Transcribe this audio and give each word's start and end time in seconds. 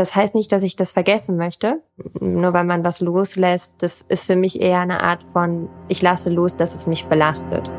das 0.00 0.16
heißt 0.16 0.34
nicht, 0.34 0.50
dass 0.50 0.62
ich 0.62 0.76
das 0.76 0.92
vergessen 0.92 1.36
möchte. 1.36 1.82
Nur 2.20 2.54
weil 2.54 2.64
man 2.64 2.82
was 2.82 3.02
loslässt, 3.02 3.82
das 3.82 4.02
ist 4.08 4.24
für 4.24 4.34
mich 4.34 4.58
eher 4.58 4.80
eine 4.80 5.02
Art 5.02 5.22
von, 5.22 5.68
ich 5.88 6.00
lasse 6.00 6.30
los, 6.30 6.56
dass 6.56 6.74
es 6.74 6.86
mich 6.86 7.04
belastet. 7.04 7.70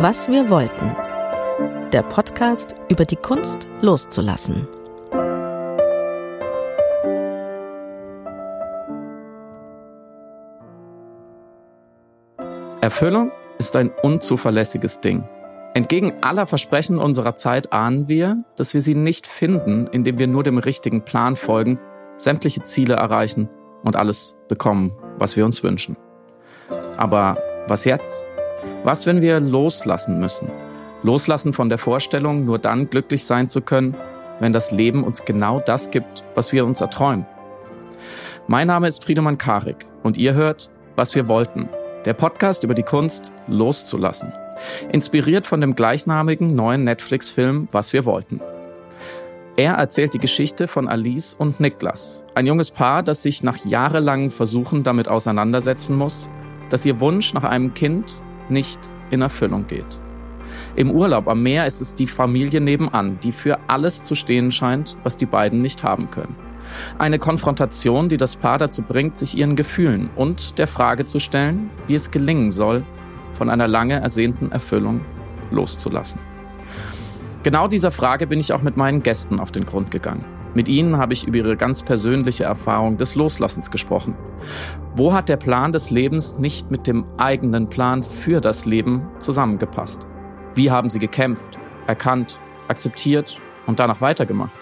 Was 0.00 0.28
wir 0.28 0.48
wollten. 0.48 0.96
Der 1.92 2.02
Podcast 2.02 2.76
über 2.88 3.04
die 3.04 3.16
Kunst 3.16 3.66
loszulassen. 3.80 4.68
Erfüllung 12.92 13.32
ist 13.56 13.74
ein 13.74 13.90
unzuverlässiges 14.02 15.00
Ding. 15.00 15.24
Entgegen 15.72 16.12
aller 16.20 16.44
Versprechen 16.44 16.98
unserer 16.98 17.36
Zeit 17.36 17.72
ahnen 17.72 18.06
wir, 18.06 18.44
dass 18.54 18.74
wir 18.74 18.82
sie 18.82 18.94
nicht 18.94 19.26
finden, 19.26 19.86
indem 19.86 20.18
wir 20.18 20.26
nur 20.26 20.42
dem 20.42 20.58
richtigen 20.58 21.02
Plan 21.02 21.34
folgen, 21.34 21.78
sämtliche 22.18 22.60
Ziele 22.60 22.96
erreichen 22.96 23.48
und 23.82 23.96
alles 23.96 24.36
bekommen, 24.46 24.92
was 25.16 25.36
wir 25.38 25.46
uns 25.46 25.62
wünschen. 25.62 25.96
Aber 26.98 27.38
was 27.66 27.86
jetzt? 27.86 28.26
Was, 28.84 29.06
wenn 29.06 29.22
wir 29.22 29.40
loslassen 29.40 30.20
müssen? 30.20 30.50
Loslassen 31.02 31.54
von 31.54 31.70
der 31.70 31.78
Vorstellung, 31.78 32.44
nur 32.44 32.58
dann 32.58 32.90
glücklich 32.90 33.24
sein 33.24 33.48
zu 33.48 33.62
können, 33.62 33.96
wenn 34.38 34.52
das 34.52 34.70
Leben 34.70 35.02
uns 35.02 35.24
genau 35.24 35.60
das 35.60 35.90
gibt, 35.90 36.24
was 36.34 36.52
wir 36.52 36.66
uns 36.66 36.82
erträumen. 36.82 37.24
Mein 38.48 38.66
Name 38.66 38.86
ist 38.86 39.02
Friedemann 39.02 39.38
Karik 39.38 39.86
und 40.02 40.18
ihr 40.18 40.34
hört, 40.34 40.70
was 40.94 41.14
wir 41.14 41.26
wollten 41.26 41.70
der 42.04 42.14
Podcast 42.14 42.64
über 42.64 42.74
die 42.74 42.82
Kunst 42.82 43.32
loszulassen. 43.46 44.32
Inspiriert 44.90 45.46
von 45.46 45.60
dem 45.60 45.74
gleichnamigen 45.74 46.54
neuen 46.54 46.84
Netflix-Film 46.84 47.68
Was 47.72 47.92
wir 47.92 48.04
wollten. 48.04 48.40
Er 49.56 49.74
erzählt 49.74 50.14
die 50.14 50.18
Geschichte 50.18 50.66
von 50.66 50.88
Alice 50.88 51.34
und 51.34 51.60
Niklas, 51.60 52.22
ein 52.34 52.46
junges 52.46 52.70
Paar, 52.70 53.02
das 53.02 53.22
sich 53.22 53.42
nach 53.42 53.64
jahrelangen 53.66 54.30
Versuchen 54.30 54.82
damit 54.82 55.08
auseinandersetzen 55.08 55.94
muss, 55.96 56.30
dass 56.70 56.86
ihr 56.86 57.00
Wunsch 57.00 57.34
nach 57.34 57.44
einem 57.44 57.74
Kind 57.74 58.20
nicht 58.48 58.80
in 59.10 59.20
Erfüllung 59.20 59.66
geht. 59.66 59.98
Im 60.74 60.90
Urlaub 60.90 61.28
am 61.28 61.42
Meer 61.42 61.66
ist 61.66 61.82
es 61.82 61.94
die 61.94 62.06
Familie 62.06 62.60
nebenan, 62.60 63.18
die 63.22 63.32
für 63.32 63.58
alles 63.68 64.04
zu 64.04 64.14
stehen 64.14 64.50
scheint, 64.50 64.96
was 65.02 65.18
die 65.18 65.26
beiden 65.26 65.60
nicht 65.60 65.82
haben 65.82 66.10
können. 66.10 66.34
Eine 66.98 67.18
Konfrontation, 67.18 68.08
die 68.08 68.16
das 68.16 68.36
Paar 68.36 68.58
dazu 68.58 68.82
bringt, 68.82 69.16
sich 69.16 69.36
ihren 69.36 69.56
Gefühlen 69.56 70.10
und 70.16 70.58
der 70.58 70.66
Frage 70.66 71.04
zu 71.04 71.18
stellen, 71.20 71.70
wie 71.86 71.94
es 71.94 72.10
gelingen 72.10 72.50
soll, 72.50 72.84
von 73.34 73.50
einer 73.50 73.68
lange 73.68 74.00
ersehnten 74.00 74.52
Erfüllung 74.52 75.00
loszulassen. 75.50 76.20
Genau 77.42 77.66
dieser 77.66 77.90
Frage 77.90 78.26
bin 78.26 78.38
ich 78.38 78.52
auch 78.52 78.62
mit 78.62 78.76
meinen 78.76 79.02
Gästen 79.02 79.40
auf 79.40 79.50
den 79.50 79.66
Grund 79.66 79.90
gegangen. 79.90 80.24
Mit 80.54 80.68
ihnen 80.68 80.98
habe 80.98 81.14
ich 81.14 81.26
über 81.26 81.38
ihre 81.38 81.56
ganz 81.56 81.82
persönliche 81.82 82.44
Erfahrung 82.44 82.98
des 82.98 83.14
Loslassens 83.14 83.70
gesprochen. 83.70 84.14
Wo 84.94 85.14
hat 85.14 85.28
der 85.28 85.38
Plan 85.38 85.72
des 85.72 85.90
Lebens 85.90 86.38
nicht 86.38 86.70
mit 86.70 86.86
dem 86.86 87.06
eigenen 87.16 87.68
Plan 87.68 88.02
für 88.02 88.40
das 88.40 88.66
Leben 88.66 89.08
zusammengepasst? 89.18 90.06
Wie 90.54 90.70
haben 90.70 90.90
sie 90.90 90.98
gekämpft, 90.98 91.58
erkannt, 91.86 92.38
akzeptiert 92.68 93.40
und 93.66 93.80
danach 93.80 94.02
weitergemacht? 94.02 94.52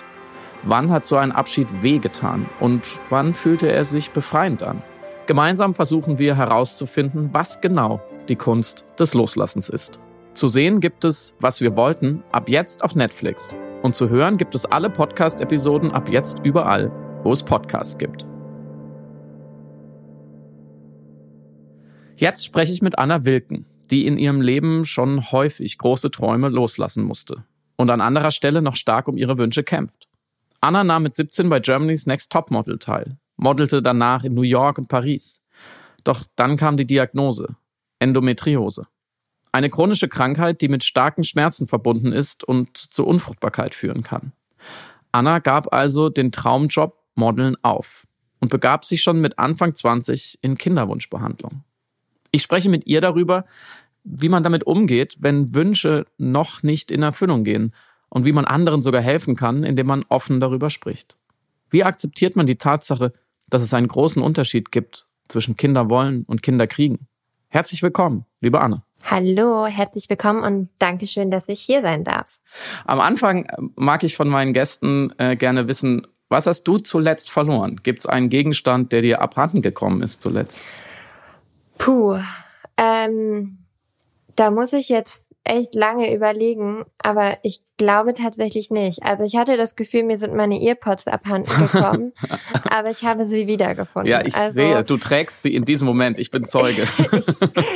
Wann 0.63 0.91
hat 0.91 1.07
so 1.07 1.17
ein 1.17 1.33
Abschied 1.33 1.69
wehgetan 1.81 2.47
und 2.61 2.83
wann 3.09 3.33
fühlte 3.33 3.73
er 3.73 3.85
sich 3.85 4.11
befreiend 4.11 4.63
an? 4.63 4.83
Gemeinsam 5.27 5.75
versuchen 5.75 6.19
wir 6.19 6.37
herauszufinden, 6.37 7.31
was 7.33 7.61
genau 7.61 8.01
die 8.29 8.37
Kunst 8.37 8.85
des 8.99 9.15
Loslassens 9.15 9.69
ist. 9.69 10.01
Zu 10.35 10.49
sehen 10.49 10.81
gibt 10.81 11.05
es, 11.05 11.35
was 11.41 11.61
wir 11.61 11.77
wollten, 11.77 12.23
ab 12.31 12.49
jetzt 12.49 12.85
auf 12.85 12.95
Netflix. 12.95 13.57
Und 13.83 13.95
zu 13.95 14.11
hören 14.11 14.37
gibt 14.37 14.55
es 14.55 14.67
alle 14.67 14.91
Podcast-Episoden 14.91 15.93
ab 15.93 16.11
jetzt 16.11 16.41
überall, 16.45 16.93
wo 17.25 17.33
es 17.33 17.43
Podcasts 17.43 17.97
gibt. 17.97 18.27
Jetzt 22.17 22.45
spreche 22.45 22.73
ich 22.73 22.83
mit 22.83 22.99
Anna 22.99 23.25
Wilken, 23.25 23.65
die 23.91 24.07
in 24.07 24.19
ihrem 24.19 24.43
Leben 24.43 24.85
schon 24.85 25.33
häufig 25.33 25.79
große 25.79 26.11
Träume 26.11 26.51
loslassen 26.51 27.03
musste 27.03 27.45
und 27.77 27.89
an 27.89 28.03
anderer 28.03 28.31
Stelle 28.31 28.61
noch 28.61 28.77
stark 28.77 29.09
um 29.09 29.17
ihre 29.17 29.39
Wünsche 29.39 29.65
kämpft. 29.65 30.10
Anna 30.61 30.85
nahm 30.85 31.05
mit 31.05 31.17
17 31.17 31.49
bei 31.49 31.61
Germany's 31.61 32.07
Next 32.07 32.31
Topmodel 32.31 32.79
teil, 32.79 33.17
modelte 33.37 33.83
danach 33.83 34.25
in 34.25 34.35
New 34.35 34.43
York 34.43 34.79
und 34.79 34.89
Paris. 34.89 35.43
Doch 36.05 36.25
dann 36.37 36.57
kam 36.57 36.77
die 36.77 36.87
Diagnose 36.87 37.57
Endometriose. 37.99 38.87
Eine 39.53 39.71
chronische 39.71 40.09
Krankheit, 40.09 40.61
die 40.61 40.69
mit 40.69 40.85
starken 40.85 41.25
Schmerzen 41.25 41.67
verbunden 41.67 42.13
ist 42.13 42.45
und 42.45 42.77
zur 42.77 43.07
Unfruchtbarkeit 43.07 43.75
führen 43.75 44.03
kann. 44.03 44.33
Anna 45.13 45.39
gab 45.39 45.73
also 45.73 46.09
den 46.09 46.31
Traumjob 46.31 46.97
Modeln 47.15 47.57
auf 47.63 48.07
und 48.41 48.51
begab 48.51 48.85
sich 48.85 49.03
schon 49.03 49.21
mit 49.21 49.39
Anfang 49.39 49.75
20 49.75 50.39
in 50.41 50.57
Kinderwunschbehandlung. 50.57 51.65
Ich 52.31 52.43
spreche 52.43 52.71
mit 52.71 52.87
ihr 52.87 53.01
darüber, 53.01 53.45
wie 54.05 54.29
man 54.29 54.43
damit 54.43 54.65
umgeht, 54.65 55.17
wenn 55.21 55.55
Wünsche 55.55 56.07
noch 56.17 56.63
nicht 56.63 56.91
in 56.91 57.03
Erfüllung 57.03 57.45
gehen 57.45 57.75
und 58.11 58.27
wie 58.27 58.33
man 58.33 58.45
anderen 58.45 58.83
sogar 58.83 59.01
helfen 59.01 59.37
kann, 59.37 59.65
indem 59.65 59.87
man 59.87 60.05
offen 60.09 60.41
darüber 60.41 60.69
spricht. 60.69 61.17
Wie 61.71 61.85
akzeptiert 61.85 62.37
man 62.37 62.47
die 62.47 62.57
Tatsache, 62.57 63.13
dass 63.49 63.63
es 63.63 63.73
einen 63.73 63.89
großen 63.89 64.23
Unterschied 64.23 64.71
gibt 64.71 65.07
zwischen 65.29 65.57
Kinder 65.57 65.89
wollen 65.89 66.25
und 66.25 66.43
Kinder 66.43 66.67
kriegen? 66.67 67.07
Herzlich 67.49 67.83
willkommen, 67.83 68.27
liebe 68.41 68.61
Anne. 68.61 68.83
Hallo, 69.03 69.67
herzlich 69.67 70.11
willkommen 70.11 70.43
und 70.43 70.69
Dankeschön, 70.79 71.31
dass 71.31 71.49
ich 71.49 71.61
hier 71.61 71.81
sein 71.81 72.05
darf. 72.05 72.41
Am 72.85 73.01
Anfang 73.01 73.47
mag 73.77 74.05
ich 74.05 74.17
von 74.17 74.29
meinen 74.29 74.53
Gästen 74.53 75.13
äh, 75.19 75.37
gerne 75.37 75.69
wissen, 75.69 76.07
was 76.29 76.47
hast 76.47 76.65
du 76.65 76.79
zuletzt 76.79 77.31
verloren? 77.31 77.77
Gibt 77.83 78.01
es 78.01 78.07
einen 78.07 78.29
Gegenstand, 78.29 78.93
der 78.93 79.03
dir 79.03 79.21
abhanden 79.21 79.63
gekommen 79.63 80.03
ist 80.03 80.23
zuletzt? 80.23 80.59
Puh, 81.79 82.19
ähm, 82.77 83.59
da 84.37 84.51
muss 84.51 84.73
ich 84.73 84.89
jetzt 84.89 85.30
echt 85.45 85.75
lange 85.75 86.15
überlegen, 86.15 86.85
aber 86.99 87.39
ich 87.43 87.63
glaube 87.77 88.15
tatsächlich 88.15 88.71
nicht. 88.71 89.03
Also 89.03 89.25
ich 89.25 89.37
hatte 89.37 89.57
das 89.57 89.75
Gefühl, 89.75 90.03
mir 90.03 90.19
sind 90.19 90.35
meine 90.35 90.61
Earpods 90.61 91.09
abhanden 91.09 91.51
gekommen, 91.57 92.13
aber 92.71 92.91
ich 92.91 93.05
habe 93.05 93.27
sie 93.27 93.47
wiedergefunden. 93.47 94.11
Ja, 94.11 94.25
ich 94.25 94.35
also, 94.35 94.53
sehe, 94.53 94.85
du 94.85 94.97
trägst 94.97 95.43
sie 95.43 95.55
in 95.55 95.65
diesem 95.65 95.87
Moment. 95.87 96.19
Ich 96.19 96.31
bin 96.31 96.45
Zeuge. 96.45 96.83
ich, 97.13 97.27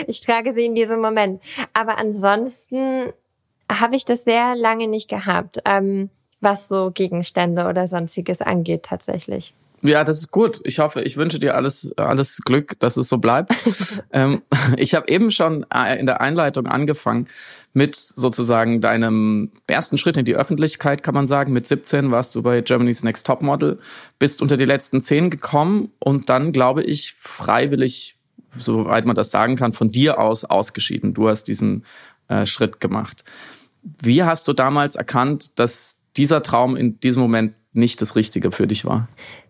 ich 0.09 0.21
trage 0.21 0.53
sie 0.55 0.67
in 0.67 0.75
diesem 0.75 1.01
Moment. 1.01 1.43
Aber 1.73 1.99
ansonsten 1.99 3.13
habe 3.71 3.97
ich 3.97 4.05
das 4.05 4.25
sehr 4.25 4.55
lange 4.55 4.87
nicht 4.87 5.09
gehabt, 5.09 5.61
ähm, 5.65 6.11
was 6.41 6.69
so 6.69 6.91
Gegenstände 6.93 7.67
oder 7.67 7.89
sonstiges 7.89 8.43
angeht 8.43 8.83
tatsächlich. 8.83 9.55
Ja, 9.87 10.03
das 10.03 10.21
ist 10.21 10.31
gut. 10.31 10.63
Ich 10.65 10.79
hoffe, 10.79 11.03
ich 11.03 11.19
wünsche 11.19 11.39
dir 11.39 11.55
alles, 11.55 11.93
alles 11.99 12.41
Glück, 12.43 12.81
dass 12.81 12.97
es 12.97 13.07
so 13.07 13.19
bleibt. 13.19 13.55
ähm, 14.13 14.41
ich 14.79 14.95
habe 14.95 15.09
eben 15.09 15.31
schon 15.31 15.67
äh, 15.73 15.99
in 16.01 16.07
der 16.07 16.23
Einleitung 16.23 16.67
angefangen 16.67 17.29
mit 17.75 17.95
sozusagen 17.95 18.81
deinem 18.81 19.51
ersten 19.67 19.99
Schritt 19.99 20.17
in 20.17 20.25
die 20.25 20.37
Öffentlichkeit, 20.37 21.03
kann 21.03 21.15
man 21.15 21.27
sagen. 21.27 21.53
Mit 21.53 21.67
17 21.67 22.11
warst 22.11 22.35
du 22.35 22.43
bei 22.43 22.63
Germany's 22.63 23.03
Next 23.03 23.27
Top 23.27 23.43
Model, 23.43 23.79
bist 24.19 24.41
unter 24.41 24.57
die 24.57 24.65
letzten 24.65 25.03
zehn 25.03 25.29
gekommen 25.29 25.91
und 25.99 26.31
dann, 26.31 26.53
glaube 26.53 26.83
ich, 26.83 27.13
freiwillig, 27.19 28.17
soweit 28.57 29.05
man 29.05 29.17
das 29.17 29.31
sagen 29.31 29.57
kann, 29.57 29.75
von 29.75 29.91
dir 29.91 30.19
aus 30.19 30.47
ausgeschieden. 30.47 31.13
Du 31.13 31.29
hast 31.29 31.45
diesen 31.45 31.85
äh, 32.29 32.47
Schritt 32.47 32.81
gemacht. 32.81 33.23
Wie 33.83 34.23
hast 34.23 34.49
du 34.49 34.55
damals 34.55 34.97
erkannt, 34.97 35.59
dass 35.59 35.99
dieser 36.17 36.43
Traum 36.43 36.75
in 36.75 37.01
diesem 37.01 37.21
Moment 37.21 37.55
nicht 37.75 38.01
das 38.01 38.17
Richtige 38.17 38.51
für 38.51 38.67
dich 38.67 38.87
war? 38.87 39.09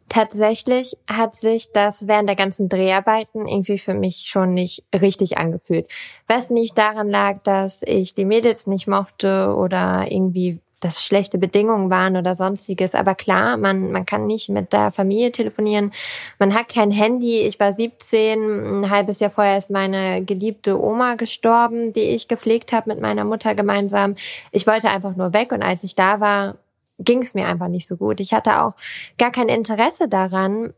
Tatsächlich 0.08 0.96
hat 1.08 1.34
sich 1.34 1.72
das 1.72 2.06
während 2.06 2.28
der 2.28 2.36
ganzen 2.36 2.68
Dreharbeiten 2.68 3.48
irgendwie 3.48 3.78
für 3.78 3.94
mich 3.94 4.26
schon 4.28 4.54
nicht 4.54 4.84
richtig 4.94 5.38
angefühlt. 5.38 5.88
Was 6.28 6.50
nicht 6.50 6.76
daran 6.76 7.08
lag, 7.08 7.42
dass 7.42 7.82
ich 7.82 8.14
die 8.14 8.24
Mädels 8.24 8.66
nicht 8.66 8.86
mochte 8.86 9.54
oder 9.56 10.06
irgendwie 10.08 10.60
dass 10.84 11.02
schlechte 11.02 11.38
Bedingungen 11.38 11.88
waren 11.88 12.16
oder 12.16 12.34
sonstiges. 12.34 12.94
Aber 12.94 13.14
klar, 13.14 13.56
man, 13.56 13.90
man 13.90 14.04
kann 14.04 14.26
nicht 14.26 14.50
mit 14.50 14.72
der 14.74 14.90
Familie 14.90 15.32
telefonieren. 15.32 15.92
Man 16.38 16.54
hat 16.54 16.68
kein 16.68 16.90
Handy. 16.90 17.40
Ich 17.40 17.58
war 17.58 17.72
17. 17.72 18.82
Ein 18.82 18.90
halbes 18.90 19.18
Jahr 19.18 19.30
vorher 19.30 19.56
ist 19.56 19.70
meine 19.70 20.22
geliebte 20.22 20.78
Oma 20.78 21.14
gestorben, 21.14 21.94
die 21.94 22.00
ich 22.00 22.28
gepflegt 22.28 22.72
habe 22.72 22.90
mit 22.90 23.00
meiner 23.00 23.24
Mutter 23.24 23.54
gemeinsam. 23.54 24.14
Ich 24.52 24.66
wollte 24.66 24.90
einfach 24.90 25.16
nur 25.16 25.32
weg. 25.32 25.52
Und 25.52 25.62
als 25.62 25.84
ich 25.84 25.94
da 25.94 26.20
war, 26.20 26.56
ging 26.98 27.20
es 27.20 27.34
mir 27.34 27.46
einfach 27.46 27.68
nicht 27.68 27.86
so 27.86 27.96
gut. 27.96 28.20
Ich 28.20 28.32
hatte 28.32 28.62
auch 28.62 28.74
gar 29.18 29.30
kein 29.30 29.48
Interesse 29.48 30.08
daran, 30.08 30.72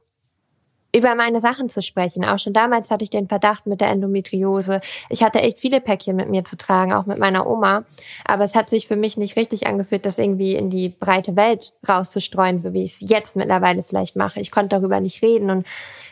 über 0.96 1.14
meine 1.14 1.40
Sachen 1.40 1.68
zu 1.68 1.82
sprechen. 1.82 2.24
Auch 2.24 2.38
schon 2.38 2.54
damals 2.54 2.90
hatte 2.90 3.04
ich 3.04 3.10
den 3.10 3.28
Verdacht 3.28 3.66
mit 3.66 3.82
der 3.82 3.90
Endometriose. 3.90 4.80
Ich 5.10 5.22
hatte 5.22 5.40
echt 5.40 5.58
viele 5.58 5.82
Päckchen 5.82 6.16
mit 6.16 6.30
mir 6.30 6.44
zu 6.44 6.56
tragen, 6.56 6.94
auch 6.94 7.04
mit 7.04 7.18
meiner 7.18 7.46
Oma. 7.46 7.84
Aber 8.24 8.44
es 8.44 8.54
hat 8.54 8.70
sich 8.70 8.86
für 8.86 8.96
mich 8.96 9.18
nicht 9.18 9.36
richtig 9.36 9.66
angefühlt, 9.66 10.06
das 10.06 10.16
irgendwie 10.16 10.54
in 10.54 10.70
die 10.70 10.88
breite 10.88 11.36
Welt 11.36 11.74
rauszustreuen, 11.86 12.60
so 12.60 12.72
wie 12.72 12.84
ich 12.84 13.02
es 13.02 13.10
jetzt 13.10 13.36
mittlerweile 13.36 13.82
vielleicht 13.82 14.16
mache. 14.16 14.40
Ich 14.40 14.50
konnte 14.50 14.76
darüber 14.76 15.00
nicht 15.00 15.22
reden 15.22 15.50
und 15.50 15.66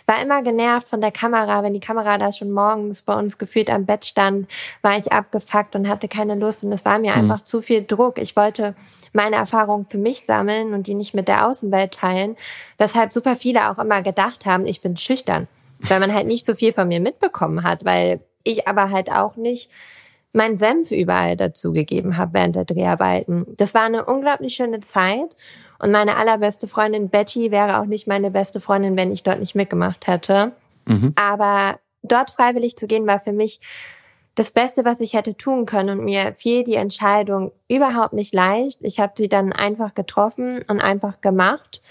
war 0.06 0.20
immer 0.22 0.42
genervt 0.42 0.88
von 0.88 1.00
der 1.00 1.12
Kamera. 1.12 1.62
Wenn 1.62 1.74
die 1.74 1.80
Kamera 1.80 2.18
da 2.18 2.32
schon 2.32 2.50
morgens 2.50 3.02
bei 3.02 3.14
uns 3.14 3.38
gefühlt 3.38 3.70
am 3.70 3.86
Bett 3.86 4.04
stand, 4.04 4.48
war 4.82 4.96
ich 4.96 5.12
abgefuckt 5.12 5.74
und 5.74 5.88
hatte 5.88 6.08
keine 6.08 6.34
Lust. 6.34 6.64
Und 6.64 6.72
es 6.72 6.84
war 6.84 6.98
mir 6.98 7.12
mhm. 7.12 7.30
einfach 7.30 7.44
zu 7.44 7.62
viel 7.62 7.84
Druck. 7.84 8.18
Ich 8.18 8.36
wollte 8.36 8.74
meine 9.12 9.36
Erfahrungen 9.36 9.84
für 9.84 9.98
mich 9.98 10.26
sammeln 10.26 10.74
und 10.74 10.86
die 10.86 10.94
nicht 10.94 11.14
mit 11.14 11.28
der 11.28 11.46
Außenwelt 11.46 11.94
teilen. 11.94 12.36
Weshalb 12.78 13.12
super 13.12 13.36
viele 13.36 13.70
auch 13.70 13.78
immer 13.78 14.02
gedacht 14.02 14.46
haben, 14.46 14.66
ich 14.66 14.80
bin 14.80 14.96
schüchtern. 14.96 15.48
Weil 15.80 16.00
man 16.00 16.14
halt 16.14 16.26
nicht 16.26 16.46
so 16.46 16.54
viel 16.54 16.72
von 16.72 16.88
mir 16.88 17.00
mitbekommen 17.00 17.62
hat, 17.62 17.84
weil 17.84 18.20
ich 18.42 18.68
aber 18.68 18.90
halt 18.90 19.10
auch 19.10 19.36
nicht 19.36 19.70
meinen 20.34 20.56
Senf 20.56 20.90
überall 20.90 21.36
dazu 21.36 21.72
gegeben 21.72 22.16
habe 22.16 22.34
während 22.34 22.56
der 22.56 22.64
Dreharbeiten. 22.64 23.46
Das 23.56 23.74
war 23.74 23.82
eine 23.82 24.04
unglaublich 24.04 24.54
schöne 24.54 24.80
Zeit 24.80 25.34
und 25.78 25.90
meine 25.90 26.16
allerbeste 26.16 26.68
Freundin 26.68 27.08
Betty 27.08 27.50
wäre 27.50 27.80
auch 27.80 27.86
nicht 27.86 28.06
meine 28.06 28.30
beste 28.30 28.60
Freundin, 28.60 28.96
wenn 28.96 29.12
ich 29.12 29.22
dort 29.22 29.38
nicht 29.38 29.54
mitgemacht 29.54 30.06
hätte. 30.06 30.52
Mhm. 30.86 31.12
Aber 31.16 31.78
dort 32.02 32.30
freiwillig 32.30 32.76
zu 32.76 32.86
gehen 32.86 33.06
war 33.06 33.20
für 33.20 33.32
mich 33.32 33.60
das 34.34 34.50
Beste, 34.50 34.84
was 34.84 35.00
ich 35.00 35.14
hätte 35.14 35.36
tun 35.36 35.64
können 35.64 35.98
und 35.98 36.04
mir 36.04 36.34
fiel 36.34 36.64
die 36.64 36.74
Entscheidung 36.74 37.52
überhaupt 37.68 38.12
nicht 38.12 38.34
leicht. 38.34 38.80
Ich 38.82 38.98
habe 38.98 39.12
sie 39.16 39.28
dann 39.28 39.52
einfach 39.52 39.94
getroffen 39.94 40.62
und 40.66 40.80
einfach 40.80 41.20
gemacht 41.20 41.82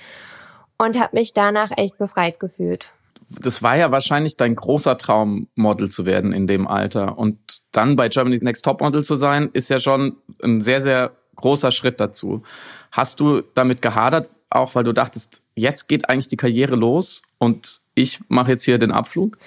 und 0.77 0.99
habe 0.99 1.15
mich 1.15 1.33
danach 1.33 1.71
echt 1.77 1.97
befreit 1.97 2.39
gefühlt. 2.39 2.93
Das 3.39 3.63
war 3.63 3.77
ja 3.77 3.91
wahrscheinlich 3.91 4.37
dein 4.37 4.55
großer 4.55 4.97
Traum, 4.97 5.47
Model 5.55 5.89
zu 5.89 6.05
werden 6.05 6.33
in 6.33 6.47
dem 6.47 6.67
Alter. 6.67 7.17
Und 7.17 7.61
dann 7.71 7.95
bei 7.95 8.09
Germany's 8.09 8.41
Next 8.41 8.65
Top 8.65 8.81
Model 8.81 9.03
zu 9.03 9.15
sein, 9.15 9.49
ist 9.53 9.69
ja 9.69 9.79
schon 9.79 10.17
ein 10.43 10.61
sehr, 10.61 10.81
sehr 10.81 11.11
großer 11.35 11.71
Schritt 11.71 11.99
dazu. 11.99 12.43
Hast 12.91 13.19
du 13.19 13.41
damit 13.53 13.81
gehadert, 13.81 14.29
auch 14.49 14.75
weil 14.75 14.83
du 14.83 14.93
dachtest, 14.93 15.41
jetzt 15.55 15.87
geht 15.87 16.09
eigentlich 16.09 16.27
die 16.27 16.37
Karriere 16.37 16.75
los 16.75 17.23
und 17.39 17.81
ich 17.95 18.19
mache 18.27 18.51
jetzt 18.51 18.63
hier 18.63 18.77
den 18.77 18.91
Abflug? 18.91 19.37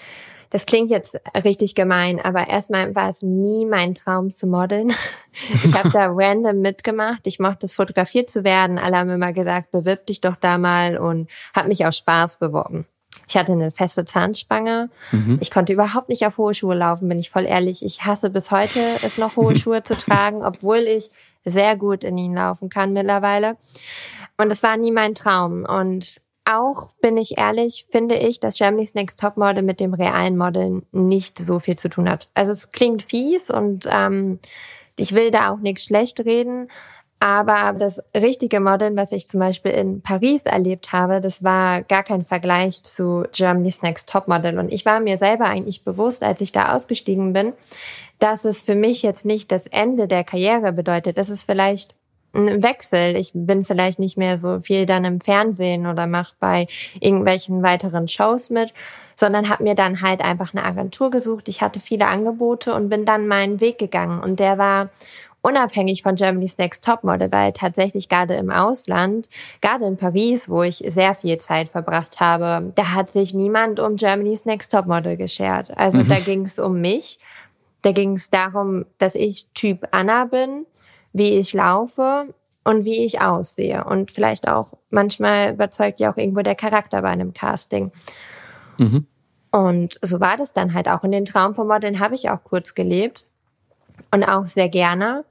Das 0.51 0.65
klingt 0.65 0.91
jetzt 0.91 1.19
richtig 1.45 1.75
gemein, 1.75 2.21
aber 2.21 2.49
erstmal 2.49 2.95
war 2.95 3.09
es 3.09 3.23
nie 3.23 3.67
mein 3.67 3.95
Traum 3.95 4.31
zu 4.31 4.47
modeln. 4.47 4.93
Ich 5.53 5.75
habe 5.75 5.91
da 5.91 6.07
random 6.11 6.63
mitgemacht. 6.63 7.27
Ich 7.27 7.39
mochte 7.39 7.67
es, 7.67 7.75
fotografiert 7.75 8.31
zu 8.31 8.43
werden. 8.43 8.79
Alle 8.79 8.97
haben 8.97 9.11
immer 9.11 9.35
gesagt, 9.35 9.71
bewirb 9.71 10.07
dich 10.07 10.23
doch 10.23 10.37
da 10.37 10.57
mal 10.57 10.97
und 10.97 11.29
habe 11.55 11.69
mich 11.69 11.85
aus 11.85 11.99
Spaß 11.99 12.39
beworben. 12.39 12.87
Ich 13.29 13.37
hatte 13.37 13.53
eine 13.53 13.71
feste 13.71 14.05
Zahnspange. 14.05 14.89
Mhm. 15.11 15.39
Ich 15.41 15.51
konnte 15.51 15.73
überhaupt 15.73 16.09
nicht 16.09 16.25
auf 16.27 16.39
hohe 16.39 16.55
Schuhe 16.55 16.75
laufen, 16.75 17.09
bin 17.09 17.19
ich 17.19 17.31
voll 17.31 17.45
ehrlich. 17.45 17.85
Ich 17.85 18.05
hasse 18.05 18.31
bis 18.31 18.51
heute 18.51 18.81
es 19.03 19.19
noch 19.19 19.37
hohe 19.37 19.57
Schuhe 19.57 19.83
zu 19.83 19.97
tragen, 19.97 20.45
obwohl 20.45 20.79
ich 20.79 21.11
sehr 21.45 21.77
gut 21.77 22.05
in 22.05 22.19
ihnen 22.19 22.35
laufen 22.35 22.69
kann 22.69 22.93
mittlerweile. 22.93 23.57
Und 24.37 24.51
es 24.51 24.63
war 24.63 24.77
nie 24.77 24.93
mein 24.93 25.15
Traum. 25.15 25.65
Und 25.65 26.21
auch, 26.45 26.93
bin 27.01 27.17
ich 27.17 27.39
ehrlich, 27.39 27.87
finde 27.91 28.17
ich, 28.17 28.39
dass 28.39 28.59
Germany's 28.59 28.95
Next 28.95 29.19
Topmodel 29.19 29.63
mit 29.63 29.81
dem 29.81 29.95
realen 29.95 30.37
Modeln 30.37 30.87
nicht 30.93 31.39
so 31.39 31.59
viel 31.59 31.77
zu 31.77 31.89
tun 31.89 32.09
hat. 32.09 32.31
Also 32.35 32.53
es 32.53 32.71
klingt 32.71 33.03
fies 33.03 33.51
und 33.51 33.89
ähm, 33.91 34.39
ich 34.97 35.13
will 35.13 35.31
da 35.31 35.51
auch 35.51 35.59
nichts 35.59 35.85
schlecht 35.85 36.21
reden. 36.21 36.69
Aber 37.19 37.75
das 37.79 38.03
richtige 38.15 38.61
Modeln, 38.61 38.95
was 38.97 39.11
ich 39.11 39.27
zum 39.27 39.41
Beispiel 39.41 39.73
in 39.73 40.03
Paris 40.03 40.45
erlebt 40.45 40.93
habe, 40.93 41.21
das 41.21 41.43
war 41.43 41.83
gar 41.83 42.03
kein 42.03 42.25
Vergleich 42.25 42.83
zu 42.83 43.25
Germany's 43.33 43.81
Next 43.81 44.11
Topmodel. 44.11 44.59
Und 44.59 44.71
ich 44.71 44.85
war 44.85 45.01
mir 45.01 45.17
selber 45.17 45.47
eigentlich 45.47 45.83
bewusst, 45.83 46.23
als 46.23 46.43
ich 46.43 46.53
da 46.53 46.75
ausgestiegen 46.75 47.33
bin, 47.33 47.55
dass 48.19 48.45
es 48.45 48.63
für 48.63 48.75
mich 48.75 49.03
jetzt 49.03 49.25
nicht 49.25 49.51
das 49.51 49.67
Ende 49.67 50.09
der 50.09 50.25
Karriere 50.25 50.73
bedeutet. 50.73 51.17
Das 51.17 51.31
ist 51.31 51.45
vielleicht 51.45 51.95
ein 52.37 52.63
Wechsel. 52.63 53.17
Ich 53.17 53.33
bin 53.35 53.65
vielleicht 53.65 53.99
nicht 53.99 54.17
mehr 54.19 54.37
so 54.37 54.61
viel 54.61 54.87
dann 54.87 55.05
im 55.05 55.21
Fernsehen 55.21 55.87
oder 55.87 56.07
mache 56.07 56.35
bei 56.39 56.67
irgendwelchen 57.01 57.63
weiteren 57.63 58.09
Shows 58.09 58.51
mit, 58.51 58.73
sondern 59.15 59.49
habe 59.49 59.65
mir 59.65 59.75
dann 59.75 60.03
halt 60.03 60.21
einfach 60.21 60.53
eine 60.53 60.65
Agentur 60.65 61.11
gesucht. 61.11 61.49
Ich 61.49 61.63
hatte 61.63 61.81
viele 61.81 62.07
Angebote 62.07 62.75
und 62.75 62.89
bin 62.89 63.05
dann 63.05 63.27
meinen 63.27 63.61
Weg 63.61 63.79
gegangen. 63.79 64.21
Und 64.21 64.39
der 64.39 64.59
war 64.59 64.91
unabhängig 65.47 66.03
von 66.03 66.15
Germany's 66.15 66.59
Next 66.59 66.85
Topmodel, 66.85 67.31
weil 67.31 67.53
tatsächlich 67.53 68.09
gerade 68.09 68.35
im 68.35 68.51
Ausland, 68.51 69.29
gerade 69.61 69.87
in 69.87 69.97
Paris, 69.97 70.49
wo 70.49 70.63
ich 70.63 70.83
sehr 70.87 71.15
viel 71.15 71.39
Zeit 71.39 71.69
verbracht 71.69 72.21
habe, 72.21 72.73
da 72.75 72.93
hat 72.93 73.11
sich 73.11 73.35
niemand 73.35 73.81
um 73.81 73.97
Germany's 73.97 74.45
Next 74.45 74.73
Topmodel 74.73 75.17
geschert. 75.17 75.77
Also 75.77 75.99
mhm. 75.99 76.09
da 76.09 76.17
ging 76.17 76.43
es 76.43 76.59
um 76.59 76.81
mich. 76.81 77.19
Da 77.83 77.93
ging 77.93 78.15
es 78.15 78.31
darum, 78.31 78.85
dass 78.99 79.15
ich 79.15 79.47
Typ 79.55 79.87
Anna 79.93 80.25
bin 80.25 80.67
wie 81.17 81.39
ich 81.39 81.55
laufe 81.55 82.35
und 82.63 82.85
wie 82.85 83.05
ich 83.05 83.23
aussehe. 83.23 83.85
Und 83.85 84.11
vielleicht 84.13 84.47
auch 84.47 84.75
manchmal 84.91 85.55
überzeugt 85.55 85.99
ja 85.99 86.13
auch 86.13 86.19
irgendwo 86.19 86.43
der 86.43 86.55
Charakter 86.55 87.01
bei 87.01 87.09
einem 87.09 87.33
Casting. 87.33 87.91
Mhm. 88.77 89.07
Und 89.51 89.99
so 90.03 90.21
war 90.21 90.37
das 90.37 90.53
dann 90.53 90.75
halt 90.75 90.89
auch. 90.89 91.05
In 91.05 91.13
den 91.13 91.25
Traum 91.25 91.55
vom 91.55 91.69
Modeln 91.69 92.01
habe 92.01 92.15
ich 92.15 92.29
auch 92.29 92.45
kurz 92.45 92.75
gelebt 92.75 93.29
und 94.11 94.25
auch 94.25 94.47
sehr 94.47 94.69
gerne. 94.69 95.25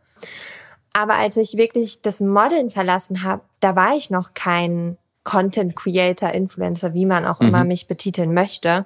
Aber 0.93 1.15
als 1.15 1.37
ich 1.37 1.57
wirklich 1.57 2.01
das 2.01 2.21
Modeln 2.21 2.69
verlassen 2.69 3.23
habe, 3.23 3.41
da 3.59 3.75
war 3.75 3.95
ich 3.95 4.09
noch 4.09 4.33
kein 4.33 4.97
Content 5.23 5.75
Creator, 5.75 6.31
Influencer, 6.31 6.93
wie 6.93 7.05
man 7.05 7.25
auch 7.25 7.39
mhm. 7.39 7.47
immer 7.47 7.63
mich 7.63 7.87
betiteln 7.87 8.33
möchte, 8.33 8.85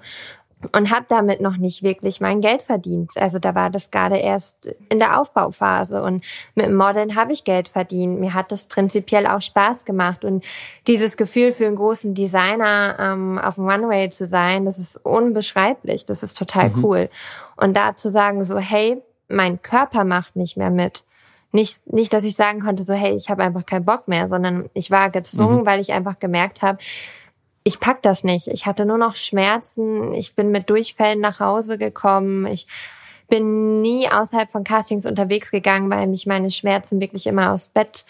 und 0.73 0.91
habe 0.91 1.05
damit 1.07 1.39
noch 1.39 1.57
nicht 1.57 1.83
wirklich 1.83 2.19
mein 2.19 2.41
Geld 2.41 2.61
verdient. 2.61 3.11
Also 3.15 3.39
da 3.39 3.55
war 3.55 3.69
das 3.69 3.91
gerade 3.91 4.17
erst 4.17 4.69
in 4.89 4.99
der 4.99 5.19
Aufbauphase 5.19 6.03
und 6.03 6.23
mit 6.53 6.65
dem 6.65 6.75
Modeln 6.75 7.15
habe 7.15 7.31
ich 7.31 7.45
Geld 7.45 7.69
verdient. 7.69 8.19
Mir 8.19 8.33
hat 8.33 8.51
das 8.51 8.65
prinzipiell 8.65 9.25
auch 9.25 9.41
Spaß 9.41 9.85
gemacht 9.85 10.25
und 10.25 10.43
dieses 10.87 11.15
Gefühl 11.15 11.53
für 11.53 11.65
einen 11.65 11.77
großen 11.77 12.13
Designer 12.13 12.97
ähm, 12.99 13.39
auf 13.39 13.55
dem 13.55 13.69
Runway 13.69 14.09
zu 14.09 14.27
sein, 14.27 14.65
das 14.65 14.79
ist 14.79 14.97
unbeschreiblich. 14.97 16.05
Das 16.05 16.23
ist 16.23 16.37
total 16.37 16.69
mhm. 16.69 16.83
cool. 16.83 17.09
Und 17.55 17.75
da 17.75 17.93
zu 17.93 18.09
sagen 18.09 18.43
so, 18.43 18.57
hey, 18.57 19.01
mein 19.29 19.61
Körper 19.61 20.03
macht 20.03 20.35
nicht 20.35 20.57
mehr 20.57 20.71
mit. 20.71 21.05
Nicht, 21.51 21.91
nicht, 21.91 22.13
dass 22.13 22.23
ich 22.23 22.35
sagen 22.35 22.61
konnte, 22.61 22.83
so, 22.83 22.93
hey, 22.93 23.15
ich 23.15 23.29
habe 23.29 23.43
einfach 23.43 23.65
keinen 23.65 23.85
Bock 23.85 24.07
mehr, 24.07 24.29
sondern 24.29 24.69
ich 24.73 24.91
war 24.91 25.09
gezwungen, 25.09 25.61
mhm. 25.61 25.65
weil 25.65 25.79
ich 25.79 25.91
einfach 25.91 26.19
gemerkt 26.19 26.61
habe, 26.61 26.77
ich 27.63 27.79
pack 27.79 28.01
das 28.01 28.23
nicht. 28.23 28.47
Ich 28.47 28.65
hatte 28.65 28.85
nur 28.85 28.97
noch 28.97 29.15
Schmerzen. 29.15 30.13
Ich 30.13 30.35
bin 30.35 30.49
mit 30.51 30.69
Durchfällen 30.69 31.19
nach 31.19 31.39
Hause 31.39 31.77
gekommen. 31.77 32.45
Ich 32.47 32.67
bin 33.27 33.81
nie 33.81 34.09
außerhalb 34.09 34.49
von 34.49 34.63
Castings 34.63 35.05
unterwegs 35.05 35.51
gegangen, 35.51 35.89
weil 35.89 36.07
mich 36.07 36.25
meine 36.25 36.51
Schmerzen 36.51 36.99
wirklich 36.99 37.27
immer 37.27 37.51
aus 37.51 37.67
Bett 37.67 38.05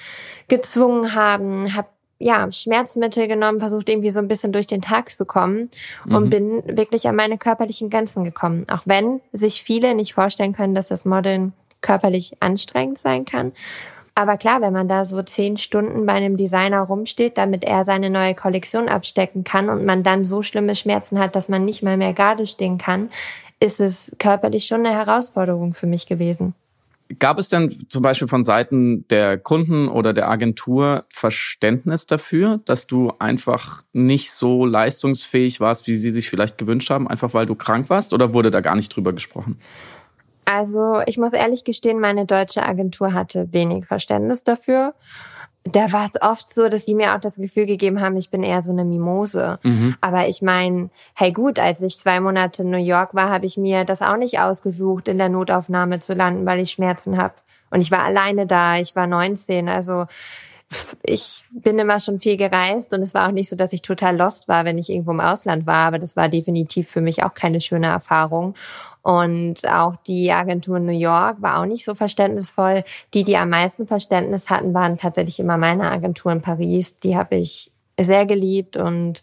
gezwungen 0.48 1.14
haben. 1.14 1.76
Hab 1.76 1.90
ja 2.20 2.52
Schmerzmittel 2.52 3.28
genommen, 3.28 3.60
versucht 3.60 3.90
irgendwie 3.90 4.10
so 4.10 4.20
ein 4.20 4.28
bisschen 4.28 4.52
durch 4.52 4.68
den 4.68 4.82
Tag 4.82 5.10
zu 5.10 5.26
kommen 5.26 5.70
und 6.06 6.26
mhm. 6.26 6.30
bin 6.30 6.78
wirklich 6.78 7.08
an 7.08 7.16
meine 7.16 7.38
körperlichen 7.38 7.90
Grenzen 7.90 8.24
gekommen. 8.24 8.66
Auch 8.70 8.84
wenn 8.86 9.22
sich 9.32 9.64
viele 9.64 9.96
nicht 9.96 10.14
vorstellen 10.14 10.54
können, 10.54 10.76
dass 10.76 10.88
das 10.88 11.06
Modeln 11.06 11.54
körperlich 11.82 12.42
anstrengend 12.42 13.00
sein 13.00 13.26
kann. 13.26 13.54
Aber 14.16 14.36
klar, 14.36 14.60
wenn 14.60 14.74
man 14.74 14.90
da 14.90 15.06
so 15.06 15.22
zehn 15.24 15.58
Stunden 15.58 16.06
bei 16.06 16.12
einem 16.12 16.36
Designer 16.36 16.82
rumsteht, 16.82 17.38
damit 17.38 17.64
er 17.64 17.86
seine 17.86 18.10
neue 18.10 18.36
Kollektion 18.36 18.90
abstecken 18.90 19.46
kann 19.46 19.70
und 19.70 19.86
man 19.86 20.04
dann 20.04 20.26
so 20.26 20.44
schlimme 20.44 20.76
Schmerzen 20.76 21.20
hat, 21.20 21.38
dass 21.38 21.48
man 21.48 21.64
nicht 21.64 21.84
mal 21.84 21.96
mehr 21.96 22.12
gerade 22.12 22.46
stehen 22.46 22.78
kann, 22.78 23.10
ist 23.62 23.80
es 23.80 24.12
körperlich 24.20 24.66
schon 24.66 24.86
eine 24.86 24.94
Herausforderung 24.94 25.74
für 25.74 25.88
mich 25.88 26.06
gewesen. 26.06 26.54
Gab 27.18 27.40
es 27.40 27.50
denn 27.50 27.88
zum 27.90 28.04
Beispiel 28.04 28.28
von 28.28 28.44
Seiten 28.44 29.08
der 29.08 29.40
Kunden 29.40 29.88
oder 29.88 30.14
der 30.14 30.30
Agentur 30.30 31.06
Verständnis 31.10 32.06
dafür, 32.06 32.60
dass 32.66 32.86
du 32.86 33.14
einfach 33.18 33.84
nicht 33.94 34.32
so 34.32 34.66
leistungsfähig 34.66 35.60
warst, 35.60 35.88
wie 35.88 35.96
sie 35.96 36.12
sich 36.12 36.30
vielleicht 36.30 36.58
gewünscht 36.58 36.92
haben, 36.92 37.08
einfach 37.08 37.34
weil 37.34 37.48
du 37.48 37.56
krank 37.56 37.90
warst? 37.90 38.14
Oder 38.14 38.34
wurde 38.34 38.52
da 38.52 38.62
gar 38.62 38.76
nicht 38.76 38.96
drüber 38.96 39.12
gesprochen? 39.12 39.60
Also 40.52 41.04
ich 41.06 41.20
muss 41.20 41.34
ehrlich 41.34 41.64
gestehen, 41.64 42.00
meine 42.00 42.26
deutsche 42.26 42.64
Agentur 42.64 43.14
hatte 43.14 43.54
wenig 43.54 43.86
Verständnis 43.86 44.44
dafür. 44.44 44.96
Da 45.64 45.92
war 45.92 46.08
es 46.08 46.20
oft 46.20 46.52
so, 46.52 46.70
dass 46.70 46.88
sie 46.88 46.96
mir 46.96 47.14
auch 47.14 47.20
das 47.20 47.36
Gefühl 47.36 47.68
gegeben 47.68 48.02
haben, 48.02 48.18
ich 48.18 48.32
bin 48.32 48.42
eher 48.42 48.64
so 48.64 48.72
eine 48.72 48.84
Mimose. 48.84 49.60
Mhm. 49.62 49.96
Aber 50.02 50.28
ich 50.28 50.42
meine, 50.42 50.90
hey 51.14 51.32
gut, 51.32 51.60
als 51.60 51.84
ich 51.84 52.00
zwei 52.00 52.20
Monate 52.20 52.64
in 52.64 52.72
New 52.72 52.78
York 52.78 53.14
war, 53.14 53.30
habe 53.30 53.46
ich 53.46 53.58
mir 53.58 53.86
das 53.86 54.02
auch 54.02 54.18
nicht 54.18 54.40
ausgesucht, 54.40 55.08
in 55.08 55.20
der 55.20 55.30
Notaufnahme 55.30 56.00
zu 56.00 56.16
landen, 56.16 56.48
weil 56.48 56.58
ich 56.62 56.72
Schmerzen 56.72 57.20
habe. 57.20 57.36
Und 57.70 57.82
ich 57.82 57.92
war 57.92 58.04
alleine 58.04 58.48
da, 58.48 58.78
ich 58.78 58.96
war 58.96 59.06
19, 59.06 59.70
also 59.70 60.08
ich 61.04 61.44
bin 61.52 61.78
immer 61.78 62.00
schon 62.00 62.20
viel 62.20 62.38
gereist 62.38 62.94
und 62.94 63.02
es 63.02 63.14
war 63.14 63.28
auch 63.28 63.32
nicht 63.32 63.50
so, 63.50 63.56
dass 63.56 63.74
ich 63.74 63.82
total 63.82 64.18
lost 64.18 64.48
war, 64.48 64.66
wenn 64.66 64.78
ich 64.78 64.90
irgendwo 64.90 65.12
im 65.12 65.20
Ausland 65.20 65.66
war, 65.66 65.88
aber 65.88 66.00
das 66.00 66.16
war 66.16 66.30
definitiv 66.30 66.90
für 66.90 67.02
mich 67.02 67.24
auch 67.24 67.34
keine 67.34 67.62
schöne 67.62 67.88
Erfahrung. 67.88 68.56
Und 69.02 69.68
auch 69.68 69.96
die 70.08 70.32
Agentur 70.32 70.78
in 70.78 70.86
New 70.86 70.92
York 70.92 71.42
war 71.42 71.60
auch 71.60 71.66
nicht 71.66 71.86
so 71.86 71.96
verständnisvoll. 71.96 72.84
Die, 73.14 73.24
die 73.24 73.38
am 73.38 73.50
meisten 73.50 73.88
Verständnis 73.88 74.50
hatten, 74.50 74.74
waren 74.74 74.98
tatsächlich 74.98 75.40
immer 75.40 75.58
meine 75.58 75.90
Agentur 75.90 76.32
in 76.32 76.42
Paris. 76.42 77.00
Die 77.00 77.16
habe 77.16 77.36
ich 77.38 77.72
sehr 78.00 78.26
geliebt 78.26 78.78
und 78.78 79.22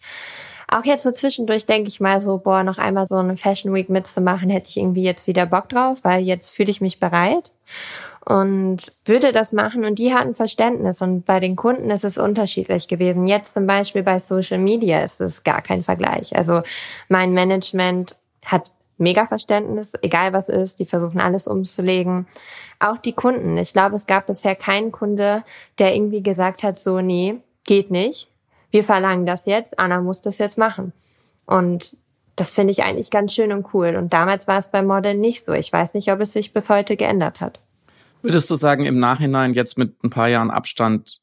auch 0.68 0.84
jetzt 0.84 1.04
so 1.04 1.12
zwischendurch 1.12 1.66
denke 1.66 1.88
ich 1.88 2.00
mal 2.00 2.20
so, 2.20 2.38
boah, 2.38 2.64
noch 2.64 2.78
einmal 2.78 3.06
so 3.06 3.16
eine 3.16 3.36
Fashion 3.36 3.72
Week 3.72 3.88
mitzumachen, 3.88 4.50
hätte 4.50 4.68
ich 4.68 4.76
irgendwie 4.76 5.04
jetzt 5.04 5.26
wieder 5.28 5.46
Bock 5.46 5.68
drauf, 5.68 5.98
weil 6.02 6.24
jetzt 6.24 6.50
fühle 6.50 6.70
ich 6.70 6.80
mich 6.80 6.98
bereit 6.98 7.52
und 8.24 8.92
würde 9.04 9.30
das 9.30 9.52
machen 9.52 9.84
und 9.84 10.00
die 10.00 10.12
hatten 10.12 10.34
Verständnis 10.34 11.00
und 11.00 11.24
bei 11.24 11.38
den 11.38 11.54
Kunden 11.54 11.90
ist 11.90 12.04
es 12.04 12.18
unterschiedlich 12.18 12.88
gewesen. 12.88 13.28
Jetzt 13.28 13.54
zum 13.54 13.68
Beispiel 13.68 14.02
bei 14.02 14.18
Social 14.18 14.58
Media 14.58 15.00
ist 15.00 15.20
es 15.20 15.44
gar 15.44 15.62
kein 15.62 15.84
Vergleich. 15.84 16.34
Also 16.34 16.62
mein 17.08 17.32
Management 17.32 18.16
hat 18.44 18.72
mega 18.98 19.26
Verständnis, 19.26 19.92
egal 20.02 20.32
was 20.32 20.48
ist, 20.48 20.78
die 20.78 20.86
versuchen 20.86 21.20
alles 21.20 21.46
umzulegen. 21.46 22.26
Auch 22.78 22.98
die 22.98 23.12
Kunden. 23.12 23.56
Ich 23.58 23.72
glaube, 23.72 23.96
es 23.96 24.06
gab 24.06 24.26
bisher 24.26 24.54
keinen 24.54 24.92
Kunde, 24.92 25.44
der 25.78 25.94
irgendwie 25.94 26.22
gesagt 26.22 26.62
hat, 26.62 26.78
so, 26.78 27.00
nee, 27.00 27.40
geht 27.64 27.90
nicht. 27.90 28.30
Wir 28.70 28.84
verlangen 28.84 29.26
das 29.26 29.46
jetzt, 29.46 29.78
Anna 29.78 30.00
muss 30.00 30.22
das 30.22 30.38
jetzt 30.38 30.58
machen. 30.58 30.92
Und 31.46 31.96
das 32.34 32.52
finde 32.52 32.72
ich 32.72 32.82
eigentlich 32.82 33.10
ganz 33.10 33.32
schön 33.32 33.52
und 33.52 33.72
cool. 33.72 33.96
Und 33.96 34.12
damals 34.12 34.46
war 34.46 34.58
es 34.58 34.70
beim 34.70 34.86
Model 34.86 35.14
nicht 35.14 35.44
so. 35.44 35.52
Ich 35.52 35.72
weiß 35.72 35.94
nicht, 35.94 36.12
ob 36.12 36.20
es 36.20 36.32
sich 36.32 36.52
bis 36.52 36.68
heute 36.68 36.96
geändert 36.96 37.40
hat. 37.40 37.60
Würdest 38.22 38.50
du 38.50 38.56
sagen, 38.56 38.84
im 38.84 38.98
Nachhinein 38.98 39.54
jetzt 39.54 39.78
mit 39.78 40.02
ein 40.04 40.10
paar 40.10 40.28
Jahren 40.28 40.50
Abstand 40.50 41.20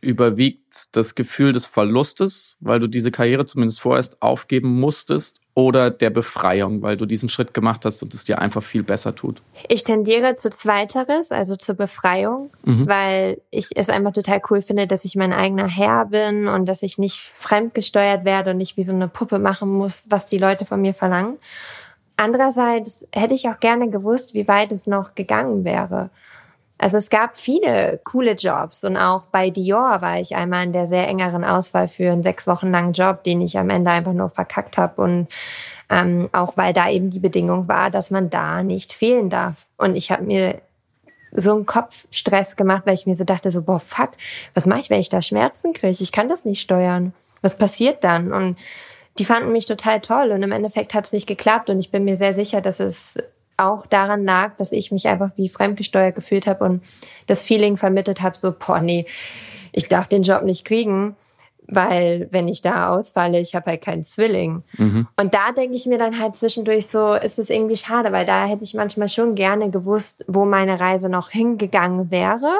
überwiegt 0.00 0.94
das 0.94 1.14
Gefühl 1.14 1.52
des 1.52 1.66
Verlustes, 1.66 2.56
weil 2.60 2.78
du 2.78 2.86
diese 2.86 3.10
Karriere 3.10 3.46
zumindest 3.46 3.80
vorerst 3.80 4.22
aufgeben 4.22 4.78
musstest? 4.78 5.40
Oder 5.54 5.90
der 5.90 6.10
Befreiung, 6.10 6.82
weil 6.82 6.96
du 6.96 7.06
diesen 7.06 7.28
Schritt 7.28 7.54
gemacht 7.54 7.84
hast 7.84 8.02
und 8.02 8.12
es 8.12 8.24
dir 8.24 8.40
einfach 8.40 8.62
viel 8.62 8.82
besser 8.82 9.14
tut? 9.14 9.40
Ich 9.68 9.84
tendiere 9.84 10.34
zu 10.34 10.50
zweiteres, 10.50 11.30
also 11.30 11.54
zur 11.54 11.76
Befreiung, 11.76 12.50
mhm. 12.64 12.88
weil 12.88 13.40
ich 13.50 13.68
es 13.76 13.88
einfach 13.88 14.12
total 14.12 14.42
cool 14.50 14.62
finde, 14.62 14.88
dass 14.88 15.04
ich 15.04 15.14
mein 15.14 15.32
eigener 15.32 15.68
Herr 15.68 16.06
bin 16.06 16.48
und 16.48 16.66
dass 16.66 16.82
ich 16.82 16.98
nicht 16.98 17.20
fremdgesteuert 17.20 18.24
werde 18.24 18.50
und 18.50 18.58
nicht 18.58 18.76
wie 18.76 18.82
so 18.82 18.92
eine 18.92 19.06
Puppe 19.06 19.38
machen 19.38 19.70
muss, 19.70 20.02
was 20.06 20.26
die 20.26 20.38
Leute 20.38 20.64
von 20.64 20.80
mir 20.80 20.92
verlangen. 20.92 21.38
Andererseits 22.16 23.06
hätte 23.12 23.34
ich 23.34 23.48
auch 23.48 23.60
gerne 23.60 23.90
gewusst, 23.90 24.34
wie 24.34 24.46
weit 24.46 24.72
es 24.72 24.86
noch 24.86 25.14
gegangen 25.14 25.64
wäre. 25.64 26.10
Also 26.78 26.96
es 26.96 27.08
gab 27.08 27.38
viele 27.38 28.00
coole 28.04 28.32
Jobs 28.32 28.82
und 28.84 28.96
auch 28.96 29.26
bei 29.26 29.50
Dior 29.50 30.00
war 30.00 30.18
ich 30.18 30.34
einmal 30.34 30.64
in 30.64 30.72
der 30.72 30.86
sehr 30.86 31.06
engeren 31.06 31.44
Auswahl 31.44 31.86
für 31.86 32.10
einen 32.10 32.24
sechs 32.24 32.46
Wochen 32.46 32.70
langen 32.70 32.92
Job, 32.92 33.22
den 33.22 33.40
ich 33.40 33.56
am 33.58 33.70
Ende 33.70 33.90
einfach 33.90 34.12
nur 34.12 34.28
verkackt 34.28 34.76
habe 34.76 35.00
und 35.00 35.28
ähm, 35.88 36.28
auch 36.32 36.56
weil 36.56 36.72
da 36.72 36.90
eben 36.90 37.10
die 37.10 37.20
Bedingung 37.20 37.68
war, 37.68 37.90
dass 37.90 38.10
man 38.10 38.30
da 38.30 38.62
nicht 38.62 38.92
fehlen 38.92 39.30
darf. 39.30 39.66
Und 39.76 39.96
ich 39.96 40.10
habe 40.10 40.24
mir 40.24 40.60
so 41.30 41.54
einen 41.54 41.66
Kopfstress 41.66 42.56
gemacht, 42.56 42.82
weil 42.86 42.94
ich 42.94 43.06
mir 43.06 43.16
so 43.16 43.24
dachte, 43.24 43.50
so, 43.50 43.62
boah, 43.62 43.80
fuck, 43.80 44.10
was 44.54 44.66
mache 44.66 44.80
ich, 44.80 44.90
wenn 44.90 45.00
ich 45.00 45.08
da 45.08 45.20
Schmerzen 45.20 45.72
kriege? 45.72 45.96
Ich 46.00 46.12
kann 46.12 46.28
das 46.28 46.44
nicht 46.44 46.60
steuern. 46.60 47.12
Was 47.42 47.58
passiert 47.58 48.02
dann? 48.04 48.32
Und 48.32 48.56
die 49.18 49.24
fanden 49.24 49.52
mich 49.52 49.66
total 49.66 50.00
toll 50.00 50.32
und 50.32 50.42
im 50.42 50.52
Endeffekt 50.52 50.94
hat 50.94 51.04
es 51.04 51.12
nicht 51.12 51.26
geklappt 51.26 51.70
und 51.70 51.78
ich 51.78 51.90
bin 51.90 52.04
mir 52.04 52.16
sehr 52.16 52.34
sicher, 52.34 52.60
dass 52.60 52.80
es 52.80 53.16
auch 53.56 53.86
daran 53.86 54.24
lag, 54.24 54.56
dass 54.56 54.72
ich 54.72 54.90
mich 54.90 55.06
einfach 55.08 55.30
wie 55.36 55.48
fremdgesteuert 55.48 56.14
gefühlt 56.14 56.46
habe 56.46 56.64
und 56.64 56.84
das 57.26 57.42
Feeling 57.42 57.76
vermittelt 57.76 58.22
habe, 58.22 58.36
so, 58.36 58.52
boah, 58.52 58.80
nee, 58.80 59.06
ich 59.72 59.88
darf 59.88 60.08
den 60.08 60.22
Job 60.22 60.42
nicht 60.42 60.64
kriegen, 60.64 61.16
weil 61.66 62.28
wenn 62.30 62.48
ich 62.48 62.62
da 62.62 62.90
ausfalle, 62.90 63.40
ich 63.40 63.54
habe 63.54 63.70
halt 63.70 63.82
keinen 63.82 64.04
Zwilling. 64.04 64.62
Mhm. 64.76 65.08
Und 65.16 65.34
da 65.34 65.52
denke 65.52 65.76
ich 65.76 65.86
mir 65.86 65.98
dann 65.98 66.20
halt 66.20 66.36
zwischendurch 66.36 66.86
so, 66.86 67.14
ist 67.14 67.38
es 67.38 67.50
irgendwie 67.50 67.76
schade, 67.76 68.12
weil 68.12 68.26
da 68.26 68.44
hätte 68.44 68.64
ich 68.64 68.74
manchmal 68.74 69.08
schon 69.08 69.34
gerne 69.34 69.70
gewusst, 69.70 70.24
wo 70.28 70.44
meine 70.44 70.78
Reise 70.78 71.08
noch 71.08 71.30
hingegangen 71.30 72.10
wäre 72.10 72.50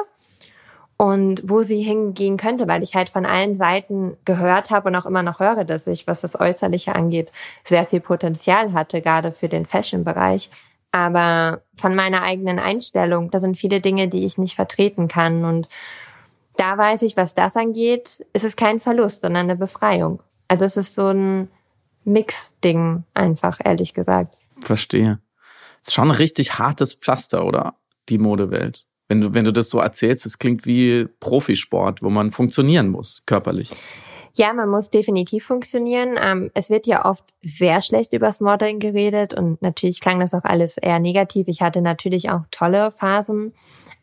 und 0.97 1.41
wo 1.47 1.61
sie 1.61 1.81
hingehen 1.81 2.37
könnte, 2.37 2.67
weil 2.67 2.81
ich 2.81 2.95
halt 2.95 3.09
von 3.09 3.25
allen 3.25 3.53
Seiten 3.53 4.15
gehört 4.25 4.69
habe 4.69 4.89
und 4.89 4.95
auch 4.95 5.05
immer 5.05 5.23
noch 5.23 5.39
höre, 5.39 5.65
dass 5.65 5.87
ich, 5.87 6.07
was 6.07 6.21
das 6.21 6.39
Äußerliche 6.39 6.95
angeht, 6.95 7.31
sehr 7.63 7.85
viel 7.85 7.99
Potenzial 7.99 8.73
hatte, 8.73 9.01
gerade 9.01 9.31
für 9.31 9.49
den 9.49 9.65
Fashion-Bereich. 9.65 10.49
Aber 10.95 11.61
von 11.73 11.93
meiner 11.93 12.21
eigenen 12.21 12.57
Einstellung, 12.57 13.29
da 13.29 13.41
sind 13.41 13.57
viele 13.57 13.81
Dinge, 13.81 14.07
die 14.07 14.23
ich 14.23 14.37
nicht 14.37 14.55
vertreten 14.55 15.09
kann. 15.09 15.43
Und 15.43 15.67
da 16.55 16.77
weiß 16.77 17.01
ich, 17.01 17.17
was 17.17 17.35
das 17.35 17.57
angeht, 17.57 18.25
ist 18.31 18.45
es 18.45 18.55
kein 18.55 18.79
Verlust, 18.79 19.19
sondern 19.19 19.49
eine 19.49 19.57
Befreiung. 19.57 20.23
Also 20.47 20.63
es 20.63 20.77
ist 20.77 20.95
so 20.95 21.09
ein 21.09 21.49
Mix-Ding 22.05 23.03
einfach, 23.13 23.59
ehrlich 23.61 23.93
gesagt. 23.93 24.37
Verstehe. 24.61 25.19
Es 25.81 25.89
ist 25.89 25.95
schon 25.95 26.07
ein 26.07 26.15
richtig 26.15 26.59
hartes 26.59 26.93
Pflaster, 26.93 27.45
oder? 27.45 27.75
Die 28.07 28.17
Modewelt. 28.17 28.85
Wenn 29.09 29.19
du, 29.19 29.33
wenn 29.33 29.43
du 29.43 29.51
das 29.51 29.69
so 29.69 29.79
erzählst, 29.79 30.25
es 30.25 30.39
klingt 30.39 30.65
wie 30.65 31.09
Profisport, 31.19 32.03
wo 32.03 32.09
man 32.09 32.31
funktionieren 32.31 32.87
muss, 32.87 33.21
körperlich. 33.25 33.75
Ja, 34.37 34.51
man 34.51 34.67
muss 34.67 34.89
definitiv 34.89 35.45
funktionieren. 35.45 36.19
Ähm, 36.21 36.51
es 36.53 36.69
wird 36.69 36.87
ja 36.87 37.05
oft 37.05 37.23
sehr 37.41 37.81
schlecht 37.81 38.11
übers 38.11 38.41
Modeln 38.41 38.79
geredet 38.79 39.33
und 39.33 39.61
natürlich 39.61 40.01
klang 40.01 40.19
das 40.19 40.33
auch 40.33 40.43
alles 40.43 40.77
eher 40.77 40.99
negativ. 40.99 41.47
Ich 41.47 41.61
hatte 41.61 41.81
natürlich 41.81 42.29
auch 42.29 42.41
tolle 42.51 42.91
Phasen. 42.91 43.53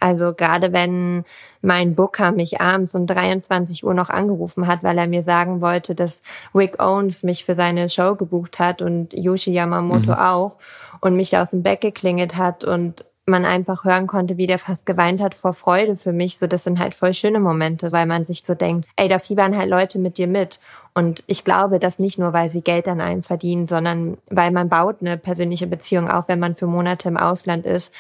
Also 0.01 0.33
gerade 0.33 0.73
wenn 0.73 1.25
mein 1.61 1.95
Booker 1.95 2.33
mich 2.33 2.63
abends 2.63 2.95
um 2.95 3.07
23 3.07 3.85
Uhr 3.85 3.93
noch 3.93 4.09
angerufen 4.09 4.67
hat, 4.67 4.83
weil 4.83 4.97
er 4.97 5.07
mir 5.07 5.23
sagen 5.23 5.61
wollte, 5.61 5.95
dass 5.95 6.23
Rick 6.55 6.83
Owens 6.83 7.23
mich 7.23 7.45
für 7.45 7.55
seine 7.55 7.91
Show 7.91 8.17
gebucht 8.17 8.59
hat 8.59 8.81
und 8.81 9.13
Yoshi 9.13 9.53
Yamamoto 9.53 10.13
mhm. 10.13 10.19
auch 10.19 10.57
und 11.03 11.15
mich 11.15 11.29
da 11.29 11.43
aus 11.43 11.51
dem 11.51 11.63
Bett 11.63 11.83
geklingelt 11.83 12.39
hat 12.39 12.65
und 12.65 13.05
man 13.27 13.45
einfach 13.45 13.85
hören 13.85 14.07
konnte, 14.07 14.37
wie 14.37 14.47
der 14.47 14.59
fast 14.59 14.85
geweint 14.85 15.21
hat 15.21 15.35
vor 15.35 15.55
Freude 15.55 15.97
für 15.97 16.13
mich. 16.13 16.39
So, 16.39 16.47
das 16.47 16.65
sind 16.65 16.79
halt 16.79 16.95
voll 16.95 17.15
schöne 17.15 17.41
Momente, 17.41 17.93
weil 17.93 18.07
man 18.07 18.25
sich 18.25 18.43
so 18.45 18.55
denkt, 18.55 18.89
ey, 18.97 19.09
da 19.09 19.19
fiebern 19.19 19.57
halt 19.57 19.71
Leute 19.71 19.99
mit 19.99 20.19
dir 20.19 20.27
mit. 20.27 20.59
Und 20.95 21.23
ich 21.27 21.45
glaube, 21.45 21.79
dass 21.79 21.99
nicht 21.99 22.19
nur, 22.19 22.33
weil 22.33 22.49
sie 22.49 22.61
Geld 22.61 22.87
an 22.87 23.01
einem 23.01 23.23
verdienen, 23.23 23.67
sondern 23.67 24.19
weil 24.29 24.51
man 24.51 24.69
baut 24.69 24.97
eine 25.01 25.17
persönliche 25.17 25.67
Beziehung 25.67 26.11
auf, 26.11 26.29
wenn 26.29 26.41
man 26.41 26.55
für 26.55 26.67
Monate 26.67 27.09
im 27.09 27.17
Ausland 27.17 27.65
ist, 27.65 27.93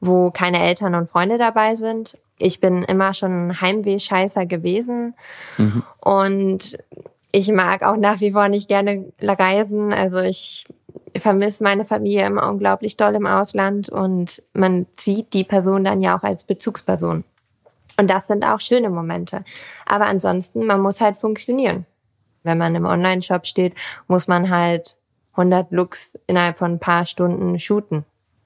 wo 0.00 0.30
keine 0.30 0.62
Eltern 0.62 0.94
und 0.94 1.08
Freunde 1.08 1.38
dabei 1.38 1.74
sind. 1.74 2.16
Ich 2.38 2.60
bin 2.60 2.82
immer 2.84 3.14
schon 3.14 3.48
ein 3.48 3.60
Heimweh-Scheißer 3.60 4.46
gewesen. 4.46 5.14
Mhm. 5.56 5.82
Und 6.00 6.78
ich 7.32 7.50
mag 7.50 7.82
auch 7.82 7.96
nach 7.96 8.20
wie 8.20 8.32
vor 8.32 8.48
nicht 8.48 8.68
gerne 8.68 9.06
reisen. 9.20 9.92
Also 9.92 10.20
ich 10.20 10.66
vermisse 11.20 11.64
meine 11.64 11.84
Familie 11.84 12.26
immer 12.26 12.48
unglaublich 12.48 12.96
doll 12.96 13.14
im 13.14 13.26
Ausland 13.26 13.88
und 13.88 14.42
man 14.52 14.86
sieht 14.96 15.32
die 15.32 15.44
Person 15.44 15.84
dann 15.84 16.00
ja 16.00 16.16
auch 16.16 16.22
als 16.22 16.44
Bezugsperson. 16.44 17.24
Und 17.98 18.10
das 18.10 18.26
sind 18.26 18.44
auch 18.44 18.60
schöne 18.60 18.90
Momente. 18.90 19.44
Aber 19.86 20.06
ansonsten, 20.06 20.66
man 20.66 20.80
muss 20.80 21.00
halt 21.00 21.16
funktionieren. 21.18 21.86
Wenn 22.42 22.58
man 22.58 22.74
im 22.74 22.84
Online-Shop 22.84 23.46
steht, 23.46 23.74
muss 24.06 24.28
man 24.28 24.50
halt 24.50 24.96
100 25.32 25.70
Looks 25.72 26.18
innerhalb 26.26 26.58
von 26.58 26.72
ein 26.72 26.78
paar 26.78 27.06
Stunden 27.06 27.58
shooten. 27.58 28.04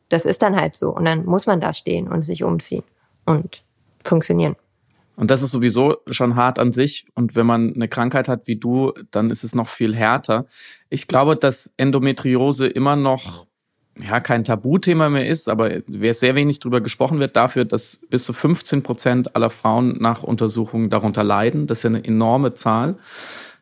Das 0.09 0.25
ist 0.25 0.43
dann 0.43 0.57
halt 0.57 0.75
so. 0.75 0.91
Und 0.91 1.05
dann 1.05 1.25
muss 1.25 1.47
man 1.47 1.61
da 1.61 1.75
stehen 1.75 2.09
und 2.09 2.23
sich 2.23 2.43
umziehen 2.43 2.85
und 3.27 3.63
funktionieren. 4.05 4.57
Und 5.21 5.31
das 5.31 5.43
ist 5.43 5.51
sowieso 5.51 5.99
schon 6.07 6.35
hart 6.35 6.59
an 6.59 6.73
sich. 6.73 7.05
Und 7.15 7.37
wenn 7.37 7.45
man 7.45 7.75
eine 7.75 7.89
Krankheit 7.89 8.27
hat 8.27 8.47
wie 8.47 8.57
du, 8.57 8.95
dann 9.11 9.29
ist 9.29 9.45
es 9.45 9.55
noch 9.55 9.69
viel 9.69 9.95
härter. 9.95 10.47
Ich 10.89 11.09
glaube, 11.09 11.37
dass 11.37 11.75
Endometriose 11.77 12.67
immer 12.67 12.97
noch 12.97 13.47
ja 14.03 14.21
kein 14.21 14.45
Tabuthema 14.45 15.11
mehr 15.11 15.29
ist, 15.29 15.51
aber 15.51 15.83
wer 15.87 16.15
sehr 16.15 16.37
wenig 16.37 16.59
drüber 16.59 16.81
gesprochen 16.81 17.19
wird, 17.19 17.37
dafür, 17.37 17.67
dass 17.67 18.01
bis 18.09 18.25
zu 18.25 18.33
15 18.33 18.83
Prozent 18.83 19.37
aller 19.37 19.51
Frauen 19.51 19.99
nach 20.01 20.23
Untersuchungen 20.23 20.89
darunter 20.89 21.23
leiden. 21.23 21.67
Das 21.67 21.81
ist 21.81 21.83
ja 21.83 21.91
eine 21.91 22.03
enorme 22.03 22.55
Zahl. 22.55 22.97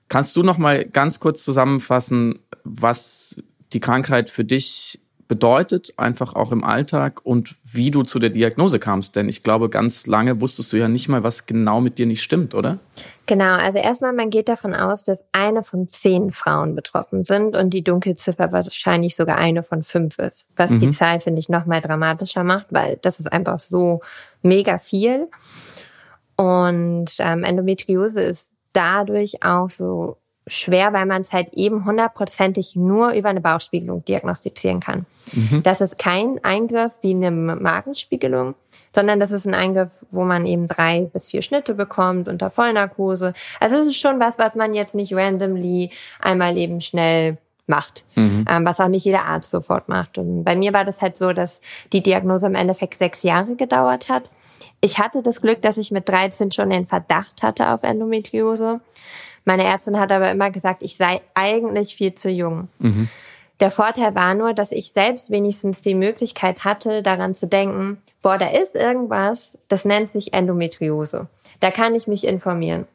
Kannst 0.07 0.37
du 0.37 0.45
noch 0.45 0.59
mal 0.59 0.85
ganz 0.85 1.19
kurz 1.19 1.45
zusammenfassen, 1.45 2.39
was 2.63 3.43
die 3.73 3.81
Krankheit 3.81 4.31
für 4.31 4.45
dich 4.45 5.01
bedeutet, 5.29 5.93
einfach 5.99 6.35
auch 6.35 6.53
im 6.53 6.65
Alltag 6.65 7.21
und 7.23 7.55
wie 7.63 7.91
du 7.91 8.03
zu 8.03 8.19
der 8.19 8.31
Diagnose 8.31 8.79
kamst. 8.79 9.15
Denn 9.15 9.29
ich 9.29 9.43
glaube, 9.43 9.69
ganz 9.69 10.07
lange 10.07 10.41
wusstest 10.41 10.73
du 10.73 10.79
ja 10.79 10.89
nicht 10.89 11.09
mal, 11.09 11.23
was 11.23 11.45
genau 11.45 11.81
mit 11.81 11.99
dir 11.99 12.07
nicht 12.07 12.23
stimmt, 12.23 12.55
oder? 12.55 12.79
Genau, 13.27 13.57
also 13.57 13.79
erstmal, 13.79 14.15
man 14.15 14.31
geht 14.31 14.49
davon 14.49 14.75
aus, 14.75 15.05
dass 15.05 15.23
eine 15.33 15.63
von 15.63 15.87
zehn 15.87 16.33
Frauen 16.33 16.75
betroffen 16.75 17.25
sind 17.25 17.55
und 17.55 17.71
die 17.71 17.85
Dunkelziffer 17.85 18.51
wahrscheinlich 18.53 19.15
sogar 19.15 19.37
eine 19.37 19.63
von 19.63 19.83
fünf 19.83 20.19
ist. 20.19 20.47
Was 20.57 20.71
mhm. 20.71 20.81
die 20.81 20.91
Zahl, 20.91 21.21
finde 21.21 21.41
ich, 21.41 21.51
noch 21.51 21.67
mal 21.67 21.83
dramatischer 21.83 22.43
macht, 22.43 22.67
weil 22.71 22.99
das 23.03 23.21
ist 23.21 23.31
einfach 23.31 23.61
so 23.61 24.01
mega 24.43 24.79
viel. 24.79 25.29
Und 26.37 27.11
ähm, 27.19 27.45
Endometriose 27.45 28.23
ist 28.23 28.51
dadurch 28.73 29.43
auch 29.43 29.69
so 29.69 30.17
schwer, 30.49 30.93
weil 30.93 31.07
man 31.07 31.23
es 31.23 31.33
halt 31.33 31.53
eben 31.53 31.85
hundertprozentig 31.85 32.77
nur 32.77 33.13
über 33.13 33.29
eine 33.29 33.41
Bauchspiegelung 33.41 34.05
diagnostizieren 34.05 34.81
kann. 34.81 35.07
Mhm. 35.33 35.63
Das 35.63 35.81
ist 35.81 35.99
kein 35.99 36.43
Eingriff 36.43 36.93
wie 37.01 37.15
eine 37.15 37.31
Magenspiegelung, 37.31 38.55
sondern 38.95 39.21
das 39.21 39.33
ist 39.33 39.47
ein 39.47 39.55
Eingriff, 39.55 40.05
wo 40.11 40.25
man 40.25 40.47
eben 40.47 40.69
drei 40.69 41.09
bis 41.13 41.29
vier 41.29 41.43
Schnitte 41.43 41.75
bekommt 41.75 42.29
unter 42.29 42.51
Vollnarkose. 42.51 43.35
Also 43.61 43.77
es 43.77 43.87
ist 43.87 43.97
schon 43.97 44.21
was, 44.21 44.39
was 44.39 44.55
man 44.55 44.75
jetzt 44.75 44.95
nicht 44.95 45.15
randomly 45.15 45.91
einmal 46.21 46.57
eben 46.57 46.81
schnell 46.81 47.39
macht, 47.69 48.05
mhm. 48.15 48.45
ähm, 48.49 48.65
was 48.65 48.81
auch 48.81 48.89
nicht 48.89 49.05
jeder 49.05 49.27
Arzt 49.27 49.51
sofort 49.51 49.89
macht. 49.89 50.19
Und 50.19 50.45
bei 50.45 50.57
mir 50.57 50.73
war 50.73 50.85
das 50.85 51.03
halt 51.03 51.17
so, 51.17 51.33
dass 51.33 51.61
die 51.93 52.03
Diagnose 52.03 52.47
im 52.47 52.55
Endeffekt 52.55 52.95
sechs 52.95 53.23
Jahre 53.23 53.57
gedauert 53.57 54.09
hat. 54.09 54.31
Ich 54.81 54.99
hatte 54.99 55.23
das 55.23 55.43
Glück, 55.43 55.61
dass 55.63 55.77
ich 55.77 55.91
mit 55.91 56.09
13 56.09 56.53
schon 56.53 56.71
den 56.71 56.87
Verdacht 56.87 57.43
hatte 57.43 57.71
auf 57.71 57.83
Endometriose. 57.83 58.81
Meine 59.49 59.65
Ärztin 59.65 59.99
hat 59.99 60.13
aber 60.13 60.31
immer 60.31 60.51
gesagt, 60.51 60.83
ich 60.83 60.99
sei 60.99 61.23
eigentlich 61.33 61.97
viel 61.97 62.13
zu 62.13 62.29
jung. 62.29 62.69
Mhm. 62.81 63.09
Der 63.61 63.71
Vorteil 63.71 64.15
war 64.15 64.35
nur, 64.35 64.53
dass 64.53 64.73
ich 64.73 64.93
selbst 64.93 65.31
wenigstens 65.31 65.81
die 65.81 65.95
Möglichkeit 65.95 66.67
hatte, 66.67 67.03
daran 67.03 67.33
zu 67.33 67.47
denken, 67.47 67.97
boah, 68.21 68.37
da 68.37 68.49
ist 68.49 68.75
irgendwas, 68.75 69.57
das 69.69 69.87
nennt 69.87 70.11
sich 70.11 70.35
Endometriose. 70.35 71.29
Da 71.61 71.71
kann 71.71 71.95
ich 71.95 72.07
mich 72.07 72.27
informieren. 72.27 72.87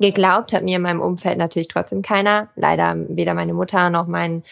Geglaubt 0.00 0.54
hat 0.54 0.62
mir 0.62 0.76
in 0.76 0.82
meinem 0.82 1.02
Umfeld 1.02 1.36
natürlich 1.36 1.68
trotzdem 1.68 2.00
keiner. 2.00 2.48
Leider 2.56 2.96
weder 3.08 3.34
meine 3.34 3.52
Mutter 3.52 3.90
noch 3.90 4.06
mein, 4.06 4.44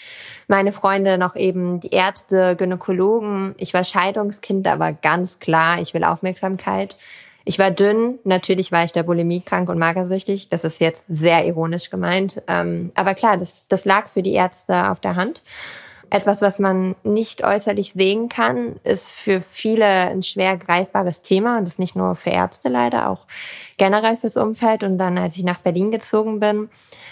meine 0.47 0.73
Freunde 0.73 1.17
noch 1.17 1.37
eben 1.37 1.81
die 1.81 1.95
Ärzte, 1.95 2.55
Gynäkologen. 2.55 3.55
Ich 3.57 3.73
war 3.73 3.83
Scheidungskind, 3.83 4.69
aber 4.69 4.93
ganz 4.93 5.39
klar, 5.39 5.81
ich 5.81 5.95
will 5.95 6.05
Aufmerksamkeit. 6.05 6.99
Ich 7.45 7.59
war 7.59 7.71
dünn, 7.71 8.19
natürlich 8.25 8.71
war 8.71 8.85
ich 8.85 8.93
da 8.93 9.03
bulimiekrank 9.03 9.69
und 9.69 9.79
magersüchtig. 9.79 10.49
Das 10.49 10.65
ist 10.65 10.81
jetzt 10.81 11.07
sehr 11.09 11.47
ironisch 11.47 11.91
gemeint. 11.91 12.43
Ähm, 12.49 12.93
aber 12.95 13.15
klar, 13.15 13.37
das, 13.37 13.67
das 13.69 13.85
lag 13.85 14.09
für 14.09 14.23
die 14.23 14.35
Ärzte 14.35 14.91
auf 14.91 15.01
der 15.01 15.17
Hand. 15.17 15.43
Etwas, 16.13 16.43
was 16.43 16.59
man 16.59 16.97
nicht 17.05 17.45
äußerlich 17.45 17.93
sehen 17.93 18.29
kann, 18.29 18.81
ist 18.83 19.13
für 19.13 19.41
viele 19.41 19.87
ein 19.87 20.25
schwer 20.25 20.57
greifbares 20.57 21.23
Thema. 21.23 21.59
Und 21.59 21.65
das 21.65 21.79
nicht 21.79 21.95
nur 21.95 22.17
für 22.17 22.31
Ärzte 22.31 22.69
leider, 22.69 23.09
auch 23.09 23.27
generell 23.77 24.17
fürs 24.17 24.37
Umfeld. 24.37 24.83
Und 24.83 24.99
dann, 24.99 25.17
als 25.19 25.37
ich 25.37 25.45
nach 25.45 25.61
Berlin 25.61 25.93
gezogen 25.93 26.41
bin, 26.41 26.69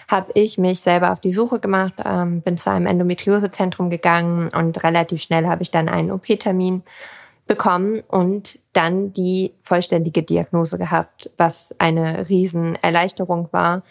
habe 0.09 0.33
ich 0.35 0.59
mich 0.59 0.81
selber 0.81 1.13
auf 1.13 1.21
die 1.21 1.31
Suche 1.31 1.61
gemacht, 1.61 1.95
ähm, 2.05 2.41
bin 2.41 2.57
zu 2.57 2.71
einem 2.71 2.87
Endometriosezentrum 2.87 3.89
gegangen 3.89 4.49
und 4.49 4.83
relativ 4.83 5.23
schnell 5.23 5.47
habe 5.47 5.63
ich 5.63 5.71
dann 5.71 5.89
einen 5.89 6.11
OP-Termin 6.11 6.83
bekommen 7.49 8.03
und 8.07 8.59
dann 8.73 9.13
die 9.13 9.55
vollständige 9.63 10.23
Diagnose 10.23 10.79
gehabt, 10.79 11.31
was 11.37 11.75
eine 11.79 12.29
Riesenerleichterung 12.29 13.49
war. 13.51 13.83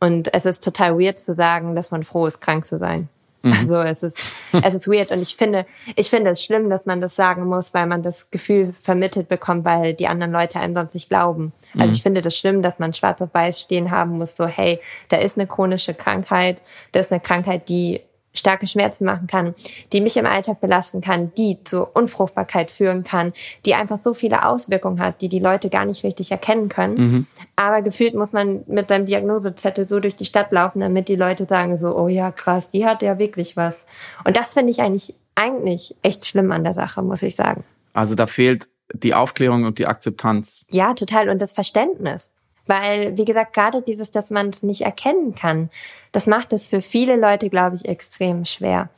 Und 0.00 0.34
es 0.34 0.46
ist 0.46 0.64
total 0.64 0.98
weird 0.98 1.18
zu 1.18 1.32
sagen, 1.32 1.76
dass 1.76 1.92
man 1.92 2.02
froh 2.02 2.26
ist, 2.26 2.40
krank 2.40 2.64
zu 2.64 2.78
sein. 2.78 3.08
Mhm. 3.42 3.52
Also 3.52 3.82
es 3.82 4.02
ist, 4.02 4.18
es 4.52 4.74
ist 4.74 4.88
weird 4.88 5.10
und 5.10 5.22
ich 5.22 5.36
finde, 5.36 5.66
ich 5.96 6.10
finde 6.10 6.30
es 6.30 6.42
schlimm, 6.42 6.70
dass 6.70 6.86
man 6.86 7.00
das 7.00 7.14
sagen 7.14 7.46
muss, 7.46 7.74
weil 7.74 7.86
man 7.86 8.02
das 8.02 8.30
Gefühl 8.30 8.74
vermittelt 8.80 9.28
bekommt, 9.28 9.64
weil 9.64 9.94
die 9.94 10.08
anderen 10.08 10.32
Leute 10.32 10.58
einem 10.58 10.74
sonst 10.74 10.94
nicht 10.94 11.08
glauben. 11.08 11.52
Also 11.74 11.88
mhm. 11.88 11.92
ich 11.92 12.02
finde 12.02 12.20
das 12.22 12.36
schlimm, 12.36 12.62
dass 12.62 12.78
man 12.78 12.92
schwarz 12.92 13.20
auf 13.22 13.34
weiß 13.34 13.60
stehen 13.60 13.90
haben 13.90 14.18
muss, 14.18 14.36
so 14.36 14.46
hey, 14.46 14.80
da 15.08 15.18
ist 15.18 15.38
eine 15.38 15.46
chronische 15.46 15.94
Krankheit, 15.94 16.62
da 16.92 17.00
ist 17.00 17.12
eine 17.12 17.20
Krankheit, 17.20 17.68
die 17.68 18.00
starke 18.34 18.66
Schmerzen 18.66 19.04
machen 19.04 19.26
kann, 19.26 19.54
die 19.92 20.00
mich 20.00 20.16
im 20.16 20.26
Alltag 20.26 20.60
belasten 20.60 21.00
kann, 21.00 21.32
die 21.34 21.58
zur 21.64 21.94
Unfruchtbarkeit 21.94 22.70
führen 22.70 23.04
kann, 23.04 23.32
die 23.64 23.74
einfach 23.74 23.98
so 23.98 24.14
viele 24.14 24.46
Auswirkungen 24.46 25.00
hat, 25.00 25.20
die 25.20 25.28
die 25.28 25.38
Leute 25.38 25.68
gar 25.68 25.84
nicht 25.84 26.04
richtig 26.04 26.30
erkennen 26.30 26.68
können. 26.68 26.94
Mhm. 26.94 27.26
Aber 27.56 27.82
gefühlt 27.82 28.14
muss 28.14 28.32
man 28.32 28.62
mit 28.66 28.88
seinem 28.88 29.06
Diagnosezettel 29.06 29.84
so 29.84 30.00
durch 30.00 30.16
die 30.16 30.24
Stadt 30.24 30.52
laufen, 30.52 30.80
damit 30.80 31.08
die 31.08 31.16
Leute 31.16 31.44
sagen 31.44 31.76
so, 31.76 31.96
oh 31.96 32.08
ja, 32.08 32.30
krass, 32.32 32.70
die 32.70 32.86
hat 32.86 33.02
ja 33.02 33.18
wirklich 33.18 33.56
was. 33.56 33.84
Und 34.24 34.36
das 34.36 34.54
finde 34.54 34.70
ich 34.70 34.80
eigentlich, 34.80 35.14
eigentlich 35.34 35.94
echt 36.02 36.26
schlimm 36.26 36.50
an 36.52 36.64
der 36.64 36.74
Sache, 36.74 37.02
muss 37.02 37.22
ich 37.22 37.36
sagen. 37.36 37.64
Also 37.92 38.14
da 38.14 38.26
fehlt 38.26 38.70
die 38.94 39.14
Aufklärung 39.14 39.64
und 39.64 39.78
die 39.78 39.86
Akzeptanz. 39.86 40.66
Ja, 40.70 40.94
total. 40.94 41.28
Und 41.28 41.40
das 41.40 41.52
Verständnis. 41.52 42.32
Weil, 42.66 43.16
wie 43.16 43.24
gesagt, 43.24 43.54
gerade 43.54 43.82
dieses, 43.82 44.10
dass 44.10 44.30
man 44.30 44.48
es 44.48 44.62
nicht 44.62 44.82
erkennen 44.82 45.34
kann, 45.34 45.70
das 46.12 46.26
macht 46.26 46.52
es 46.52 46.68
für 46.68 46.80
viele 46.80 47.16
Leute, 47.16 47.50
glaube 47.50 47.76
ich, 47.76 47.86
extrem 47.86 48.44
schwer. 48.44 48.90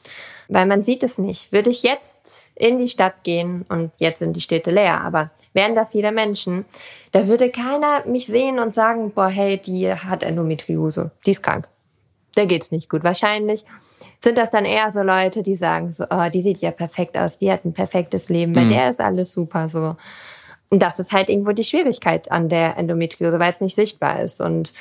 Weil 0.48 0.66
man 0.66 0.82
sieht 0.82 1.02
es 1.02 1.16
nicht. 1.16 1.50
Würde 1.52 1.70
ich 1.70 1.82
jetzt 1.82 2.48
in 2.54 2.78
die 2.78 2.88
Stadt 2.88 3.24
gehen, 3.24 3.64
und 3.68 3.90
jetzt 3.96 4.18
sind 4.18 4.34
die 4.34 4.42
Städte 4.42 4.70
leer, 4.70 5.00
aber 5.00 5.30
wären 5.54 5.74
da 5.74 5.86
viele 5.86 6.12
Menschen, 6.12 6.66
da 7.12 7.26
würde 7.26 7.50
keiner 7.50 8.06
mich 8.06 8.26
sehen 8.26 8.58
und 8.58 8.74
sagen, 8.74 9.12
boah, 9.14 9.28
hey, 9.28 9.58
die 9.58 9.90
hat 9.90 10.22
Endometriose, 10.22 11.12
die 11.24 11.30
ist 11.30 11.42
krank. 11.42 11.68
Da 12.34 12.44
geht's 12.44 12.72
nicht 12.72 12.90
gut. 12.90 13.04
Wahrscheinlich 13.04 13.64
sind 14.22 14.38
das 14.38 14.50
dann 14.50 14.64
eher 14.64 14.90
so 14.90 15.02
Leute, 15.02 15.42
die 15.42 15.54
sagen 15.54 15.90
so, 15.90 16.04
oh, 16.10 16.28
die 16.32 16.42
sieht 16.42 16.58
ja 16.58 16.72
perfekt 16.72 17.16
aus, 17.16 17.38
die 17.38 17.50
hat 17.50 17.64
ein 17.64 17.72
perfektes 17.72 18.28
Leben, 18.28 18.52
bei 18.52 18.62
mhm. 18.62 18.70
der 18.70 18.90
ist 18.90 19.00
alles 19.00 19.32
super 19.32 19.68
so. 19.68 19.96
Und 20.70 20.80
das 20.80 20.98
ist 20.98 21.12
halt 21.12 21.28
irgendwo 21.28 21.52
die 21.52 21.64
Schwierigkeit 21.64 22.30
an 22.30 22.48
der 22.48 22.76
Endometriose, 22.76 23.38
weil 23.38 23.52
es 23.52 23.60
nicht 23.60 23.76
sichtbar 23.76 24.20
ist 24.20 24.40
und 24.40 24.72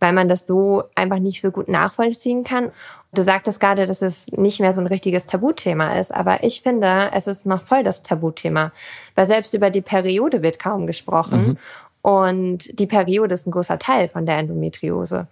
weil 0.00 0.12
man 0.12 0.28
das 0.28 0.46
so 0.46 0.84
einfach 0.94 1.18
nicht 1.18 1.40
so 1.40 1.50
gut 1.50 1.68
nachvollziehen 1.68 2.44
kann. 2.44 2.70
Du 3.12 3.22
sagtest 3.22 3.58
gerade, 3.58 3.86
dass 3.86 4.02
es 4.02 4.28
nicht 4.28 4.60
mehr 4.60 4.74
so 4.74 4.80
ein 4.80 4.86
richtiges 4.86 5.26
Tabuthema 5.26 5.92
ist, 5.92 6.14
aber 6.14 6.44
ich 6.44 6.62
finde, 6.62 7.10
es 7.12 7.26
ist 7.26 7.46
noch 7.46 7.62
voll 7.62 7.82
das 7.82 8.02
Tabuthema, 8.02 8.72
weil 9.14 9.26
selbst 9.26 9.54
über 9.54 9.70
die 9.70 9.80
Periode 9.80 10.42
wird 10.42 10.58
kaum 10.58 10.86
gesprochen 10.86 11.46
mhm. 11.46 11.58
und 12.02 12.78
die 12.78 12.86
Periode 12.86 13.34
ist 13.34 13.46
ein 13.46 13.52
großer 13.52 13.78
Teil 13.78 14.08
von 14.08 14.26
der 14.26 14.38
Endometriose. 14.38 15.26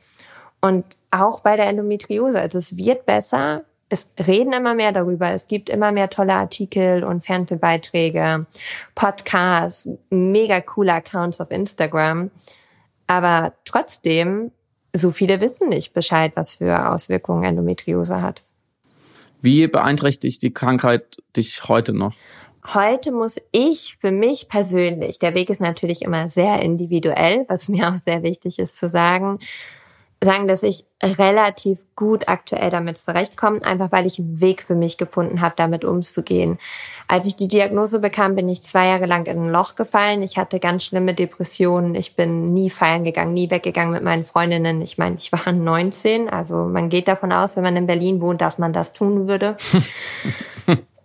Und 0.61 0.85
auch 1.11 1.41
bei 1.41 1.57
der 1.57 1.67
Endometriose, 1.67 2.41
also 2.41 2.59
es 2.59 2.77
wird 2.77 3.07
besser, 3.07 3.63
es 3.89 4.11
reden 4.27 4.53
immer 4.53 4.75
mehr 4.75 4.93
darüber. 4.93 5.31
Es 5.31 5.47
gibt 5.47 5.71
immer 5.71 5.93
mehr 5.93 6.11
tolle 6.11 6.35
Artikel 6.35 7.05
und 7.05 7.25
Fernsehbeiträge, 7.25 8.47
Podcasts, 8.95 9.89
mega 10.11 10.61
coole 10.61 10.95
Accounts 10.95 11.41
auf 11.41 11.51
Instagram. 11.51 12.31
Aber 13.07 13.53
trotzdem, 13.65 14.51
so 14.93 15.13
viele 15.13 15.41
wissen 15.41 15.69
nicht 15.69 15.93
Bescheid, 15.93 16.33
was 16.35 16.57
für 16.57 16.91
Auswirkungen 16.91 17.45
Endometriose 17.45 18.21
hat. 18.21 18.43
Wie 19.41 19.67
beeinträchtigt 19.69 20.43
die 20.43 20.53
Krankheit 20.53 21.23
dich 21.37 21.69
heute 21.69 21.93
noch? 21.93 22.15
Heute 22.75 23.13
muss 23.13 23.37
ich 23.53 23.97
für 24.01 24.11
mich 24.11 24.49
persönlich, 24.49 25.21
der 25.21 25.35
Weg 25.35 25.51
ist 25.51 25.61
natürlich 25.61 26.03
immer 26.03 26.27
sehr 26.27 26.61
individuell, 26.63 27.45
was 27.49 27.69
mir 27.69 27.93
auch 27.93 27.99
sehr 27.99 28.25
wichtig 28.25 28.59
ist 28.59 28.77
zu 28.77 28.89
sagen, 28.89 29.39
sagen, 30.23 30.49
dass 30.49 30.63
ich 30.63 30.87
relativ 31.03 31.79
gut 31.95 32.29
aktuell 32.29 32.71
damit 32.71 32.97
zurechtkomme, 32.97 33.63
einfach 33.63 33.93
weil 33.93 34.07
ich 34.07 34.19
einen 34.19 34.41
Weg 34.41 34.63
für 34.63 34.75
mich 34.75 34.97
gefunden 34.97 35.41
habe, 35.41 35.55
damit 35.57 35.85
umzugehen. 35.85 36.59
Als 37.07 37.27
ich 37.27 37.37
die 37.37 37.49
Diagnose 37.49 37.99
bekam, 37.99 38.35
bin 38.35 38.49
ich 38.49 38.63
zwei 38.63 38.87
Jahre 38.89 39.07
lang 39.07 39.27
in 39.27 39.45
ein 39.45 39.51
Loch 39.51 39.75
gefallen. 39.75 40.23
Ich 40.23 40.39
hatte 40.39 40.59
ganz 40.59 40.85
schlimme 40.85 41.15
Depressionen. 41.15 41.95
Ich 41.95 42.17
bin 42.17 42.55
nie 42.55 42.71
feiern 42.71 43.05
gegangen, 43.05 43.35
nie 43.35 43.51
weggegangen 43.51 43.93
mit 43.93 44.03
meinen 44.03 44.25
Freundinnen. 44.25 44.81
Ich 44.81 44.97
meine, 44.99 45.17
ich 45.17 45.33
war 45.33 45.53
19, 45.53 46.29
also 46.29 46.65
man 46.65 46.89
geht 46.89 47.09
davon 47.09 47.33
aus, 47.33 47.57
wenn 47.57 47.65
man 47.65 47.77
in 47.77 47.87
Berlin 47.87 48.21
wohnt, 48.21 48.41
dass 48.41 48.59
man 48.59 48.73
das 48.73 48.93
tun 48.93 49.29
würde. 49.29 49.57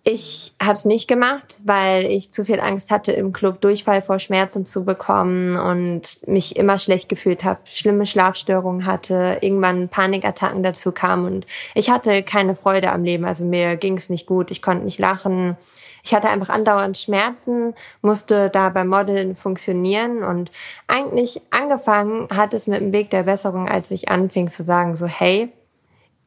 Ich 0.04 0.56
habe 0.60 0.74
es 0.74 0.86
nicht 0.86 1.08
gemacht, 1.08 1.62
weil 1.64 2.06
ich 2.06 2.32
zu 2.32 2.44
viel 2.44 2.60
Angst 2.60 2.90
hatte, 2.90 3.12
im 3.12 3.34
Club 3.34 3.62
Durchfall 3.62 4.02
vor 4.02 4.18
Schmerzen 4.18 4.66
zu 4.66 4.84
bekommen 4.84 5.58
und 5.58 6.28
mich 6.28 6.56
immer 6.56 6.80
schlecht 6.80 7.08
gefühlt 7.08 7.44
habe, 7.44 7.60
schlimme 7.66 8.08
Schlafstörungen 8.08 8.88
hatte, 8.88 9.38
irgendwann 9.42 9.90
Panikattacken 9.90 10.64
dazu 10.64 10.92
kamen 10.92 11.26
und 11.26 11.48
ich 11.76 11.92
hatte 11.92 12.24
keine 12.24 12.56
Freude 12.56 12.92
am 12.92 13.04
Leben. 13.04 13.26
Also 13.26 13.46
mir 13.46 13.78
ging 13.78 13.96
es 13.96 14.10
nicht 14.10 14.26
gut, 14.26 14.50
ich 14.50 14.64
konnte 14.64 14.86
nicht 14.86 14.98
lachen. 14.98 15.56
Ich 16.04 16.16
hatte 16.16 16.30
einfach 16.30 16.50
andauernd 16.50 16.98
Schmerzen, 16.98 17.76
musste 18.02 18.50
da 18.50 18.70
beim 18.70 18.88
Modeln 18.88 19.36
funktionieren 19.36 20.24
und 20.24 20.50
eigentlich 20.88 21.42
angefangen 21.52 22.28
hat 22.36 22.56
es 22.56 22.66
mit 22.66 22.82
dem 22.82 22.92
Weg 22.92 23.12
der 23.12 23.24
Besserung, 23.24 23.70
als 23.70 23.92
ich 23.92 24.10
anfing 24.10 24.48
zu 24.48 24.64
sagen, 24.64 24.96
so 24.96 25.06
hey, 25.06 25.50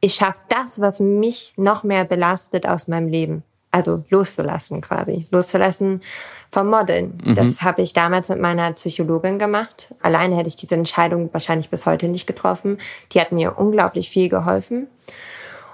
ich 0.00 0.14
schaffe 0.14 0.38
das, 0.48 0.80
was 0.80 1.00
mich 1.00 1.54
noch 1.56 1.82
mehr 1.82 2.04
belastet 2.04 2.68
aus 2.68 2.86
meinem 2.86 3.08
Leben 3.08 3.42
also 3.74 4.04
loszulassen 4.08 4.80
quasi, 4.80 5.26
loszulassen 5.32 6.00
vom 6.52 6.70
Modeln. 6.70 7.18
Mhm. 7.24 7.34
Das 7.34 7.62
habe 7.62 7.82
ich 7.82 7.92
damals 7.92 8.28
mit 8.28 8.40
meiner 8.40 8.70
Psychologin 8.72 9.40
gemacht. 9.40 9.92
Alleine 10.00 10.36
hätte 10.36 10.48
ich 10.48 10.54
diese 10.54 10.76
Entscheidung 10.76 11.28
wahrscheinlich 11.32 11.70
bis 11.70 11.84
heute 11.84 12.06
nicht 12.06 12.28
getroffen. 12.28 12.78
Die 13.10 13.20
hat 13.20 13.32
mir 13.32 13.58
unglaublich 13.58 14.10
viel 14.10 14.28
geholfen 14.28 14.86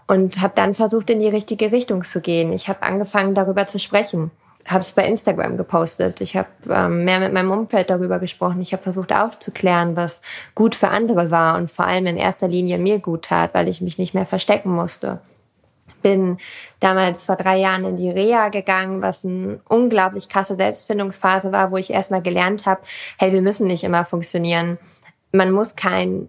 und 0.07 0.41
habe 0.41 0.55
dann 0.57 0.73
versucht, 0.73 1.11
in 1.11 1.21
die 1.21 1.29
richtige 1.29 1.73
Richtung 1.73 2.03
zu 2.03 2.23
gehen. 2.23 2.55
Ich 2.55 2.71
habe 2.71 2.83
angefangen, 2.85 3.35
darüber 3.35 3.67
zu 3.67 3.79
sprechen, 3.79 4.31
habe 4.65 4.81
es 4.81 4.93
bei 4.93 5.05
Instagram 5.05 5.59
gepostet. 5.59 6.23
Ich 6.23 6.39
habe 6.39 6.49
ähm, 6.71 7.05
mehr 7.05 7.21
mit 7.21 7.35
meinem 7.35 7.51
Umfeld 7.51 7.91
darüber 7.91 8.19
gesprochen. 8.19 8.63
Ich 8.63 8.73
habe 8.73 8.83
versucht 8.83 9.13
aufzuklären, 9.13 9.95
was 9.95 10.23
gut 10.55 10.75
für 10.75 10.89
andere 10.89 11.31
war 11.31 11.59
und 11.59 11.71
vor 11.71 11.85
allem 11.85 12.07
in 12.07 12.17
erster 12.17 12.49
Linie 12.49 12.79
mir 12.79 12.99
gut 12.99 13.27
tat, 13.27 13.53
weil 13.53 13.69
ich 13.69 13.83
mich 13.83 13.99
nicht 13.99 14.15
mehr 14.15 14.27
verstecken 14.27 14.73
musste 14.73 15.21
bin 16.01 16.39
damals 16.81 17.27
vor 17.27 17.37
drei 17.37 17.59
Jahren 17.59 17.85
in 17.85 17.97
die 17.97 18.11
Reha 18.11 18.49
gegangen, 18.49 19.03
was 19.03 19.25
eine 19.25 19.61
unglaublich 19.69 20.29
krasse 20.29 20.57
Selbstfindungsphase 20.57 21.53
war, 21.53 21.71
wo 21.71 21.77
ich 21.77 21.91
erstmal 21.91 22.23
gelernt 22.23 22.67
habe, 22.67 22.81
hey, 23.19 23.33
wir 23.33 23.43
müssen 23.43 23.67
nicht 23.67 23.85
immer 23.85 24.05
funktionieren. 24.05 24.79
Man 25.33 25.53
muss 25.53 25.77
kein 25.77 26.29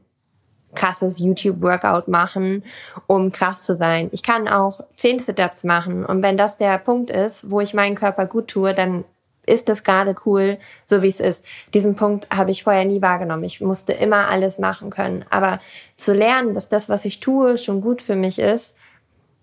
krasses 0.75 1.19
YouTube-Workout 1.19 2.07
machen, 2.07 2.63
um 3.07 3.31
krass 3.31 3.63
zu 3.63 3.75
sein. 3.75 4.09
Ich 4.11 4.23
kann 4.23 4.47
auch 4.47 4.81
zehn 4.95 5.19
Sit-Ups 5.19 5.63
machen. 5.63 6.05
Und 6.05 6.21
wenn 6.23 6.37
das 6.37 6.57
der 6.57 6.77
Punkt 6.77 7.09
ist, 7.09 7.49
wo 7.49 7.61
ich 7.61 7.73
meinen 7.73 7.95
Körper 7.95 8.25
gut 8.25 8.47
tue, 8.47 8.73
dann 8.73 9.03
ist 9.45 9.69
das 9.69 9.83
gerade 9.83 10.15
cool, 10.25 10.59
so 10.85 11.01
wie 11.01 11.09
es 11.09 11.19
ist. 11.19 11.43
Diesen 11.73 11.95
Punkt 11.95 12.27
habe 12.29 12.51
ich 12.51 12.63
vorher 12.63 12.85
nie 12.85 13.01
wahrgenommen. 13.01 13.43
Ich 13.43 13.59
musste 13.59 13.91
immer 13.91 14.29
alles 14.29 14.59
machen 14.59 14.91
können. 14.91 15.25
Aber 15.29 15.59
zu 15.95 16.13
lernen, 16.13 16.53
dass 16.53 16.69
das, 16.69 16.89
was 16.89 17.05
ich 17.05 17.19
tue, 17.19 17.57
schon 17.57 17.81
gut 17.81 18.01
für 18.01 18.15
mich 18.15 18.39
ist, 18.39 18.75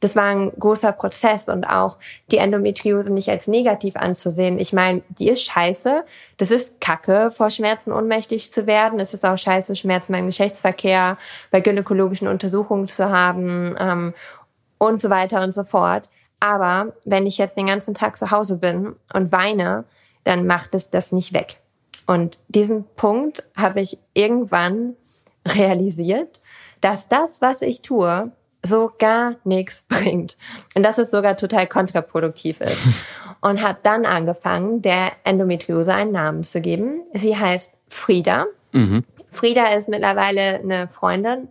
das 0.01 0.15
war 0.15 0.25
ein 0.25 0.53
großer 0.59 0.93
Prozess 0.93 1.49
und 1.49 1.65
auch 1.65 1.99
die 2.31 2.39
Endometriose 2.39 3.13
nicht 3.13 3.29
als 3.29 3.49
negativ 3.49 3.97
anzusehen. 3.97 4.59
Ich 4.59 4.73
meine, 4.73 5.03
die 5.09 5.29
ist 5.29 5.43
scheiße. 5.43 6.05
Das 6.37 6.51
ist 6.51 6.81
Kacke, 6.81 7.31
vor 7.31 7.51
Schmerzen 7.51 7.93
ohnmächtig 7.93 8.53
zu 8.53 8.67
werden. 8.67 9.01
Es 9.01 9.13
ist 9.13 9.27
auch 9.27 9.37
scheiße, 9.37 9.75
Schmerzen 9.75 10.13
beim 10.13 10.27
Geschlechtsverkehr, 10.27 11.19
bei 11.51 11.61
gynäkologischen 11.61 12.29
Untersuchungen 12.29 12.87
zu 12.87 13.11
haben 13.11 13.75
ähm, 13.79 14.15
und 14.79 15.03
so 15.03 15.11
weiter 15.11 15.43
und 15.43 15.53
so 15.53 15.65
fort. 15.65 16.09
Aber 16.41 16.93
wenn 17.05 17.27
ich 17.27 17.39
jetzt 17.39 17.57
den 17.57 17.67
ganzen 17.67 17.95
Tag 17.95 18.17
zu 18.17 18.31
Hause 18.31 18.57
bin 18.57 18.95
und 19.13 19.33
weine, 19.33 19.85
dann 20.23 20.47
macht 20.47 20.75
es 20.75 20.91
das 20.91 21.11
nicht 21.11 21.33
weg. 21.33 21.61
Und 22.07 22.39
diesen 22.49 22.85
Punkt 22.97 23.43
habe 23.57 23.81
ich 23.81 23.99
irgendwann 24.15 24.95
realisiert, 25.47 26.41
dass 26.81 27.09
das, 27.09 27.43
was 27.43 27.63
ich 27.63 27.83
tue, 27.83 28.31
so 28.63 28.91
gar 28.99 29.37
nichts 29.45 29.83
bringt. 29.89 30.37
Und 30.75 30.83
dass 30.83 30.99
es 30.99 31.11
sogar 31.11 31.37
total 31.37 31.67
kontraproduktiv 31.67 32.61
ist. 32.61 32.83
Und 33.41 33.63
hat 33.63 33.87
dann 33.87 34.05
angefangen, 34.05 34.83
der 34.83 35.13
Endometriose 35.23 35.95
einen 35.95 36.11
Namen 36.11 36.43
zu 36.43 36.61
geben. 36.61 37.03
Sie 37.15 37.37
heißt 37.37 37.73
Frieda. 37.89 38.47
Mhm. 38.73 39.05
Frieda 39.31 39.69
ist 39.75 39.89
mittlerweile 39.89 40.59
eine 40.59 40.89
Freundin. 40.89 41.47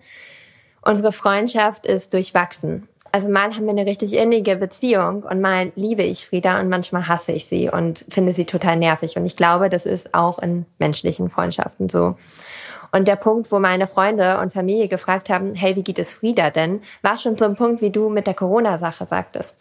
Unsere 0.81 1.13
Freundschaft 1.13 1.85
ist 1.85 2.13
durchwachsen. 2.13 2.89
Also 3.11 3.29
mal 3.29 3.53
haben 3.55 3.65
wir 3.65 3.71
eine 3.71 3.85
richtig 3.85 4.13
innige 4.13 4.57
Beziehung 4.57 5.23
und 5.23 5.41
mal 5.41 5.71
liebe 5.75 6.03
ich 6.03 6.27
Frieda 6.27 6.59
und 6.59 6.69
manchmal 6.69 7.07
hasse 7.07 7.31
ich 7.31 7.45
sie 7.45 7.69
und 7.69 8.05
finde 8.09 8.33
sie 8.33 8.45
total 8.45 8.77
nervig. 8.77 9.17
Und 9.17 9.25
ich 9.25 9.35
glaube, 9.35 9.69
das 9.69 9.85
ist 9.85 10.13
auch 10.13 10.39
in 10.39 10.65
menschlichen 10.77 11.29
Freundschaften 11.29 11.89
so. 11.89 12.15
Und 12.91 13.07
der 13.07 13.15
Punkt, 13.15 13.51
wo 13.51 13.59
meine 13.59 13.87
Freunde 13.87 14.39
und 14.39 14.53
Familie 14.53 14.87
gefragt 14.87 15.29
haben, 15.29 15.55
hey, 15.55 15.75
wie 15.75 15.83
geht 15.83 15.99
es 15.99 16.13
Frieda 16.13 16.49
denn, 16.49 16.81
war 17.01 17.17
schon 17.17 17.37
so 17.37 17.45
ein 17.45 17.55
Punkt, 17.55 17.81
wie 17.81 17.89
du 17.89 18.09
mit 18.09 18.27
der 18.27 18.33
Corona-Sache 18.33 19.05
sagtest. 19.05 19.57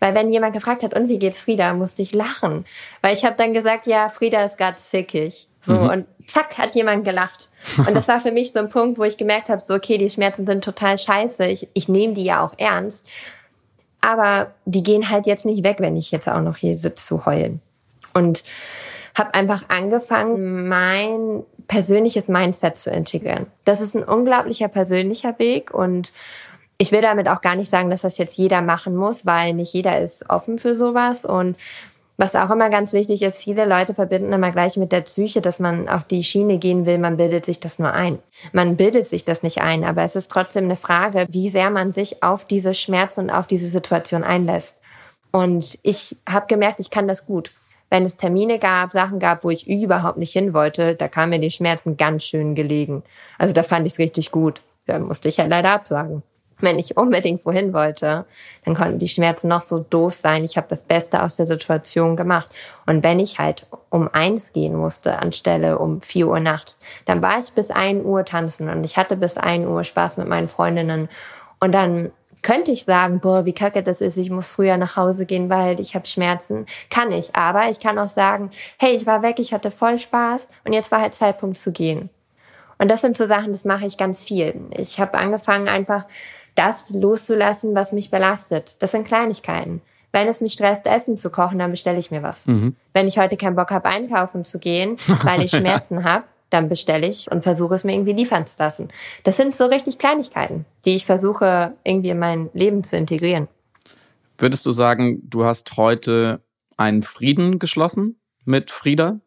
Weil 0.00 0.14
wenn 0.14 0.30
jemand 0.30 0.54
gefragt 0.54 0.82
hat, 0.82 0.94
und 0.94 1.08
wie 1.08 1.18
geht's 1.18 1.40
Frieda, 1.40 1.72
musste 1.72 2.02
ich 2.02 2.12
lachen. 2.12 2.66
Weil 3.00 3.14
ich 3.14 3.24
habe 3.24 3.36
dann 3.36 3.54
gesagt, 3.54 3.86
ja, 3.86 4.08
Frieda 4.08 4.44
ist 4.44 4.58
gerade 4.58 4.78
sickig. 4.78 5.48
So, 5.62 5.74
mhm. 5.74 5.88
und 5.88 6.06
zack, 6.26 6.58
hat 6.58 6.74
jemand 6.74 7.04
gelacht. 7.04 7.48
Und 7.78 7.94
das 7.94 8.06
war 8.08 8.20
für 8.20 8.32
mich 8.32 8.52
so 8.52 8.58
ein 8.58 8.68
Punkt, 8.68 8.98
wo 8.98 9.04
ich 9.04 9.16
gemerkt 9.16 9.48
habe, 9.48 9.62
so, 9.64 9.74
okay, 9.74 9.96
die 9.96 10.10
Schmerzen 10.10 10.46
sind 10.46 10.62
total 10.62 10.98
scheiße. 10.98 11.46
Ich, 11.46 11.68
ich 11.72 11.88
nehme 11.88 12.12
die 12.12 12.24
ja 12.24 12.44
auch 12.44 12.52
ernst. 12.58 13.08
Aber 14.02 14.52
die 14.66 14.82
gehen 14.82 15.08
halt 15.08 15.26
jetzt 15.26 15.46
nicht 15.46 15.64
weg, 15.64 15.76
wenn 15.78 15.96
ich 15.96 16.10
jetzt 16.10 16.28
auch 16.28 16.42
noch 16.42 16.58
hier 16.58 16.76
sitze 16.76 17.06
zu 17.06 17.24
heulen. 17.24 17.62
Und 18.12 18.44
habe 19.14 19.34
einfach 19.34 19.68
angefangen, 19.68 20.68
mein 20.68 21.44
persönliches 21.68 22.28
Mindset 22.28 22.76
zu 22.76 22.90
integrieren. 22.90 23.46
Das 23.64 23.80
ist 23.80 23.94
ein 23.94 24.04
unglaublicher 24.04 24.68
persönlicher 24.68 25.38
Weg 25.38 25.72
und 25.72 26.12
ich 26.76 26.90
will 26.92 27.00
damit 27.00 27.28
auch 27.28 27.40
gar 27.40 27.54
nicht 27.54 27.70
sagen, 27.70 27.90
dass 27.90 28.02
das 28.02 28.18
jetzt 28.18 28.36
jeder 28.36 28.60
machen 28.60 28.96
muss, 28.96 29.24
weil 29.24 29.54
nicht 29.54 29.72
jeder 29.72 30.00
ist 30.00 30.28
offen 30.28 30.58
für 30.58 30.74
sowas 30.74 31.24
und 31.24 31.56
was 32.16 32.36
auch 32.36 32.50
immer 32.50 32.70
ganz 32.70 32.92
wichtig 32.92 33.22
ist, 33.22 33.42
viele 33.42 33.64
Leute 33.64 33.92
verbinden 33.92 34.32
immer 34.32 34.52
gleich 34.52 34.76
mit 34.76 34.92
der 34.92 35.00
Psyche, 35.00 35.40
dass 35.40 35.58
man 35.58 35.88
auf 35.88 36.04
die 36.04 36.22
Schiene 36.22 36.58
gehen 36.58 36.86
will, 36.86 36.98
man 36.98 37.16
bildet 37.16 37.44
sich 37.44 37.58
das 37.58 37.80
nur 37.80 37.92
ein. 37.92 38.20
Man 38.52 38.76
bildet 38.76 39.06
sich 39.06 39.24
das 39.24 39.42
nicht 39.42 39.60
ein, 39.60 39.82
aber 39.82 40.04
es 40.04 40.14
ist 40.14 40.30
trotzdem 40.30 40.64
eine 40.64 40.76
Frage, 40.76 41.26
wie 41.30 41.48
sehr 41.48 41.70
man 41.70 41.92
sich 41.92 42.22
auf 42.22 42.44
diese 42.44 42.72
Schmerzen 42.72 43.22
und 43.22 43.30
auf 43.30 43.48
diese 43.48 43.66
Situation 43.66 44.22
einlässt. 44.22 44.78
Und 45.32 45.76
ich 45.82 46.16
habe 46.28 46.46
gemerkt, 46.46 46.78
ich 46.78 46.90
kann 46.90 47.08
das 47.08 47.26
gut 47.26 47.50
wenn 47.94 48.04
es 48.04 48.16
Termine 48.16 48.58
gab, 48.58 48.90
Sachen 48.90 49.20
gab, 49.20 49.44
wo 49.44 49.50
ich 49.50 49.68
überhaupt 49.68 50.18
nicht 50.18 50.32
hin 50.32 50.52
wollte, 50.52 50.96
da 50.96 51.06
kamen 51.06 51.30
mir 51.30 51.38
die 51.38 51.52
Schmerzen 51.52 51.96
ganz 51.96 52.24
schön 52.24 52.56
gelegen. 52.56 53.04
Also 53.38 53.54
da 53.54 53.62
fand 53.62 53.86
ich 53.86 53.92
es 53.92 53.98
richtig 54.00 54.32
gut. 54.32 54.62
Da 54.86 54.98
musste 54.98 55.28
ich 55.28 55.36
ja 55.36 55.46
leider 55.46 55.70
absagen. 55.70 56.24
Wenn 56.58 56.80
ich 56.80 56.96
unbedingt 56.96 57.46
wohin 57.46 57.72
wollte, 57.72 58.26
dann 58.64 58.74
konnten 58.74 58.98
die 58.98 59.06
Schmerzen 59.06 59.46
noch 59.46 59.60
so 59.60 59.78
doof 59.78 60.12
sein. 60.12 60.42
Ich 60.42 60.56
habe 60.56 60.66
das 60.70 60.82
Beste 60.82 61.22
aus 61.22 61.36
der 61.36 61.46
Situation 61.46 62.16
gemacht. 62.16 62.48
Und 62.84 63.04
wenn 63.04 63.20
ich 63.20 63.38
halt 63.38 63.68
um 63.90 64.08
eins 64.12 64.52
gehen 64.52 64.74
musste, 64.74 65.20
anstelle 65.20 65.78
um 65.78 66.00
vier 66.00 66.26
Uhr 66.26 66.40
nachts, 66.40 66.80
dann 67.04 67.22
war 67.22 67.38
ich 67.38 67.52
bis 67.52 67.70
ein 67.70 68.04
Uhr 68.04 68.24
tanzen 68.24 68.70
und 68.70 68.82
ich 68.82 68.96
hatte 68.96 69.16
bis 69.16 69.36
ein 69.36 69.68
Uhr 69.68 69.84
Spaß 69.84 70.16
mit 70.16 70.26
meinen 70.26 70.48
Freundinnen. 70.48 71.08
Und 71.60 71.72
dann 71.72 72.10
könnte 72.44 72.70
ich 72.70 72.84
sagen, 72.84 73.18
boah, 73.18 73.44
wie 73.44 73.52
kacke 73.52 73.82
das 73.82 74.00
ist, 74.00 74.16
ich 74.16 74.30
muss 74.30 74.52
früher 74.52 74.76
nach 74.76 74.96
Hause 74.96 75.26
gehen, 75.26 75.50
weil 75.50 75.80
ich 75.80 75.96
habe 75.96 76.06
Schmerzen. 76.06 76.66
Kann 76.90 77.10
ich. 77.10 77.34
Aber 77.34 77.68
ich 77.70 77.80
kann 77.80 77.98
auch 77.98 78.08
sagen, 78.08 78.50
hey, 78.78 78.94
ich 78.94 79.06
war 79.06 79.22
weg, 79.22 79.40
ich 79.40 79.52
hatte 79.52 79.72
voll 79.72 79.98
Spaß 79.98 80.50
und 80.64 80.72
jetzt 80.72 80.92
war 80.92 81.00
halt 81.00 81.14
Zeitpunkt 81.14 81.56
zu 81.56 81.72
gehen. 81.72 82.10
Und 82.78 82.90
das 82.90 83.00
sind 83.00 83.16
so 83.16 83.26
Sachen, 83.26 83.52
das 83.52 83.64
mache 83.64 83.86
ich 83.86 83.96
ganz 83.96 84.22
viel. 84.22 84.54
Ich 84.76 85.00
habe 85.00 85.18
angefangen, 85.18 85.68
einfach 85.68 86.04
das 86.54 86.90
loszulassen, 86.90 87.74
was 87.74 87.92
mich 87.92 88.10
belastet. 88.10 88.76
Das 88.78 88.92
sind 88.92 89.06
Kleinigkeiten. 89.06 89.80
Wenn 90.12 90.28
es 90.28 90.40
mich 90.40 90.52
stresst, 90.52 90.86
Essen 90.86 91.16
zu 91.16 91.30
kochen, 91.30 91.58
dann 91.58 91.72
bestelle 91.72 91.98
ich 91.98 92.10
mir 92.10 92.22
was. 92.22 92.46
Mhm. 92.46 92.76
Wenn 92.92 93.08
ich 93.08 93.18
heute 93.18 93.36
keinen 93.36 93.56
Bock 93.56 93.70
habe, 93.70 93.88
einkaufen 93.88 94.44
zu 94.44 94.58
gehen, 94.58 94.96
weil 95.24 95.42
ich 95.42 95.50
Schmerzen 95.50 96.04
habe, 96.04 96.24
dann 96.50 96.68
bestelle 96.68 97.06
ich 97.06 97.30
und 97.30 97.42
versuche 97.42 97.74
es 97.74 97.84
mir 97.84 97.94
irgendwie 97.94 98.12
liefern 98.12 98.46
zu 98.46 98.56
lassen. 98.58 98.88
Das 99.24 99.36
sind 99.36 99.56
so 99.56 99.66
richtig 99.66 99.98
Kleinigkeiten, 99.98 100.66
die 100.84 100.94
ich 100.94 101.06
versuche 101.06 101.74
irgendwie 101.84 102.10
in 102.10 102.18
mein 102.18 102.50
Leben 102.54 102.84
zu 102.84 102.96
integrieren. 102.96 103.48
Würdest 104.38 104.66
du 104.66 104.72
sagen, 104.72 105.20
du 105.28 105.44
hast 105.44 105.76
heute 105.76 106.40
einen 106.76 107.02
Frieden 107.02 107.58
geschlossen 107.58 108.20
mit 108.44 108.70
Frieda? 108.70 109.20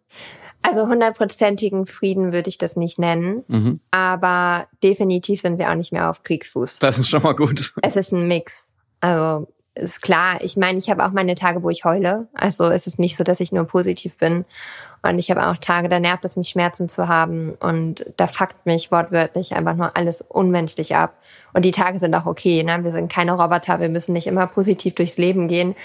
Also 0.63 0.88
hundertprozentigen 0.88 1.86
Frieden 1.86 2.34
würde 2.34 2.49
ich 2.49 2.58
das 2.58 2.75
nicht 2.75 2.99
nennen, 2.99 3.43
mhm. 3.47 3.80
aber 3.91 4.67
definitiv 4.84 5.39
sind 5.39 5.60
wir 5.60 5.69
auch 5.69 5.75
nicht 5.75 5.93
mehr 5.93 6.10
auf 6.10 6.23
Kriegsfuß. 6.23 6.80
Das 6.80 6.97
ist 6.97 7.08
schon 7.08 7.23
mal 7.23 7.36
gut. 7.36 7.73
Es 7.82 7.95
ist 7.95 8.12
ein 8.12 8.27
Mix. 8.27 8.69
Also 8.99 9.47
ist 9.77 10.01
klar. 10.01 10.37
Ich 10.41 10.57
meine, 10.57 10.77
ich 10.77 10.89
habe 10.89 11.05
auch 11.05 11.11
meine 11.11 11.35
Tage, 11.35 11.63
wo 11.63 11.69
ich 11.69 11.85
heule. 11.85 12.27
Also 12.33 12.69
es 12.69 12.87
ist 12.87 12.99
nicht 12.99 13.15
so, 13.15 13.23
dass 13.23 13.39
ich 13.39 13.51
nur 13.51 13.65
positiv 13.65 14.17
bin. 14.17 14.45
Und 15.03 15.19
ich 15.19 15.29
habe 15.29 15.47
auch 15.47 15.57
Tage, 15.57 15.89
da 15.89 15.99
nervt 15.99 16.25
es 16.25 16.35
mich, 16.35 16.49
Schmerzen 16.49 16.89
zu 16.89 17.07
haben. 17.07 17.53
Und 17.59 18.05
da 18.17 18.27
fuckt 18.27 18.65
mich 18.65 18.91
wortwörtlich 18.91 19.55
einfach 19.55 19.75
nur 19.75 19.95
alles 19.95 20.21
unmenschlich 20.21 20.95
ab. 20.95 21.15
Und 21.53 21.65
die 21.65 21.71
Tage 21.71 21.99
sind 21.99 22.13
auch 22.15 22.25
okay. 22.25 22.63
Ne? 22.63 22.83
Wir 22.83 22.91
sind 22.91 23.11
keine 23.11 23.33
Roboter, 23.33 23.79
wir 23.79 23.89
müssen 23.89 24.13
nicht 24.13 24.27
immer 24.27 24.47
positiv 24.47 24.95
durchs 24.95 25.17
Leben 25.17 25.47
gehen. 25.47 25.75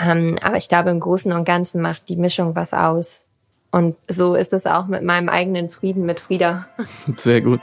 Ähm, 0.00 0.38
aber 0.42 0.56
ich 0.56 0.68
glaube, 0.68 0.90
im 0.90 1.00
Großen 1.00 1.32
und 1.32 1.44
Ganzen 1.44 1.82
macht 1.82 2.08
die 2.08 2.16
Mischung 2.16 2.54
was 2.54 2.74
aus. 2.74 3.24
Und 3.70 3.96
so 4.08 4.34
ist 4.34 4.52
es 4.52 4.66
auch 4.66 4.86
mit 4.86 5.02
meinem 5.02 5.28
eigenen 5.28 5.68
Frieden 5.68 6.06
mit 6.06 6.20
Frieda. 6.20 6.68
Sehr 7.16 7.42
gut. 7.42 7.60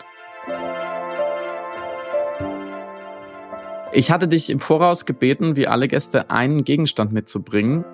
Ich 3.98 4.12
hatte 4.12 4.28
dich 4.28 4.50
im 4.50 4.60
Voraus 4.60 5.06
gebeten, 5.06 5.56
wie 5.56 5.70
alle 5.70 5.88
Gäste, 5.88 6.30
einen 6.30 6.66
Gegenstand 6.66 7.14
mitzubringen, 7.14 7.86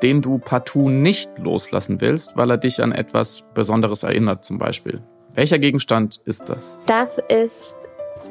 den 0.00 0.22
du 0.22 0.38
partout 0.38 0.88
nicht 0.88 1.36
loslassen 1.36 2.00
willst, 2.00 2.36
weil 2.36 2.48
er 2.48 2.58
dich 2.58 2.80
an 2.80 2.92
etwas 2.92 3.42
Besonderes 3.52 4.04
erinnert 4.04 4.44
zum 4.44 4.58
Beispiel. 4.58 5.02
Welcher 5.34 5.58
Gegenstand 5.58 6.20
ist 6.26 6.48
das? 6.48 6.78
Das 6.86 7.18
ist 7.28 7.76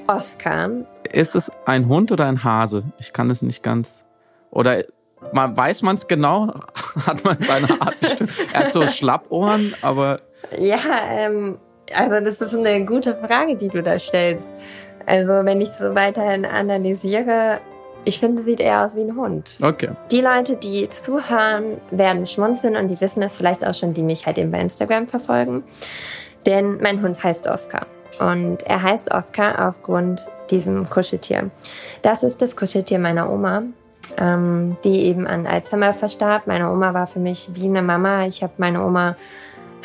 Oscar. 0.07 0.69
Ist 1.11 1.35
es 1.35 1.51
ein 1.65 1.89
Hund 1.89 2.13
oder 2.13 2.27
ein 2.27 2.45
Hase? 2.45 2.85
Ich 2.97 3.11
kann 3.11 3.29
es 3.29 3.41
nicht 3.41 3.61
ganz. 3.61 4.05
Oder 4.49 4.85
man, 5.33 5.57
weiß 5.57 5.81
man 5.81 5.97
es 5.97 6.07
genau? 6.07 6.53
Hat 7.05 7.25
man 7.25 7.37
seine 7.41 7.81
Art 7.81 7.99
bestimmt? 7.99 8.31
Er 8.53 8.59
hat 8.67 8.71
so 8.71 8.87
Schlappohren, 8.87 9.75
aber. 9.81 10.21
Ja, 10.59 10.79
ähm, 11.09 11.57
also 11.93 12.23
das 12.23 12.39
ist 12.39 12.55
eine 12.55 12.85
gute 12.85 13.17
Frage, 13.17 13.57
die 13.57 13.67
du 13.67 13.83
da 13.83 13.99
stellst. 13.99 14.49
Also 15.05 15.45
wenn 15.45 15.61
ich 15.61 15.69
so 15.69 15.95
weiterhin 15.95 16.45
analysiere, 16.45 17.59
ich 18.03 18.19
finde, 18.19 18.41
sieht 18.41 18.59
eher 18.59 18.83
aus 18.83 18.95
wie 18.95 19.01
ein 19.01 19.15
Hund. 19.15 19.57
Okay. 19.61 19.89
Die 20.09 20.21
Leute, 20.21 20.55
die 20.55 20.89
zuhören, 20.89 21.77
werden 21.91 22.25
schmunzeln 22.25 22.75
und 22.75 22.87
die 22.87 22.99
wissen 22.99 23.21
es 23.21 23.37
vielleicht 23.37 23.65
auch 23.65 23.73
schon, 23.73 23.93
die 23.93 24.01
mich 24.01 24.25
halt 24.25 24.37
eben 24.37 24.51
bei 24.51 24.59
Instagram 24.59 25.07
verfolgen. 25.07 25.63
Denn 26.45 26.77
mein 26.81 27.01
Hund 27.01 27.23
heißt 27.23 27.47
Oscar. 27.47 27.85
Und 28.19 28.63
er 28.63 28.81
heißt 28.81 29.13
Oscar 29.13 29.67
aufgrund 29.67 30.25
diesem 30.49 30.89
Kuscheltier. 30.89 31.51
Das 32.01 32.23
ist 32.23 32.41
das 32.41 32.55
Kuscheltier 32.55 32.99
meiner 32.99 33.31
Oma, 33.31 33.63
ähm, 34.17 34.77
die 34.83 35.03
eben 35.05 35.27
an 35.27 35.47
Alzheimer 35.47 35.93
verstarb. 35.93 36.47
Meine 36.47 36.71
Oma 36.71 36.93
war 36.93 37.07
für 37.07 37.19
mich 37.19 37.49
wie 37.53 37.65
eine 37.65 37.81
Mama. 37.81 38.25
Ich 38.25 38.43
habe 38.43 38.53
meine 38.57 38.83
Oma 38.83 39.15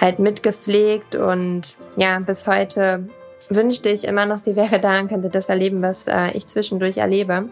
halt 0.01 0.19
mitgepflegt 0.19 1.15
und 1.15 1.77
ja, 1.97 2.19
bis 2.19 2.47
heute 2.47 3.09
wünschte 3.49 3.89
ich 3.89 4.05
immer 4.05 4.27
noch, 4.27 4.39
sie 4.39 4.57
wäre 4.57 4.81
da 4.81 4.99
und 4.99 5.09
könnte 5.09 5.31
das 5.31 5.49
erleben, 5.49 5.83
was 5.83 6.07
äh, 6.07 6.31
ich 6.33 6.47
zwischendurch 6.47 6.99
erlebe. 6.99 7.49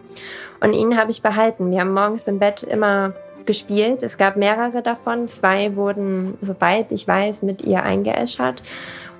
Und 0.61 0.73
ihn 0.73 0.97
habe 0.97 1.11
ich 1.11 1.21
behalten. 1.21 1.71
Wir 1.71 1.81
haben 1.81 1.93
morgens 1.93 2.27
im 2.27 2.39
Bett 2.39 2.63
immer 2.63 3.13
gespielt. 3.45 4.03
Es 4.03 4.17
gab 4.17 4.35
mehrere 4.35 4.81
davon. 4.81 5.27
Zwei 5.27 5.75
wurden, 5.75 6.37
soweit 6.41 6.91
ich 6.91 7.07
weiß, 7.07 7.43
mit 7.43 7.61
ihr 7.63 7.83
eingeäschert 7.83 8.61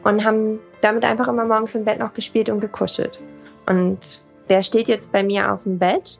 und 0.03 0.23
haben 0.23 0.59
damit 0.81 1.03
einfach 1.03 1.27
immer 1.27 1.45
morgens 1.45 1.75
im 1.75 1.85
Bett 1.85 1.99
noch 1.99 2.13
gespielt 2.13 2.49
und 2.49 2.59
gekuschelt. 2.61 3.19
Und 3.65 4.21
der 4.49 4.63
steht 4.63 4.87
jetzt 4.87 5.11
bei 5.11 5.23
mir 5.23 5.51
auf 5.51 5.63
dem 5.63 5.79
Bett. 5.79 6.19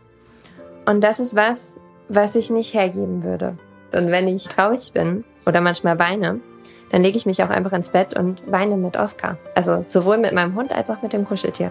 Und 0.86 1.02
das 1.04 1.20
ist 1.20 1.36
was, 1.36 1.80
was 2.10 2.36
ich 2.36 2.50
nicht 2.50 2.74
hergeben 2.74 3.24
würde. 3.24 3.58
Und 3.92 4.12
wenn 4.12 4.28
ich 4.28 4.48
traurig 4.48 4.92
bin 4.94 5.24
oder 5.46 5.62
manchmal 5.62 6.00
weine, 6.00 6.40
dann 6.96 7.04
lege 7.04 7.18
ich 7.18 7.26
mich 7.26 7.44
auch 7.44 7.50
einfach 7.50 7.74
ins 7.74 7.90
Bett 7.90 8.18
und 8.18 8.50
weine 8.50 8.78
mit 8.78 8.96
Oscar. 8.96 9.38
Also 9.54 9.84
sowohl 9.90 10.18
mit 10.18 10.32
meinem 10.32 10.56
Hund 10.56 10.72
als 10.72 10.90
auch 10.90 11.02
mit 11.02 11.12
dem 11.12 11.26
Kuscheltier. 11.26 11.70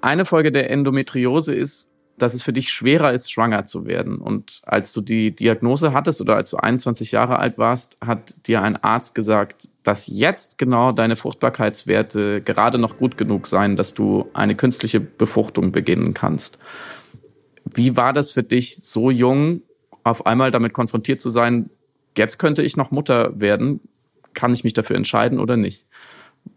Eine 0.00 0.24
Folge 0.24 0.52
der 0.52 0.70
Endometriose 0.70 1.54
ist, 1.54 1.90
dass 2.16 2.32
es 2.32 2.42
für 2.42 2.54
dich 2.54 2.70
schwerer 2.70 3.12
ist, 3.12 3.30
schwanger 3.30 3.66
zu 3.66 3.84
werden. 3.84 4.16
Und 4.16 4.62
als 4.64 4.94
du 4.94 5.02
die 5.02 5.36
Diagnose 5.36 5.92
hattest 5.92 6.22
oder 6.22 6.36
als 6.36 6.48
du 6.48 6.56
21 6.56 7.12
Jahre 7.12 7.38
alt 7.38 7.58
warst, 7.58 7.98
hat 8.00 8.46
dir 8.46 8.62
ein 8.62 8.82
Arzt 8.82 9.14
gesagt, 9.14 9.68
dass 9.82 10.06
jetzt 10.06 10.56
genau 10.56 10.92
deine 10.92 11.16
Fruchtbarkeitswerte 11.16 12.40
gerade 12.40 12.78
noch 12.78 12.96
gut 12.96 13.18
genug 13.18 13.46
seien, 13.46 13.76
dass 13.76 13.92
du 13.92 14.30
eine 14.32 14.54
künstliche 14.54 14.98
Befruchtung 14.98 15.72
beginnen 15.72 16.14
kannst. 16.14 16.58
Wie 17.74 17.96
war 17.96 18.12
das 18.12 18.32
für 18.32 18.42
dich, 18.42 18.76
so 18.76 19.10
jung 19.10 19.62
auf 20.04 20.26
einmal 20.26 20.50
damit 20.50 20.72
konfrontiert 20.72 21.20
zu 21.20 21.28
sein, 21.28 21.70
jetzt 22.16 22.38
könnte 22.38 22.62
ich 22.62 22.76
noch 22.76 22.90
Mutter 22.90 23.38
werden, 23.40 23.80
kann 24.34 24.52
ich 24.52 24.64
mich 24.64 24.72
dafür 24.72 24.96
entscheiden 24.96 25.38
oder 25.38 25.56
nicht? 25.56 25.86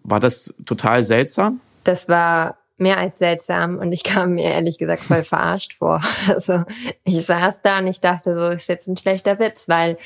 War 0.04 0.20
das 0.20 0.54
total 0.66 1.04
seltsam? 1.04 1.60
Das 1.84 2.08
war 2.08 2.58
mehr 2.82 2.98
als 2.98 3.20
seltsam 3.20 3.78
und 3.78 3.92
ich 3.92 4.04
kam 4.04 4.34
mir 4.34 4.50
ehrlich 4.50 4.78
gesagt 4.78 5.04
voll 5.04 5.24
verarscht 5.24 5.74
vor. 5.74 6.02
Also 6.28 6.64
ich 7.04 7.26
saß 7.26 7.62
da 7.62 7.80
und 7.80 7.88
ich 7.88 8.00
dachte 8.00 8.36
so, 8.36 8.50
ist 8.50 8.68
jetzt 8.68 8.88
ein 8.88 8.98
schlechter 8.98 9.40
Witz, 9.40 9.70
weil 9.70 9.98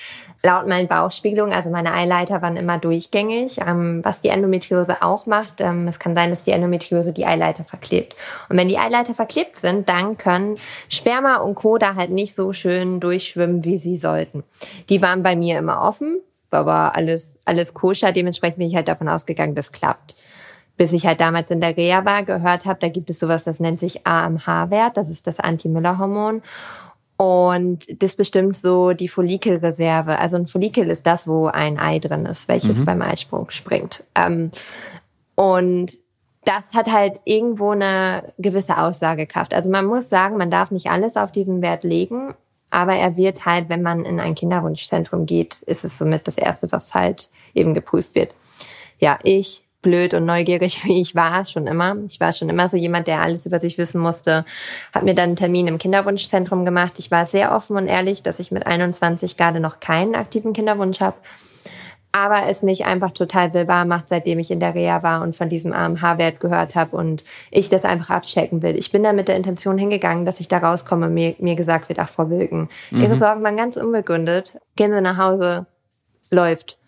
laut 0.44 0.68
meinen 0.68 0.88
Bauchspiegelungen, 0.88 1.54
also 1.54 1.70
meine 1.70 1.94
Eileiter 1.94 2.42
waren 2.42 2.58
immer 2.58 2.78
durchgängig, 2.78 3.60
ähm, 3.66 4.02
was 4.04 4.22
die 4.22 4.30
Endometriose 4.30 5.02
auch 5.02 5.26
macht. 5.26 5.62
Ähm, 5.62 5.88
es 5.88 6.00
kann 6.00 6.16
sein, 6.16 6.30
dass 6.30 6.44
die 6.44 6.52
Endometriose 6.52 7.14
die 7.14 7.26
Eileiter 7.26 7.64
verklebt. 7.64 8.16
Und 8.50 8.58
wenn 8.58 8.68
die 8.68 8.78
Eileiter 8.78 9.14
verklebt 9.14 9.58
sind, 9.58 9.90
dann 9.90 10.18
können 10.18 10.58
Sperma 10.90 11.38
und 11.38 11.56
Koda 11.56 11.96
halt 11.96 12.12
nicht 12.12 12.36
so 12.36 12.54
schön 12.54 13.00
durchschwimmen, 13.00 13.64
wie 13.64 13.78
sie 13.78 13.98
sollten. 13.98 14.44
Die 14.90 15.02
waren 15.02 15.24
bei 15.24 15.36
mir 15.36 15.58
immer 15.58 15.82
offen, 15.82 16.20
war 16.50 16.96
alles, 16.96 17.36
alles 17.44 17.74
koscher. 17.74 18.14
Dementsprechend 18.14 18.60
bin 18.60 18.68
ich 18.68 18.76
halt 18.76 18.88
davon 18.88 19.10
ausgegangen, 19.10 19.56
das 19.56 19.74
klappt 19.74 20.16
bis 20.78 20.94
ich 20.94 21.06
halt 21.06 21.22
damals 21.22 21.52
in 21.52 21.62
der 21.62 21.76
Reha 21.76 22.06
war, 22.06 22.24
gehört 22.24 22.66
habe, 22.66 22.80
da 22.80 22.90
gibt 22.90 23.10
es 23.10 23.20
sowas, 23.20 23.44
das 23.44 23.60
nennt 23.60 23.80
sich 23.80 24.06
AMH-Wert, 24.06 24.98
das 24.98 25.10
ist 25.10 25.28
das 25.28 25.40
Anti-Müller-Hormon. 25.40 26.42
Und 27.18 27.86
das 28.04 28.16
bestimmt 28.16 28.58
so 28.58 28.92
die 28.92 29.08
Follikelreserve. 29.08 30.20
Also 30.20 30.36
ein 30.36 30.48
Follikel 30.48 30.90
ist 30.90 31.08
das, 31.08 31.28
wo 31.28 31.48
ein 31.48 31.80
Ei 31.80 32.00
drin 32.00 32.26
ist, 32.26 32.50
welches 32.50 32.80
mhm. 32.80 32.86
beim 32.86 33.02
Eisprung 33.02 33.52
springt. 33.52 34.04
Ähm, 34.16 34.52
und 35.36 35.98
das 36.44 36.74
hat 36.74 36.92
halt 36.92 37.20
irgendwo 37.24 37.72
eine 37.72 38.34
gewisse 38.38 38.78
Aussagekraft. 38.78 39.54
Also 39.54 39.70
man 39.70 39.86
muss 39.86 40.10
sagen, 40.10 40.38
man 40.38 40.52
darf 40.52 40.72
nicht 40.72 40.90
alles 40.92 41.16
auf 41.16 41.32
diesen 41.32 41.62
Wert 41.62 41.84
legen, 41.84 42.34
aber 42.70 42.96
er 42.96 43.16
wird 43.16 43.46
halt, 43.46 43.70
wenn 43.70 43.82
man 43.82 44.04
in 44.04 44.20
ein 44.20 44.36
Kinderwunschzentrum 44.36 45.26
geht, 45.26 45.56
ist 45.66 45.86
es 45.86 45.98
somit 45.98 46.28
das 46.28 46.38
Erste, 46.38 46.72
was 46.72 46.94
halt 46.94 47.30
eben 47.54 47.74
geprüft 47.74 48.16
wird. 48.16 48.34
Ja, 49.00 49.18
ich 49.24 49.65
blöd 49.86 50.16
und 50.16 50.26
neugierig, 50.26 50.84
wie 50.86 51.00
ich 51.00 51.16
war, 51.16 51.46
schon 51.46 51.68
immer. 51.68 51.96
Ich 52.08 52.20
war 52.20 52.34
schon 52.34 52.50
immer 52.50 52.68
so 52.68 52.76
jemand, 52.76 53.08
der 53.08 53.22
alles 53.22 53.46
über 53.46 53.62
sich 53.62 53.78
wissen 53.78 54.02
musste. 54.02 54.44
Habe 54.94 55.06
mir 55.06 55.16
dann 55.16 55.30
einen 55.30 55.36
Termin 55.36 55.68
im 55.68 55.78
Kinderwunschzentrum 55.78 56.66
gemacht. 56.66 56.94
Ich 56.98 57.12
war 57.12 57.26
sehr 57.26 57.56
offen 57.56 57.78
und 57.78 57.88
ehrlich, 57.88 58.24
dass 58.24 58.40
ich 58.40 58.52
mit 58.52 58.66
21 58.66 59.38
gerade 59.38 59.60
noch 59.60 59.80
keinen 59.80 60.16
aktiven 60.16 60.54
Kinderwunsch 60.54 61.00
habe. 61.00 61.16
Aber 62.12 62.48
es 62.48 62.64
mich 62.64 62.86
einfach 62.86 63.12
total 63.12 63.54
willbar 63.54 63.86
macht, 63.86 64.08
seitdem 64.08 64.40
ich 64.40 64.50
in 64.50 64.62
der 64.62 64.74
Reha 64.74 65.04
war 65.04 65.22
und 65.22 65.36
von 65.36 65.50
diesem 65.50 65.74
AMH-Wert 65.74 66.40
gehört 66.40 66.74
habe 66.74 66.96
und 66.96 67.24
ich 67.52 67.68
das 67.70 67.84
einfach 67.84 68.10
abchecken 68.10 68.64
will. 68.64 68.78
Ich 68.78 68.92
bin 68.92 69.04
da 69.04 69.12
mit 69.12 69.28
der 69.28 69.36
Intention 69.36 69.78
hingegangen, 69.78 70.26
dass 70.26 70.40
ich 70.40 70.48
da 70.48 70.60
rauskomme, 70.60 71.10
mir, 71.10 71.36
mir 71.40 71.56
gesagt 71.56 71.90
wird, 71.90 72.00
ach, 72.00 72.10
Frau 72.10 72.30
Wilken, 72.30 72.70
mhm. 72.90 73.02
Ihre 73.02 73.18
Sorgen 73.18 73.44
waren 73.44 73.58
ganz 73.58 73.76
unbegründet. 73.76 74.58
Gehen 74.78 74.94
Sie 74.94 75.02
nach 75.02 75.18
Hause, 75.18 75.68
läuft 76.32 76.80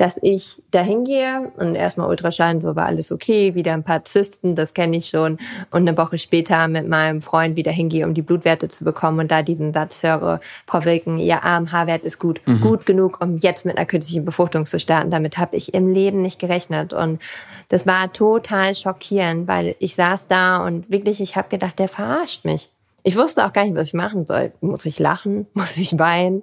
dass 0.00 0.18
ich 0.22 0.62
da 0.70 0.80
hingehe 0.80 1.52
und 1.58 1.74
erstmal 1.74 2.08
Ultraschall, 2.08 2.62
so 2.62 2.74
war 2.74 2.86
alles 2.86 3.12
okay, 3.12 3.54
wieder 3.54 3.74
ein 3.74 3.82
paar 3.82 4.02
Zysten, 4.02 4.54
das 4.54 4.72
kenne 4.72 4.96
ich 4.96 5.10
schon, 5.10 5.36
und 5.70 5.86
eine 5.86 5.98
Woche 5.98 6.16
später 6.16 6.68
mit 6.68 6.88
meinem 6.88 7.20
Freund 7.20 7.54
wieder 7.56 7.70
hingehe, 7.70 8.06
um 8.06 8.14
die 8.14 8.22
Blutwerte 8.22 8.68
zu 8.68 8.84
bekommen 8.84 9.20
und 9.20 9.30
da 9.30 9.42
diesen 9.42 9.74
Satz 9.74 10.02
höre, 10.02 10.40
Frau 10.66 10.86
Wilken, 10.86 11.18
Ihr 11.18 11.44
AMH-Wert 11.44 12.04
ist 12.04 12.18
gut, 12.18 12.40
mhm. 12.46 12.62
gut 12.62 12.86
genug, 12.86 13.22
um 13.22 13.36
jetzt 13.36 13.66
mit 13.66 13.76
einer 13.76 13.84
künstlichen 13.84 14.24
Befruchtung 14.24 14.64
zu 14.64 14.80
starten. 14.80 15.10
Damit 15.10 15.36
habe 15.36 15.54
ich 15.54 15.74
im 15.74 15.92
Leben 15.92 16.22
nicht 16.22 16.38
gerechnet 16.38 16.94
und 16.94 17.20
das 17.68 17.86
war 17.86 18.10
total 18.10 18.74
schockierend, 18.74 19.48
weil 19.48 19.76
ich 19.80 19.96
saß 19.96 20.28
da 20.28 20.64
und 20.64 20.90
wirklich, 20.90 21.20
ich 21.20 21.36
habe 21.36 21.50
gedacht, 21.50 21.78
der 21.78 21.88
verarscht 21.88 22.46
mich. 22.46 22.70
Ich 23.02 23.16
wusste 23.16 23.46
auch 23.46 23.52
gar 23.52 23.64
nicht, 23.64 23.76
was 23.76 23.88
ich 23.88 23.94
machen 23.94 24.24
soll. 24.24 24.52
Muss 24.60 24.86
ich 24.86 24.98
lachen? 24.98 25.46
Muss 25.54 25.76
ich 25.76 25.98
weinen? 25.98 26.42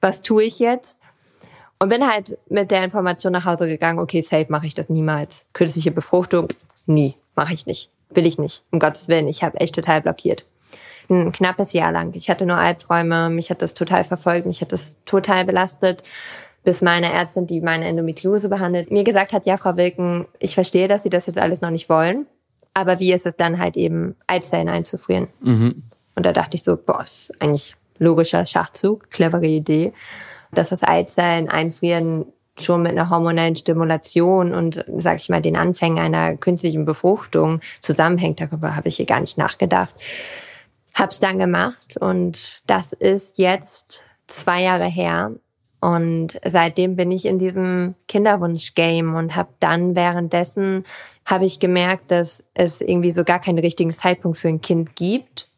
Was 0.00 0.20
tue 0.20 0.44
ich 0.44 0.58
jetzt? 0.58 0.98
Und 1.82 1.88
bin 1.88 2.06
halt 2.06 2.38
mit 2.48 2.70
der 2.70 2.84
Information 2.84 3.32
nach 3.32 3.44
Hause 3.44 3.66
gegangen, 3.66 3.98
okay, 3.98 4.20
safe 4.20 4.46
mache 4.48 4.68
ich 4.68 4.74
das 4.74 4.88
niemals. 4.88 5.46
Künstliche 5.52 5.90
Befruchtung, 5.90 6.46
nie, 6.86 7.16
mache 7.34 7.54
ich 7.54 7.66
nicht. 7.66 7.90
Will 8.10 8.24
ich 8.24 8.38
nicht, 8.38 8.62
um 8.70 8.78
Gottes 8.78 9.08
Willen. 9.08 9.26
Ich 9.26 9.42
habe 9.42 9.58
echt 9.58 9.74
total 9.74 10.00
blockiert. 10.00 10.44
Ein 11.10 11.32
knappes 11.32 11.72
Jahr 11.72 11.90
lang. 11.90 12.14
Ich 12.14 12.30
hatte 12.30 12.46
nur 12.46 12.56
Albträume, 12.56 13.30
mich 13.30 13.50
hat 13.50 13.62
das 13.62 13.74
total 13.74 14.04
verfolgt, 14.04 14.46
mich 14.46 14.60
hat 14.60 14.70
das 14.70 14.96
total 15.06 15.44
belastet, 15.44 16.04
bis 16.62 16.82
meine 16.82 17.12
Ärztin, 17.12 17.48
die 17.48 17.60
meine 17.60 17.88
Endometriose 17.88 18.48
behandelt, 18.48 18.92
mir 18.92 19.02
gesagt 19.02 19.32
hat, 19.32 19.44
ja, 19.44 19.56
Frau 19.56 19.76
Wilken, 19.76 20.26
ich 20.38 20.54
verstehe, 20.54 20.86
dass 20.86 21.02
Sie 21.02 21.10
das 21.10 21.26
jetzt 21.26 21.38
alles 21.38 21.62
noch 21.62 21.70
nicht 21.70 21.88
wollen, 21.88 22.26
aber 22.74 23.00
wie 23.00 23.12
ist 23.12 23.26
es 23.26 23.34
dann 23.34 23.58
halt 23.58 23.76
eben, 23.76 24.14
Eizellen 24.28 24.68
einzufrieren? 24.68 25.26
Mhm. 25.40 25.82
Und 26.14 26.24
da 26.24 26.30
dachte 26.32 26.54
ich 26.54 26.62
so, 26.62 26.76
boah, 26.76 27.02
ist 27.02 27.32
eigentlich 27.40 27.74
logischer 27.98 28.46
Schachzug, 28.46 29.10
clevere 29.10 29.46
Idee 29.48 29.92
dass 30.52 30.68
das 30.68 30.82
Eizellen 30.82 31.48
einfrieren 31.48 32.26
schon 32.58 32.82
mit 32.82 32.92
einer 32.92 33.08
hormonellen 33.10 33.56
Stimulation 33.56 34.54
und, 34.54 34.84
sag 34.98 35.18
ich 35.18 35.28
mal, 35.28 35.40
den 35.40 35.56
Anfängen 35.56 35.98
einer 35.98 36.36
künstlichen 36.36 36.84
Befruchtung 36.84 37.60
zusammenhängt. 37.80 38.40
Darüber 38.40 38.76
habe 38.76 38.88
ich 38.88 38.96
hier 38.96 39.06
gar 39.06 39.20
nicht 39.20 39.38
nachgedacht. 39.38 39.94
Hab's 40.94 41.20
dann 41.20 41.38
gemacht 41.38 41.96
und 41.98 42.60
das 42.66 42.92
ist 42.92 43.38
jetzt 43.38 44.02
zwei 44.26 44.62
Jahre 44.62 44.84
her. 44.84 45.32
Und 45.80 46.38
seitdem 46.44 46.94
bin 46.94 47.10
ich 47.10 47.24
in 47.24 47.38
diesem 47.38 47.94
Kinderwunsch-Game 48.06 49.14
und 49.16 49.34
habe 49.34 49.48
dann 49.58 49.96
währenddessen 49.96 50.84
habe 51.24 51.46
ich 51.46 51.58
gemerkt, 51.58 52.10
dass 52.10 52.44
es 52.54 52.80
irgendwie 52.80 53.10
so 53.10 53.24
gar 53.24 53.40
keinen 53.40 53.58
richtigen 53.58 53.90
Zeitpunkt 53.90 54.38
für 54.38 54.48
ein 54.48 54.60
Kind 54.60 54.94
gibt 54.94 55.48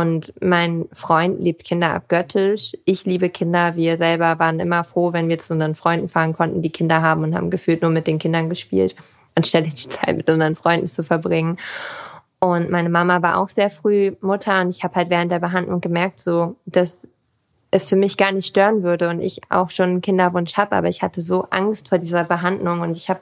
und 0.00 0.32
mein 0.40 0.86
Freund 0.92 1.40
liebt 1.40 1.64
Kinder 1.64 1.92
abgöttisch. 1.92 2.74
Ich 2.86 3.04
liebe 3.04 3.28
Kinder. 3.28 3.76
Wir 3.76 3.98
selber 3.98 4.38
waren 4.38 4.58
immer 4.58 4.84
froh, 4.84 5.12
wenn 5.12 5.28
wir 5.28 5.38
zu 5.38 5.52
unseren 5.52 5.74
Freunden 5.74 6.08
fahren 6.08 6.32
konnten, 6.32 6.62
die 6.62 6.70
Kinder 6.70 7.02
haben 7.02 7.24
und 7.24 7.34
haben 7.34 7.50
gefühlt 7.50 7.82
nur 7.82 7.90
mit 7.90 8.06
den 8.06 8.18
Kindern 8.18 8.48
gespielt, 8.48 8.94
anstelle 9.34 9.68
die 9.68 9.88
Zeit 9.88 10.16
mit 10.16 10.30
unseren 10.30 10.56
Freunden 10.56 10.86
zu 10.86 11.04
verbringen. 11.04 11.58
Und 12.38 12.70
meine 12.70 12.88
Mama 12.88 13.20
war 13.20 13.36
auch 13.36 13.50
sehr 13.50 13.68
früh 13.68 14.12
Mutter 14.22 14.62
und 14.62 14.70
ich 14.70 14.82
habe 14.82 14.94
halt 14.94 15.10
während 15.10 15.30
der 15.30 15.40
Behandlung 15.40 15.82
gemerkt, 15.82 16.20
so 16.20 16.56
dass 16.64 17.06
es 17.70 17.88
für 17.88 17.96
mich 17.96 18.16
gar 18.16 18.32
nicht 18.32 18.46
stören 18.46 18.82
würde 18.82 19.10
und 19.10 19.20
ich 19.20 19.42
auch 19.50 19.68
schon 19.68 19.90
einen 19.90 20.00
Kinderwunsch 20.00 20.56
habe, 20.56 20.74
aber 20.74 20.88
ich 20.88 21.02
hatte 21.02 21.20
so 21.20 21.46
Angst 21.50 21.90
vor 21.90 21.98
dieser 21.98 22.24
Behandlung 22.24 22.80
und 22.80 22.96
ich 22.96 23.10
habe 23.10 23.20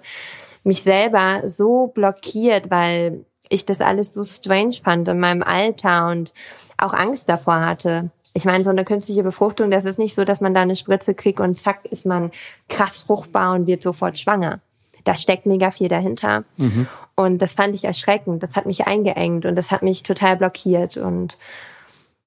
mich 0.63 0.83
selber 0.85 1.49
so 1.49 1.89
blockiert, 1.89 2.71
weil 2.71 3.25
ich 3.51 3.67
das 3.67 3.83
alles 3.83 4.15
so 4.15 4.25
strange 4.25 4.73
fand 4.83 5.07
in 5.09 5.21
meinem 5.21 5.43
Alter 5.43 6.07
und 6.07 6.33
auch 6.79 6.95
Angst 6.95 7.29
davor 7.29 7.61
hatte. 7.61 8.11
Ich 8.33 8.45
meine, 8.45 8.65
so 8.65 8.71
eine 8.71 8.85
künstliche 8.85 9.23
Befruchtung, 9.23 9.71
das 9.71 9.85
ist 9.85 9.99
nicht 9.99 10.15
so, 10.15 10.25
dass 10.25 10.41
man 10.41 10.55
da 10.55 10.63
eine 10.63 10.77
Spritze 10.77 11.15
kriegt 11.15 11.41
und 11.41 11.59
zack 11.59 11.85
ist 11.85 12.07
man 12.07 12.31
krass 12.69 12.99
fruchtbar 12.99 13.55
und 13.55 13.67
wird 13.67 13.83
sofort 13.83 14.19
schwanger. 14.19 14.61
Da 15.05 15.17
steckt 15.17 15.47
mega 15.47 15.71
viel 15.71 15.89
dahinter. 15.89 16.45
Mhm. 16.57 16.87
Und 17.17 17.39
das 17.39 17.55
fand 17.55 17.75
ich 17.75 17.85
erschreckend. 17.85 18.43
Das 18.43 18.55
hat 18.55 18.67
mich 18.67 18.87
eingeengt 18.87 19.47
und 19.47 19.57
das 19.57 19.71
hat 19.71 19.83
mich 19.83 20.03
total 20.03 20.37
blockiert. 20.37 20.97
Und 20.97 21.37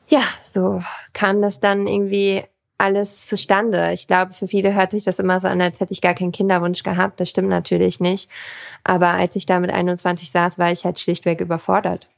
ja, 0.08 0.22
so 0.42 0.82
kam 1.14 1.42
das 1.42 1.60
dann 1.60 1.88
irgendwie 1.88 2.44
alles 2.84 3.28
zustande. 3.28 3.93
Ich 3.93 4.08
glaube, 4.08 4.34
für 4.34 4.46
viele 4.46 4.74
hört 4.76 4.91
sich 4.91 5.06
das 5.06 5.17
immer 5.17 5.39
so 5.39 5.48
an, 5.48 5.62
als 5.62 5.80
hätte 5.80 5.93
ich 5.93 6.02
gar 6.02 6.13
keinen 6.13 6.34
Kinderwunsch 6.34 6.84
gehabt. 6.84 7.19
Das 7.19 7.30
stimmt 7.30 7.48
natürlich 7.48 8.02
nicht. 8.02 8.30
Aber 8.84 9.12
als 9.12 9.38
ich 9.38 9.46
da 9.46 9.62
mit 9.62 9.72
21 9.72 10.30
saß, 10.30 10.60
war 10.60 10.69
ich 10.69 10.84
halt 10.84 11.00
schlichtweg 11.00 11.39
überfordert. 11.39 12.10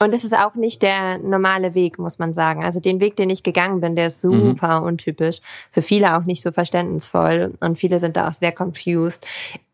Und 0.00 0.14
es 0.14 0.24
ist 0.24 0.34
auch 0.34 0.54
nicht 0.54 0.82
der 0.82 1.18
normale 1.18 1.74
Weg, 1.74 1.98
muss 1.98 2.18
man 2.18 2.32
sagen. 2.32 2.64
Also 2.64 2.80
den 2.80 3.00
Weg, 3.00 3.16
den 3.16 3.28
ich 3.28 3.42
gegangen 3.42 3.80
bin, 3.80 3.96
der 3.96 4.06
ist 4.06 4.24
mhm. 4.24 4.40
super 4.40 4.80
mhm. 4.80 4.86
untypisch. 4.86 5.40
Für 5.70 5.82
viele 5.82 6.16
auch 6.16 6.24
nicht 6.24 6.42
so 6.42 6.52
verständnisvoll. 6.52 7.54
Und 7.60 7.78
viele 7.78 7.98
sind 7.98 8.16
da 8.16 8.28
auch 8.28 8.32
sehr 8.32 8.54
confused. 8.58 9.26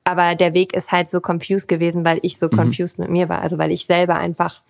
Aber 0.03 0.35
der 0.35 0.53
Weg 0.53 0.75
ist 0.75 0.91
halt 0.91 1.07
so 1.07 1.21
confused 1.25 1.69
gewesen, 1.69 2.05
weil 2.05 2.19
ich 2.23 2.39
so 2.39 2.47
mhm. 2.47 2.57
confused 2.57 2.99
mit 2.99 3.09
mir 3.09 3.29
war. 3.29 3.41
Also 3.41 3.57
weil 3.57 3.71
ich 3.71 3.87
selber 3.87 4.17
einfach 4.17 4.63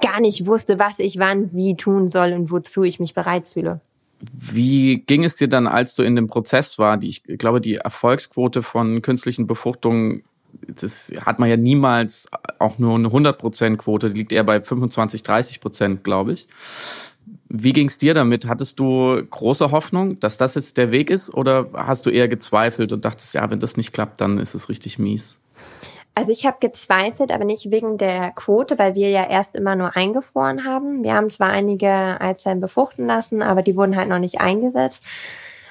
gar 0.00 0.20
nicht 0.20 0.46
wusste, 0.46 0.78
was 0.78 1.00
ich 1.00 1.18
wann 1.18 1.52
wie 1.52 1.76
tun 1.76 2.08
soll 2.08 2.32
und 2.32 2.50
wozu 2.50 2.82
ich 2.82 2.98
mich 2.98 3.14
bereit 3.14 3.46
fühle. 3.46 3.80
Wie 4.20 4.98
ging 4.98 5.24
es 5.24 5.36
dir 5.36 5.48
dann, 5.48 5.66
als 5.66 5.94
du 5.94 6.02
in 6.02 6.16
dem 6.16 6.26
Prozess 6.26 6.78
war? 6.78 6.96
Die, 6.96 7.08
ich 7.08 7.22
glaube, 7.38 7.60
die 7.60 7.76
Erfolgsquote 7.76 8.62
von 8.62 9.02
künstlichen 9.02 9.46
Befruchtungen 9.46 10.24
das 10.66 11.12
hat 11.20 11.38
man 11.38 11.48
ja 11.48 11.56
niemals 11.56 12.28
auch 12.58 12.78
nur 12.78 12.94
eine 12.94 13.08
100%-Quote, 13.08 14.10
die 14.10 14.18
liegt 14.18 14.32
eher 14.32 14.44
bei 14.44 14.60
25, 14.60 15.22
30 15.22 15.60
Prozent, 15.60 16.04
glaube 16.04 16.32
ich. 16.32 16.48
Wie 17.48 17.72
ging 17.72 17.88
es 17.88 17.98
dir 17.98 18.14
damit? 18.14 18.46
Hattest 18.46 18.78
du 18.78 19.22
große 19.28 19.70
Hoffnung, 19.70 20.20
dass 20.20 20.36
das 20.36 20.54
jetzt 20.54 20.76
der 20.76 20.90
Weg 20.90 21.10
ist 21.10 21.32
oder 21.32 21.70
hast 21.74 22.06
du 22.06 22.10
eher 22.10 22.28
gezweifelt 22.28 22.92
und 22.92 23.04
dachtest, 23.04 23.34
ja, 23.34 23.50
wenn 23.50 23.60
das 23.60 23.76
nicht 23.76 23.92
klappt, 23.92 24.20
dann 24.20 24.38
ist 24.38 24.54
es 24.54 24.68
richtig 24.68 24.98
mies? 24.98 25.38
Also 26.18 26.32
ich 26.32 26.44
habe 26.46 26.56
gezweifelt, 26.58 27.30
aber 27.30 27.44
nicht 27.44 27.70
wegen 27.70 27.96
der 27.96 28.32
Quote, 28.32 28.76
weil 28.76 28.96
wir 28.96 29.08
ja 29.08 29.30
erst 29.30 29.54
immer 29.54 29.76
nur 29.76 29.94
eingefroren 29.94 30.64
haben. 30.64 31.04
Wir 31.04 31.14
haben 31.14 31.30
zwar 31.30 31.50
einige 31.50 32.20
Eizellen 32.20 32.58
befruchten 32.58 33.06
lassen, 33.06 33.40
aber 33.40 33.62
die 33.62 33.76
wurden 33.76 33.94
halt 33.94 34.08
noch 34.08 34.18
nicht 34.18 34.40
eingesetzt. 34.40 35.04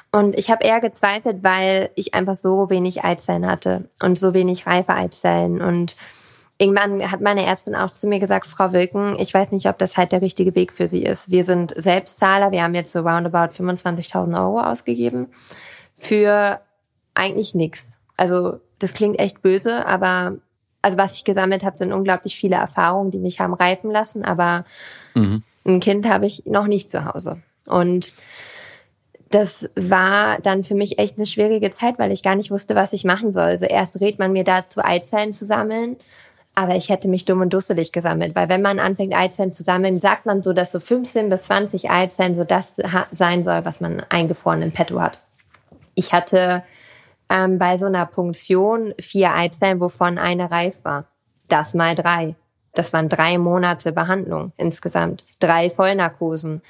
Und 0.10 0.40
ich 0.40 0.50
habe 0.50 0.64
eher 0.64 0.80
gezweifelt, 0.80 1.44
weil 1.44 1.90
ich 1.96 2.14
einfach 2.14 2.38
so 2.38 2.70
wenig 2.70 3.04
Eizellen 3.04 3.46
hatte 3.46 3.90
und 4.02 4.18
so 4.18 4.34
wenig 4.34 4.66
reife 4.66 4.94
Eizellen. 4.94 5.62
Und 5.62 5.98
irgendwann 6.58 7.12
hat 7.12 7.20
meine 7.20 7.46
Ärztin 7.46 7.76
auch 7.76 7.92
zu 7.92 8.08
mir 8.08 8.20
gesagt, 8.20 8.48
Frau 8.48 8.72
Wilken, 8.72 9.20
ich 9.20 9.34
weiß 9.34 9.52
nicht, 9.52 9.68
ob 9.68 9.78
das 9.78 9.98
halt 9.98 10.14
der 10.14 10.22
richtige 10.22 10.56
Weg 10.56 10.72
für 10.72 10.88
Sie 10.88 11.04
ist. 11.04 11.30
Wir 11.30 11.44
sind 11.44 11.74
Selbstzahler, 11.76 12.52
wir 12.54 12.64
haben 12.64 12.74
jetzt 12.74 12.94
so 12.94 13.02
roundabout 13.02 13.52
25.000 13.62 14.42
Euro 14.42 14.62
ausgegeben 14.62 15.28
für 15.98 16.62
eigentlich 17.16 17.54
nichts. 17.54 17.98
Also 18.16 18.62
das 18.80 18.94
klingt 18.94 19.20
echt 19.20 19.42
böse, 19.42 19.86
aber 19.86 20.38
also 20.82 20.98
was 20.98 21.16
ich 21.16 21.24
gesammelt 21.24 21.64
habe, 21.64 21.78
sind 21.78 21.92
unglaublich 21.92 22.38
viele 22.38 22.56
Erfahrungen, 22.56 23.12
die 23.12 23.18
mich 23.18 23.40
haben 23.40 23.54
reifen 23.54 23.92
lassen, 23.92 24.24
aber 24.24 24.66
mhm. 25.16 25.44
ein 25.66 25.80
Kind 25.80 26.08
habe 26.08 26.26
ich 26.26 26.46
noch 26.46 26.68
nicht 26.68 26.90
zu 26.90 27.06
Hause. 27.06 27.42
Und 27.66 28.14
das 29.30 29.70
war 29.76 30.40
dann 30.40 30.64
für 30.64 30.76
mich 30.76 31.00
echt 31.00 31.18
eine 31.18 31.26
schwierige 31.26 31.70
Zeit, 31.72 32.00
weil 32.00 32.12
ich 32.12 32.24
gar 32.24 32.36
nicht 32.36 32.52
wusste, 32.52 32.76
was 32.76 32.94
ich 32.94 33.04
machen 33.04 33.32
soll. 33.32 33.44
Also 33.44 33.66
erst 33.66 34.00
rät 34.00 34.20
man 34.20 34.32
mir 34.32 34.44
dazu, 34.44 34.82
Eizellen 34.84 35.34
zu 35.34 35.46
sammeln, 35.46 35.98
aber 36.56 36.76
ich 36.76 36.90
hätte 36.90 37.08
mich 37.08 37.26
dumm 37.26 37.42
und 37.42 37.54
dusselig 37.54 37.92
gesammelt, 37.92 38.36
weil 38.36 38.50
wenn 38.50 38.62
man 38.62 38.80
anfängt, 38.80 39.16
Eizellen 39.16 39.54
zu 39.54 39.64
sammeln, 39.64 40.00
sagt 40.00 40.26
man 40.26 40.42
so, 40.42 40.54
dass 40.54 40.72
so 40.72 40.80
15 40.80 41.30
bis 41.30 41.44
20 41.44 41.92
Eizellen 41.92 42.36
so 42.36 42.46
das 42.46 42.78
sein 43.12 43.44
soll, 43.44 43.66
was 43.66 43.82
man 43.82 44.02
eingefroren 44.10 44.62
in 44.62 44.72
petto 44.72 45.00
hat. 45.02 45.20
Ich 45.94 46.14
hatte 46.14 46.64
ähm, 47.30 47.60
bei 47.60 47.78
so 47.78 47.86
einer 47.86 48.06
Punktion 48.06 48.94
vier 49.00 49.34
Eizellen, 49.34 49.80
wovon 49.80 50.18
eine 50.18 50.52
reif 50.52 50.84
war. 50.84 51.06
Das 51.48 51.74
mal 51.74 51.96
drei. 51.96 52.36
Das 52.74 52.94
waren 52.94 53.10
drei 53.10 53.38
Monate 53.38 53.92
Behandlung 53.92 54.52
insgesamt. 54.58 55.26
Drei 55.40 55.70
Vollnarkosen. 55.70 56.62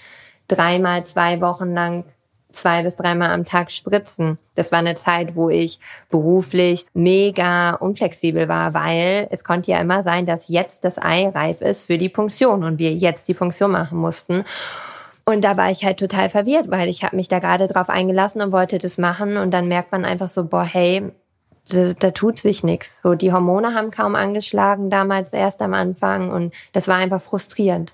Dreimal 0.48 1.04
zwei 1.04 1.42
Wochen 1.42 1.74
lang 1.74 2.06
zwei 2.52 2.84
bis 2.84 2.96
dreimal 2.96 3.32
am 3.32 3.46
Tag 3.46 3.72
spritzen. 3.72 4.38
Das 4.56 4.72
war 4.72 4.80
eine 4.80 4.96
Zeit, 4.96 5.36
wo 5.36 5.50
ich 5.50 5.80
beruflich 6.10 6.86
mega 6.94 7.72
unflexibel 7.76 8.48
war, 8.48 8.74
weil 8.74 9.28
es 9.32 9.44
konnte 9.44 9.72
ja 9.72 9.80
immer 9.80 10.04
sein, 10.04 10.26
dass 10.26 10.48
jetzt 10.48 10.84
das 10.84 10.98
Ei 10.98 11.30
reif 11.30 11.62
ist 11.62 11.84
für 11.84 11.98
die 11.98 12.10
Punktion 12.10 12.64
und 12.64 12.80
wir 12.80 12.94
jetzt 12.94 13.28
die 13.28 13.34
Punktion 13.34 13.72
machen 13.72 13.98
mussten. 13.98 14.44
Und 15.30 15.42
da 15.42 15.58
war 15.58 15.70
ich 15.70 15.84
halt 15.84 16.00
total 16.00 16.30
verwirrt, 16.30 16.72
weil 16.72 16.88
ich 16.88 17.04
habe 17.04 17.18
mich 17.18 17.28
da 17.28 17.40
gerade 17.40 17.68
drauf 17.68 17.90
eingelassen 17.90 18.42
und 18.42 18.54
wollte 18.54 18.78
das 18.78 18.98
machen 18.98 19.36
und 19.36 19.52
dann 19.52 19.68
merkt 19.68 19.92
man 19.92 20.06
einfach 20.06 20.30
so, 20.30 20.46
boah, 20.46 20.64
hey, 20.64 21.12
da, 21.70 21.92
da 21.92 22.12
tut 22.12 22.40
sich 22.40 22.64
nichts. 22.64 23.02
So 23.04 23.14
die 23.14 23.34
Hormone 23.34 23.74
haben 23.74 23.92
kaum 23.92 24.16
angeschlagen 24.16 24.90
damals 24.90 25.34
erst 25.34 25.62
am 25.62 25.74
Anfang 25.74 26.32
und 26.32 26.54
das 26.72 26.88
war 26.88 26.96
einfach 26.96 27.22
frustrierend. 27.22 27.94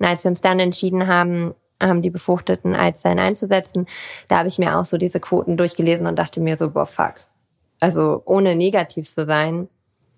Und 0.00 0.06
als 0.06 0.24
wir 0.24 0.30
uns 0.30 0.40
dann 0.40 0.58
entschieden 0.58 1.06
haben, 1.06 1.54
haben 1.80 2.02
die 2.02 2.10
befruchteten 2.10 2.74
Eizellen 2.74 3.20
einzusetzen, 3.20 3.86
da 4.26 4.38
habe 4.38 4.48
ich 4.48 4.58
mir 4.58 4.76
auch 4.76 4.84
so 4.84 4.98
diese 4.98 5.20
Quoten 5.20 5.56
durchgelesen 5.56 6.08
und 6.08 6.18
dachte 6.18 6.40
mir 6.40 6.56
so, 6.56 6.70
boah, 6.70 6.86
fuck. 6.86 7.14
Also 7.78 8.22
ohne 8.24 8.56
negativ 8.56 9.08
zu 9.08 9.24
sein, 9.24 9.68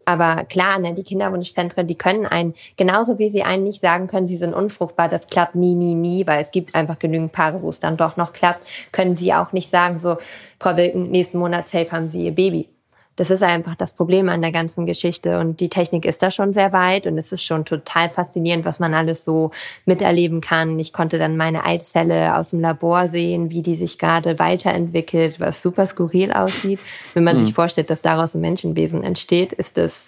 aber 0.06 0.44
klar, 0.44 0.78
ne, 0.78 0.94
die 0.94 1.02
Kinderwunschzentren, 1.02 1.86
die 1.86 1.96
können 1.96 2.26
einen, 2.26 2.54
genauso 2.76 3.18
wie 3.18 3.30
sie 3.30 3.42
einen 3.42 3.64
nicht 3.64 3.80
sagen 3.80 4.06
können, 4.06 4.26
sie 4.26 4.36
sind 4.36 4.54
unfruchtbar, 4.54 5.08
das 5.08 5.26
klappt 5.26 5.54
nie, 5.54 5.74
nie, 5.74 5.94
nie, 5.94 6.26
weil 6.26 6.40
es 6.40 6.50
gibt 6.50 6.74
einfach 6.74 6.98
genügend 6.98 7.32
Paare, 7.32 7.62
wo 7.62 7.68
es 7.68 7.80
dann 7.80 7.96
doch 7.96 8.16
noch 8.16 8.32
klappt, 8.32 8.66
können 8.92 9.14
sie 9.14 9.32
auch 9.34 9.52
nicht 9.52 9.70
sagen, 9.70 9.98
so, 9.98 10.18
Frau 10.60 10.76
Wilken, 10.76 11.10
nächsten 11.10 11.38
Monat 11.38 11.68
safe 11.68 11.92
haben 11.92 12.08
sie 12.08 12.24
ihr 12.24 12.34
Baby. 12.34 12.68
Das 13.16 13.30
ist 13.30 13.42
einfach 13.42 13.76
das 13.76 13.92
Problem 13.92 14.28
an 14.28 14.42
der 14.42 14.50
ganzen 14.50 14.86
Geschichte. 14.86 15.38
Und 15.38 15.60
die 15.60 15.68
Technik 15.68 16.04
ist 16.04 16.22
da 16.22 16.30
schon 16.30 16.52
sehr 16.52 16.72
weit 16.72 17.06
und 17.06 17.16
es 17.16 17.30
ist 17.30 17.44
schon 17.44 17.64
total 17.64 18.08
faszinierend, 18.08 18.64
was 18.64 18.80
man 18.80 18.92
alles 18.92 19.24
so 19.24 19.52
miterleben 19.84 20.40
kann. 20.40 20.78
Ich 20.80 20.92
konnte 20.92 21.18
dann 21.18 21.36
meine 21.36 21.64
Eizelle 21.64 22.36
aus 22.36 22.50
dem 22.50 22.60
Labor 22.60 23.06
sehen, 23.06 23.50
wie 23.50 23.62
die 23.62 23.76
sich 23.76 23.98
gerade 23.98 24.38
weiterentwickelt, 24.38 25.38
was 25.38 25.62
super 25.62 25.86
skurril 25.86 26.32
aussieht. 26.32 26.80
Wenn 27.14 27.24
man 27.24 27.36
mhm. 27.36 27.44
sich 27.44 27.54
vorstellt, 27.54 27.88
dass 27.88 28.02
daraus 28.02 28.34
ein 28.34 28.40
Menschenwesen 28.40 29.04
entsteht, 29.04 29.52
ist 29.52 29.78
es 29.78 30.06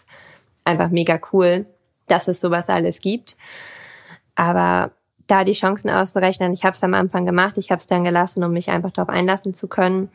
einfach 0.65 0.91
mega 0.91 1.21
cool, 1.33 1.67
dass 2.09 2.27
es 2.27 2.41
sowas 2.41 2.69
alles 2.69 3.01
gibt. 3.01 3.37
Aber 4.35 4.91
da 5.29 5.45
die 5.45 5.53
Chancen 5.53 5.91
auszurechnen, 5.91 6.53
ich 6.53 6.65
habe 6.65 6.75
es 6.75 6.83
am 6.83 6.95
Anfang 6.95 7.25
gemacht, 7.25 7.57
ich 7.57 7.71
habe 7.71 7.81
es 7.81 7.87
dann 7.87 8.05
gelassen, 8.05 8.45
um 8.45 8.53
mich 8.53 8.71
einfach 8.71 8.91
darauf 8.91 9.09
einlassen 9.09 9.55
zu 9.55 9.69
können. 9.69 10.11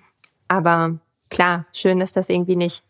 Aber 0.47 0.99
klar, 1.31 1.65
schön 1.73 1.99
ist 2.01 2.15
das 2.15 2.29
irgendwie 2.29 2.55
nicht. 2.55 2.83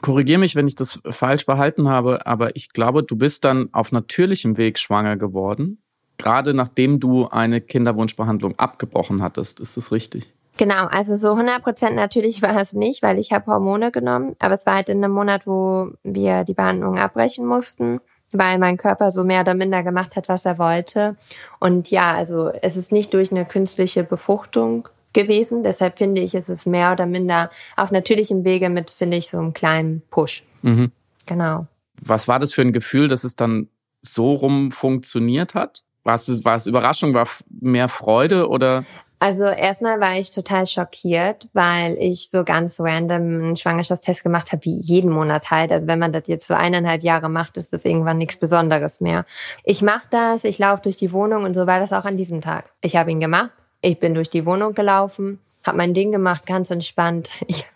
Korrigier 0.00 0.38
mich, 0.38 0.54
wenn 0.54 0.68
ich 0.68 0.76
das 0.76 1.00
falsch 1.10 1.46
behalten 1.46 1.88
habe, 1.88 2.26
aber 2.26 2.54
ich 2.56 2.70
glaube, 2.70 3.02
du 3.02 3.16
bist 3.16 3.44
dann 3.44 3.68
auf 3.72 3.90
natürlichem 3.90 4.56
Weg 4.56 4.78
schwanger 4.78 5.16
geworden, 5.16 5.78
gerade 6.18 6.54
nachdem 6.54 7.00
du 7.00 7.28
eine 7.28 7.60
Kinderwunschbehandlung 7.60 8.58
abgebrochen 8.58 9.22
hattest. 9.22 9.60
Ist 9.60 9.76
das 9.76 9.92
richtig? 9.92 10.32
Genau, 10.56 10.86
also 10.86 11.16
so 11.16 11.32
100% 11.34 11.90
natürlich 11.90 12.40
war 12.40 12.56
es 12.60 12.74
nicht, 12.74 13.02
weil 13.02 13.18
ich 13.18 13.32
habe 13.32 13.50
Hormone 13.50 13.90
genommen, 13.90 14.34
aber 14.38 14.54
es 14.54 14.66
war 14.66 14.76
halt 14.76 14.88
in 14.88 15.02
einem 15.02 15.12
Monat, 15.12 15.46
wo 15.46 15.90
wir 16.04 16.44
die 16.44 16.54
Behandlung 16.54 16.96
abbrechen 16.98 17.44
mussten, 17.44 18.00
weil 18.30 18.58
mein 18.58 18.76
Körper 18.76 19.10
so 19.10 19.24
mehr 19.24 19.40
oder 19.40 19.54
minder 19.54 19.82
gemacht 19.82 20.14
hat, 20.14 20.28
was 20.28 20.44
er 20.44 20.58
wollte. 20.58 21.16
Und 21.58 21.90
ja, 21.90 22.14
also 22.14 22.50
es 22.62 22.76
ist 22.76 22.92
nicht 22.92 23.12
durch 23.14 23.32
eine 23.32 23.44
künstliche 23.44 24.04
Befruchtung 24.04 24.88
gewesen. 25.14 25.62
Deshalb 25.64 25.98
finde 25.98 26.20
ich, 26.20 26.34
es 26.34 26.48
ist 26.48 26.66
mehr 26.66 26.92
oder 26.92 27.06
minder 27.06 27.50
auf 27.76 27.90
natürlichem 27.90 28.44
Wege 28.44 28.68
mit, 28.68 28.90
finde 28.90 29.16
ich, 29.16 29.28
so 29.28 29.38
einem 29.38 29.54
kleinen 29.54 30.02
Push. 30.10 30.44
Mhm. 30.62 30.92
Genau. 31.26 31.66
Was 32.00 32.28
war 32.28 32.38
das 32.38 32.52
für 32.52 32.62
ein 32.62 32.72
Gefühl, 32.72 33.08
dass 33.08 33.24
es 33.24 33.36
dann 33.36 33.68
so 34.02 34.34
rum 34.34 34.70
funktioniert 34.70 35.54
hat? 35.54 35.84
War 36.02 36.16
es, 36.16 36.44
war 36.44 36.56
es 36.56 36.66
Überraschung, 36.66 37.14
war 37.14 37.26
mehr 37.48 37.88
Freude 37.88 38.48
oder? 38.48 38.84
Also 39.20 39.44
erstmal 39.44 40.00
war 40.00 40.18
ich 40.18 40.32
total 40.32 40.66
schockiert, 40.66 41.48
weil 41.54 41.96
ich 41.98 42.28
so 42.30 42.44
ganz 42.44 42.78
random 42.78 43.22
einen 43.22 43.56
Schwangerschaftstest 43.56 44.22
gemacht 44.22 44.52
habe, 44.52 44.62
wie 44.66 44.78
jeden 44.78 45.10
Monat 45.10 45.50
halt. 45.50 45.72
Also 45.72 45.86
wenn 45.86 45.98
man 45.98 46.12
das 46.12 46.24
jetzt 46.26 46.46
so 46.46 46.52
eineinhalb 46.52 47.02
Jahre 47.02 47.30
macht, 47.30 47.56
ist 47.56 47.72
das 47.72 47.86
irgendwann 47.86 48.18
nichts 48.18 48.36
Besonderes 48.36 49.00
mehr. 49.00 49.24
Ich 49.62 49.80
mache 49.80 50.06
das, 50.10 50.44
ich 50.44 50.58
laufe 50.58 50.82
durch 50.82 50.96
die 50.96 51.10
Wohnung 51.10 51.44
und 51.44 51.54
so 51.54 51.66
war 51.66 51.80
das 51.80 51.94
auch 51.94 52.04
an 52.04 52.18
diesem 52.18 52.42
Tag. 52.42 52.66
Ich 52.82 52.96
habe 52.96 53.10
ihn 53.10 53.20
gemacht, 53.20 53.52
ich 53.84 54.00
bin 54.00 54.14
durch 54.14 54.30
die 54.30 54.46
Wohnung 54.46 54.74
gelaufen, 54.74 55.38
habe 55.64 55.78
mein 55.78 55.94
Ding 55.94 56.12
gemacht, 56.12 56.46
ganz 56.46 56.70
entspannt. 56.70 57.28
Ich, 57.46 57.66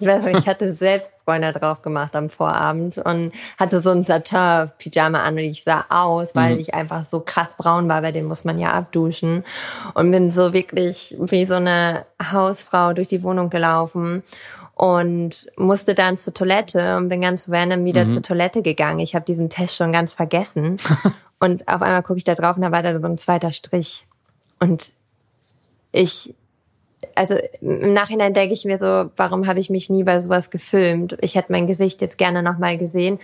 ich 0.00 0.06
weiß 0.06 0.24
nicht, 0.24 0.40
ich 0.40 0.46
hatte 0.48 0.74
selbst 0.74 1.14
Freunde 1.24 1.52
drauf 1.52 1.82
gemacht 1.82 2.16
am 2.16 2.28
Vorabend 2.28 2.98
und 2.98 3.32
hatte 3.58 3.80
so 3.80 3.90
ein 3.90 4.04
Satin-Pyjama 4.04 5.22
an 5.22 5.34
und 5.34 5.40
ich 5.40 5.62
sah 5.62 5.86
aus, 5.88 6.34
weil 6.34 6.54
mhm. 6.54 6.60
ich 6.60 6.74
einfach 6.74 7.04
so 7.04 7.20
krass 7.20 7.54
braun 7.56 7.88
war, 7.88 8.02
weil 8.02 8.12
den 8.12 8.26
muss 8.26 8.44
man 8.44 8.58
ja 8.58 8.72
abduschen. 8.72 9.44
Und 9.94 10.10
bin 10.10 10.30
so 10.30 10.52
wirklich 10.52 11.16
wie 11.18 11.44
so 11.46 11.54
eine 11.54 12.06
Hausfrau 12.32 12.92
durch 12.92 13.08
die 13.08 13.22
Wohnung 13.22 13.50
gelaufen 13.50 14.22
und 14.74 15.46
musste 15.56 15.94
dann 15.94 16.16
zur 16.16 16.34
Toilette 16.34 16.96
und 16.96 17.08
bin 17.08 17.20
ganz 17.20 17.48
random 17.48 17.84
wieder 17.84 18.04
mhm. 18.04 18.08
zur 18.08 18.22
Toilette 18.22 18.62
gegangen. 18.62 18.98
Ich 18.98 19.14
habe 19.14 19.24
diesen 19.24 19.48
Test 19.48 19.76
schon 19.76 19.92
ganz 19.92 20.14
vergessen. 20.14 20.76
und 21.38 21.68
auf 21.68 21.82
einmal 21.82 22.02
gucke 22.02 22.18
ich 22.18 22.24
da 22.24 22.34
drauf 22.34 22.56
und 22.56 22.62
da 22.62 22.72
war 22.72 22.82
da 22.82 22.98
so 22.98 23.06
ein 23.06 23.18
zweiter 23.18 23.52
Strich. 23.52 24.06
Und 24.58 24.92
ich, 25.92 26.34
also 27.14 27.36
im 27.60 27.92
Nachhinein 27.92 28.34
denke 28.34 28.54
ich 28.54 28.64
mir 28.64 28.78
so, 28.78 29.10
warum 29.16 29.46
habe 29.46 29.60
ich 29.60 29.70
mich 29.70 29.90
nie 29.90 30.04
bei 30.04 30.18
sowas 30.18 30.50
gefilmt? 30.50 31.16
Ich 31.20 31.34
hätte 31.34 31.52
mein 31.52 31.66
Gesicht 31.66 32.00
jetzt 32.00 32.18
gerne 32.18 32.42
nochmal 32.42 32.78
gesehen. 32.78 33.18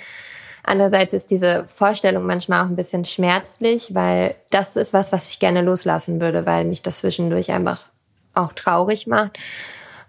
Andererseits 0.62 1.12
ist 1.12 1.30
diese 1.30 1.64
Vorstellung 1.68 2.26
manchmal 2.26 2.64
auch 2.64 2.68
ein 2.68 2.76
bisschen 2.76 3.04
schmerzlich, 3.04 3.94
weil 3.94 4.34
das 4.50 4.74
ist 4.74 4.92
was, 4.92 5.12
was 5.12 5.28
ich 5.28 5.38
gerne 5.38 5.62
loslassen 5.62 6.20
würde, 6.20 6.44
weil 6.44 6.64
mich 6.64 6.82
das 6.82 6.98
zwischendurch 6.98 7.52
einfach 7.52 7.84
auch 8.34 8.52
traurig 8.52 9.06
macht, 9.06 9.38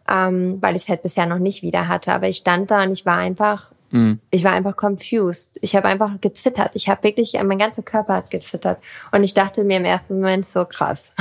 ähm, 0.10 0.60
weil 0.62 0.76
ich 0.76 0.84
es 0.84 0.90
halt 0.90 1.04
bisher 1.04 1.28
noch 1.28 1.38
nicht 1.38 1.62
wieder 1.62 1.88
hatte. 1.88 2.12
Aber 2.12 2.28
ich 2.28 2.38
stand 2.38 2.72
da 2.72 2.84
und 2.84 2.92
ich 2.92 3.06
war 3.06 3.18
einfach 3.18 3.72
Mhm. 3.92 4.20
Ich 4.32 4.44
war 4.44 4.52
einfach 4.52 4.76
confused. 4.76 5.58
Ich 5.62 5.76
habe 5.76 5.88
einfach 5.88 6.20
gezittert. 6.20 6.72
Ich 6.74 6.90
habe 6.90 7.04
wirklich, 7.04 7.34
mein 7.44 7.58
ganzer 7.58 7.84
Körper 7.84 8.16
hat 8.16 8.32
gezittert. 8.32 8.80
Und 9.12 9.24
ich 9.24 9.34
dachte 9.34 9.64
mir 9.64 9.78
im 9.78 9.86
ersten 9.86 10.16
Moment 10.16 10.46
so 10.46 10.66
krass. 10.66 11.12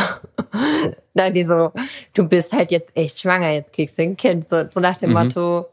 Dann 1.15 1.35
die 1.35 1.45
so, 1.45 1.73
du 2.15 2.29
bist 2.29 2.53
halt 2.53 2.71
jetzt 2.71 2.97
echt 2.97 3.21
schwanger, 3.21 3.51
jetzt 3.51 3.73
kriegst 3.73 3.99
du 3.99 4.03
ein 4.03 4.17
Kind. 4.17 4.49
So, 4.49 4.65
so 4.71 4.81
nach 4.81 4.99
dem 4.99 5.11
mhm. 5.11 5.17
Motto, 5.17 5.67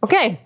okay. 0.00 0.38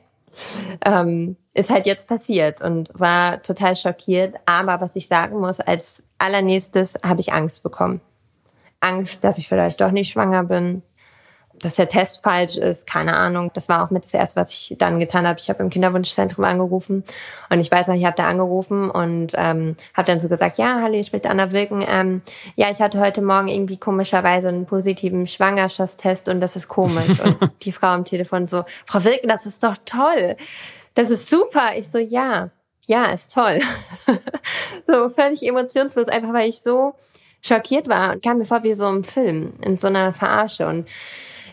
Ähm, 0.85 1.37
ist 1.55 1.71
halt 1.71 1.87
jetzt 1.87 2.07
passiert 2.07 2.63
und 2.63 2.89
war 2.95 3.43
total 3.43 3.75
schockiert. 3.75 4.37
Aber 4.47 4.81
was 4.81 4.97
ich 4.97 5.09
sagen 5.09 5.41
muss, 5.41 5.61
als 5.61 6.03
allernächstes 6.19 6.99
habe 7.03 7.21
ich 7.21 7.33
Angst 7.33 7.63
bekommen. 7.63 8.01
Angst, 8.81 9.25
dass 9.25 9.39
ich 9.39 9.49
vielleicht 9.49 9.81
doch 9.81 9.91
nicht 9.91 10.11
schwanger 10.11 10.45
bin. 10.45 10.83
Dass 11.63 11.75
der 11.77 11.89
Test 11.89 12.23
falsch 12.23 12.57
ist, 12.57 12.87
keine 12.87 13.17
Ahnung. 13.17 13.51
Das 13.55 13.69
war 13.69 13.85
auch 13.85 13.91
mit 13.91 14.05
das 14.05 14.15
erste, 14.15 14.41
was 14.41 14.51
ich 14.51 14.77
dann 14.79 14.99
getan 14.99 15.27
habe. 15.27 15.39
Ich 15.39 15.49
habe 15.49 15.63
im 15.63 15.71
Kinderwunschzentrum 15.71 16.45
angerufen 16.45 17.05
und 17.51 17.61
ich 17.61 17.71
weiß 17.71 17.89
noch, 17.89 17.95
ich 17.95 18.05
habe 18.05 18.17
da 18.17 18.29
angerufen 18.29 18.91
und 18.91 19.33
ähm, 19.37 19.77
habe 19.95 20.07
dann 20.07 20.21
so 20.21 20.29
gesagt, 20.29 20.59
ja, 20.59 20.81
hallo, 20.83 20.95
ich 20.95 21.07
spricht 21.07 21.27
Anna 21.27 21.53
Wilken. 21.53 21.85
Ähm, 21.87 22.23
ja, 22.57 22.71
ich 22.71 22.81
hatte 22.81 22.99
heute 22.99 23.23
Morgen 23.23 23.49
irgendwie 23.49 23.77
komischerweise 23.77 24.49
einen 24.49 24.67
positiven 24.67 25.27
Schwangerschaftstest 25.27 26.29
und 26.29 26.41
das 26.41 26.57
ist 26.57 26.69
komisch. 26.69 27.21
und 27.21 27.37
die 27.63 27.73
Frau 27.73 27.89
am 27.89 28.05
Telefon 28.05 28.47
so, 28.47 28.65
Frau 28.87 29.05
Wilken, 29.05 29.29
das 29.29 29.47
ist 29.47 29.63
doch 29.63 29.77
toll. 29.85 30.37
Das 30.95 31.11
ist 31.11 31.29
super. 31.29 31.73
Ich 31.77 31.89
so, 31.89 31.99
ja, 31.99 32.51
ja, 32.87 33.05
ist 33.07 33.35
toll. 33.35 33.61
so 34.87 35.11
völlig 35.11 35.47
emotionslos, 35.47 36.09
einfach 36.09 36.33
weil 36.33 36.49
ich 36.49 36.61
so 36.61 36.95
schockiert 37.43 37.89
war 37.89 38.13
und 38.13 38.23
kam 38.23 38.39
mir 38.39 38.45
vor 38.45 38.63
wie 38.63 38.75
so 38.75 38.87
ein 38.87 39.05
Film 39.05 39.53
in 39.63 39.77
so 39.77 39.87
einer 39.87 40.13
Verarsche 40.13 40.67
und 40.67 40.89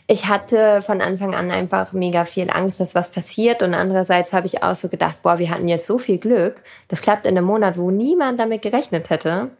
ich 0.07 0.27
hatte 0.27 0.81
von 0.81 1.01
Anfang 1.01 1.35
an 1.35 1.51
einfach 1.51 1.91
mega 1.91 2.23
viel 2.23 2.49
Angst, 2.49 2.79
dass 2.79 2.95
was 2.95 3.09
passiert. 3.09 3.61
Und 3.61 3.73
andererseits 3.73 4.31
habe 4.31 4.47
ich 4.47 4.63
auch 4.63 4.75
so 4.75 4.87
gedacht, 4.87 5.21
boah, 5.21 5.37
wir 5.37 5.49
hatten 5.49 5.67
jetzt 5.67 5.85
so 5.85 5.97
viel 5.97 6.17
Glück. 6.17 6.63
Das 6.87 7.01
klappt 7.01 7.27
in 7.27 7.37
einem 7.37 7.45
Monat, 7.45 7.77
wo 7.77 7.91
niemand 7.91 8.39
damit 8.39 8.61
gerechnet 8.61 9.09
hätte. 9.09 9.51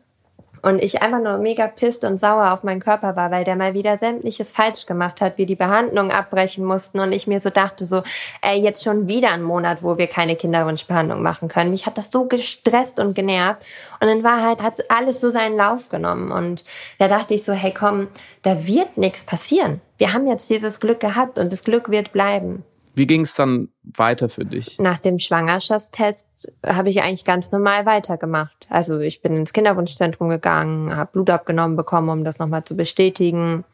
Und 0.68 0.84
ich 0.84 1.02
einfach 1.02 1.22
nur 1.22 1.38
mega 1.38 1.66
pisst 1.68 2.04
und 2.04 2.20
sauer 2.20 2.52
auf 2.52 2.64
meinen 2.64 2.82
Körper 2.82 3.16
war, 3.16 3.32
weil 3.32 3.46
der 3.46 3.56
mal 3.56 3.74
wieder 3.74 3.98
sämtliches 3.98 4.52
falsch 4.52 4.86
gemacht 4.86 5.22
hat, 5.22 5.38
wir 5.38 5.46
die 5.46 5.56
Behandlung 5.56 6.12
abbrechen 6.12 6.66
mussten 6.66 7.00
und 7.00 7.14
ich 7.14 7.26
mir 7.26 7.40
so 7.40 7.50
dachte 7.50 7.86
so, 7.86 8.04
ey, 8.42 8.60
jetzt 8.60 8.84
schon 8.84 9.08
wieder 9.08 9.32
ein 9.32 9.44
Monat, 9.44 9.82
wo 9.82 9.98
wir 9.98 10.08
keine 10.08 10.36
Kinderwunschbehandlung 10.36 11.22
machen 11.22 11.48
können. 11.48 11.72
Mich 11.72 11.86
hat 11.86 11.98
das 11.98 12.12
so 12.12 12.26
gestresst 12.26 13.00
und 13.00 13.14
genervt. 13.14 13.66
Und 14.02 14.10
in 14.10 14.26
Wahrheit 14.26 14.62
hat 14.62 14.92
alles 14.92 15.22
so 15.22 15.30
seinen 15.30 15.56
Lauf 15.56 15.88
genommen. 15.88 16.34
Und 16.34 16.66
da 17.00 17.08
dachte 17.08 17.34
ich 17.34 17.46
so, 17.46 17.54
hey 17.54 17.74
komm, 17.74 18.10
da 18.42 18.68
wird 18.68 18.98
nichts 18.98 19.24
passieren. 19.24 19.80
Wir 19.98 20.12
haben 20.12 20.28
jetzt 20.28 20.50
dieses 20.50 20.82
Glück 20.82 21.00
gehabt 21.00 21.40
und 21.40 21.50
das 21.54 21.64
Glück 21.64 21.90
wird 21.90 22.12
bleiben. 22.12 22.66
Wie 22.98 23.06
ging 23.06 23.22
es 23.22 23.36
dann 23.36 23.70
weiter 23.84 24.28
für 24.28 24.44
dich? 24.44 24.80
Nach 24.80 24.98
dem 24.98 25.20
Schwangerschaftstest 25.20 26.52
habe 26.66 26.90
ich 26.90 27.04
eigentlich 27.04 27.26
ganz 27.26 27.52
normal 27.52 27.86
weitergemacht. 27.86 28.66
Also 28.70 29.00
ich 29.00 29.22
bin 29.22 29.36
ins 29.36 29.54
Kinderwunschzentrum 29.54 30.30
gegangen, 30.30 30.96
habe 30.96 31.12
Blut 31.12 31.30
abgenommen 31.30 31.78
bekommen, 31.78 32.10
um 32.10 32.24
das 32.24 32.40
nochmal 32.40 32.64
zu 32.64 32.76
bestätigen 32.76 33.66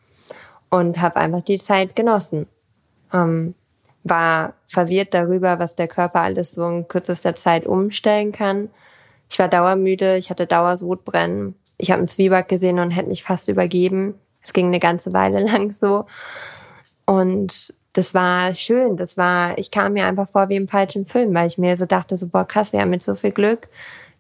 und 0.69 0.99
habe 0.99 1.15
einfach 1.15 1.41
die 1.41 1.57
Zeit 1.57 1.95
genossen. 1.95 2.47
Ähm, 3.13 3.55
war 4.03 4.55
verwirrt 4.67 5.13
darüber, 5.13 5.57
was 5.57 5.76
der 5.76 5.88
Körper 5.88 6.19
alles 6.19 6.51
so 6.51 6.67
in 6.67 6.89
kürzester 6.89 7.34
Zeit 7.34 7.65
umstellen 7.65 8.34
kann. 8.34 8.71
Ich 9.30 9.39
war 9.39 9.47
dauermüde, 9.47 10.17
ich 10.17 10.32
hatte 10.32 10.47
Dauersodbrennen. 10.47 11.55
Ich 11.78 11.91
habe 11.91 11.99
einen 11.99 12.09
Zwieback 12.09 12.49
gesehen 12.49 12.78
und 12.78 12.91
hätte 12.91 13.07
mich 13.07 13.24
fast 13.24 13.47
übergeben. 13.47 14.15
Es 14.41 14.51
ging 14.51 14.67
eine 14.67 14.80
ganze 14.80 15.13
Weile 15.13 15.39
lang 15.47 15.71
so. 15.71 16.07
Und 17.05 17.74
das 17.94 18.14
war 18.14 18.56
schön. 18.56 18.98
Das 18.98 19.18
war, 19.18 19.58
ich 19.58 19.72
kam 19.72 19.94
mir 19.94 20.06
einfach 20.06 20.28
vor 20.28 20.50
wie 20.50 20.56
im 20.56 20.68
falschen 20.68 21.06
Film, 21.06 21.34
weil 21.34 21.48
ich 21.48 21.58
mir 21.58 21.78
so 21.78 21.86
dachte, 21.86 22.18
so, 22.18 22.28
boah, 22.28 22.46
krass, 22.46 22.74
wir 22.74 22.82
haben 22.82 22.89
mit 22.89 23.04
so 23.04 23.16
viel 23.16 23.32
Glück. 23.32 23.68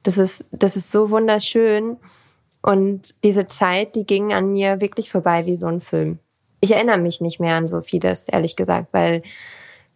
Das 0.03 0.17
ist, 0.17 0.45
das 0.51 0.77
ist 0.77 0.91
so 0.91 1.09
wunderschön. 1.09 1.97
Und 2.61 3.15
diese 3.23 3.47
Zeit, 3.47 3.95
die 3.95 4.05
ging 4.05 4.31
an 4.31 4.53
mir 4.53 4.79
wirklich 4.79 5.09
vorbei 5.09 5.45
wie 5.45 5.57
so 5.57 5.67
ein 5.67 5.81
Film. 5.81 6.19
Ich 6.61 6.71
erinnere 6.71 6.99
mich 6.99 7.19
nicht 7.19 7.39
mehr 7.39 7.55
an 7.55 7.67
so 7.67 7.81
vieles, 7.81 8.27
ehrlich 8.27 8.55
gesagt, 8.55 8.87
weil 8.93 9.21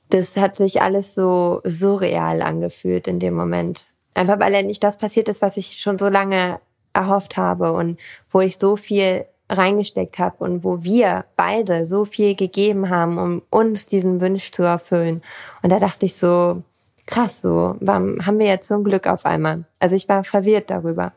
das 0.09 0.35
hat 0.37 0.55
sich 0.55 0.81
alles 0.81 1.13
so 1.13 1.61
surreal 1.63 2.41
angefühlt 2.41 3.07
in 3.07 3.19
dem 3.19 3.35
Moment. 3.35 3.85
Einfach 4.15 4.39
weil 4.39 4.53
ja 4.53 4.63
nicht 4.63 4.83
das 4.83 4.97
passiert 4.97 5.29
ist, 5.29 5.41
was 5.41 5.55
ich 5.55 5.79
schon 5.79 5.99
so 5.99 6.09
lange 6.09 6.59
erhofft 6.93 7.37
habe 7.37 7.71
und 7.73 7.99
wo 8.29 8.41
ich 8.41 8.57
so 8.57 8.75
viel 8.75 9.25
reingesteckt 9.49 10.19
habe 10.19 10.43
und 10.43 10.63
wo 10.63 10.83
wir 10.83 11.25
beide 11.35 11.85
so 11.85 12.05
viel 12.05 12.35
gegeben 12.35 12.89
haben, 12.89 13.17
um 13.17 13.41
uns 13.49 13.85
diesen 13.85 14.19
Wunsch 14.21 14.51
zu 14.51 14.63
erfüllen. 14.63 15.21
Und 15.61 15.71
da 15.71 15.79
dachte 15.79 16.05
ich 16.05 16.15
so, 16.15 16.63
krass, 17.05 17.41
so, 17.41 17.75
warum 17.79 18.25
haben 18.25 18.39
wir 18.39 18.47
jetzt 18.47 18.67
so 18.67 18.75
ein 18.75 18.83
Glück 18.83 19.07
auf 19.07 19.25
einmal? 19.25 19.65
Also 19.79 19.95
ich 19.95 20.09
war 20.09 20.23
verwirrt 20.23 20.69
darüber. 20.69 21.13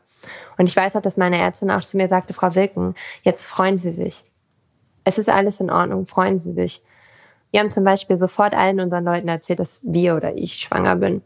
Und 0.57 0.67
ich 0.67 0.75
weiß 0.75 0.95
auch, 0.95 1.01
dass 1.01 1.17
meine 1.17 1.37
Ärztin 1.37 1.71
auch 1.71 1.81
zu 1.81 1.97
mir 1.97 2.07
sagte, 2.07 2.33
Frau 2.33 2.55
Wilken, 2.55 2.95
jetzt 3.23 3.43
freuen 3.43 3.77
Sie 3.77 3.91
sich. 3.91 4.23
Es 5.03 5.17
ist 5.17 5.29
alles 5.29 5.59
in 5.59 5.69
Ordnung, 5.69 6.05
freuen 6.05 6.39
Sie 6.39 6.53
sich. 6.53 6.83
Wir 7.51 7.59
haben 7.59 7.69
zum 7.69 7.83
Beispiel 7.83 8.17
sofort 8.17 8.55
allen 8.55 8.79
unseren 8.79 9.03
Leuten 9.03 9.27
erzählt, 9.27 9.59
dass 9.59 9.81
wir 9.83 10.15
oder 10.15 10.35
ich 10.35 10.53
schwanger 10.53 10.95
bin. 10.95 11.21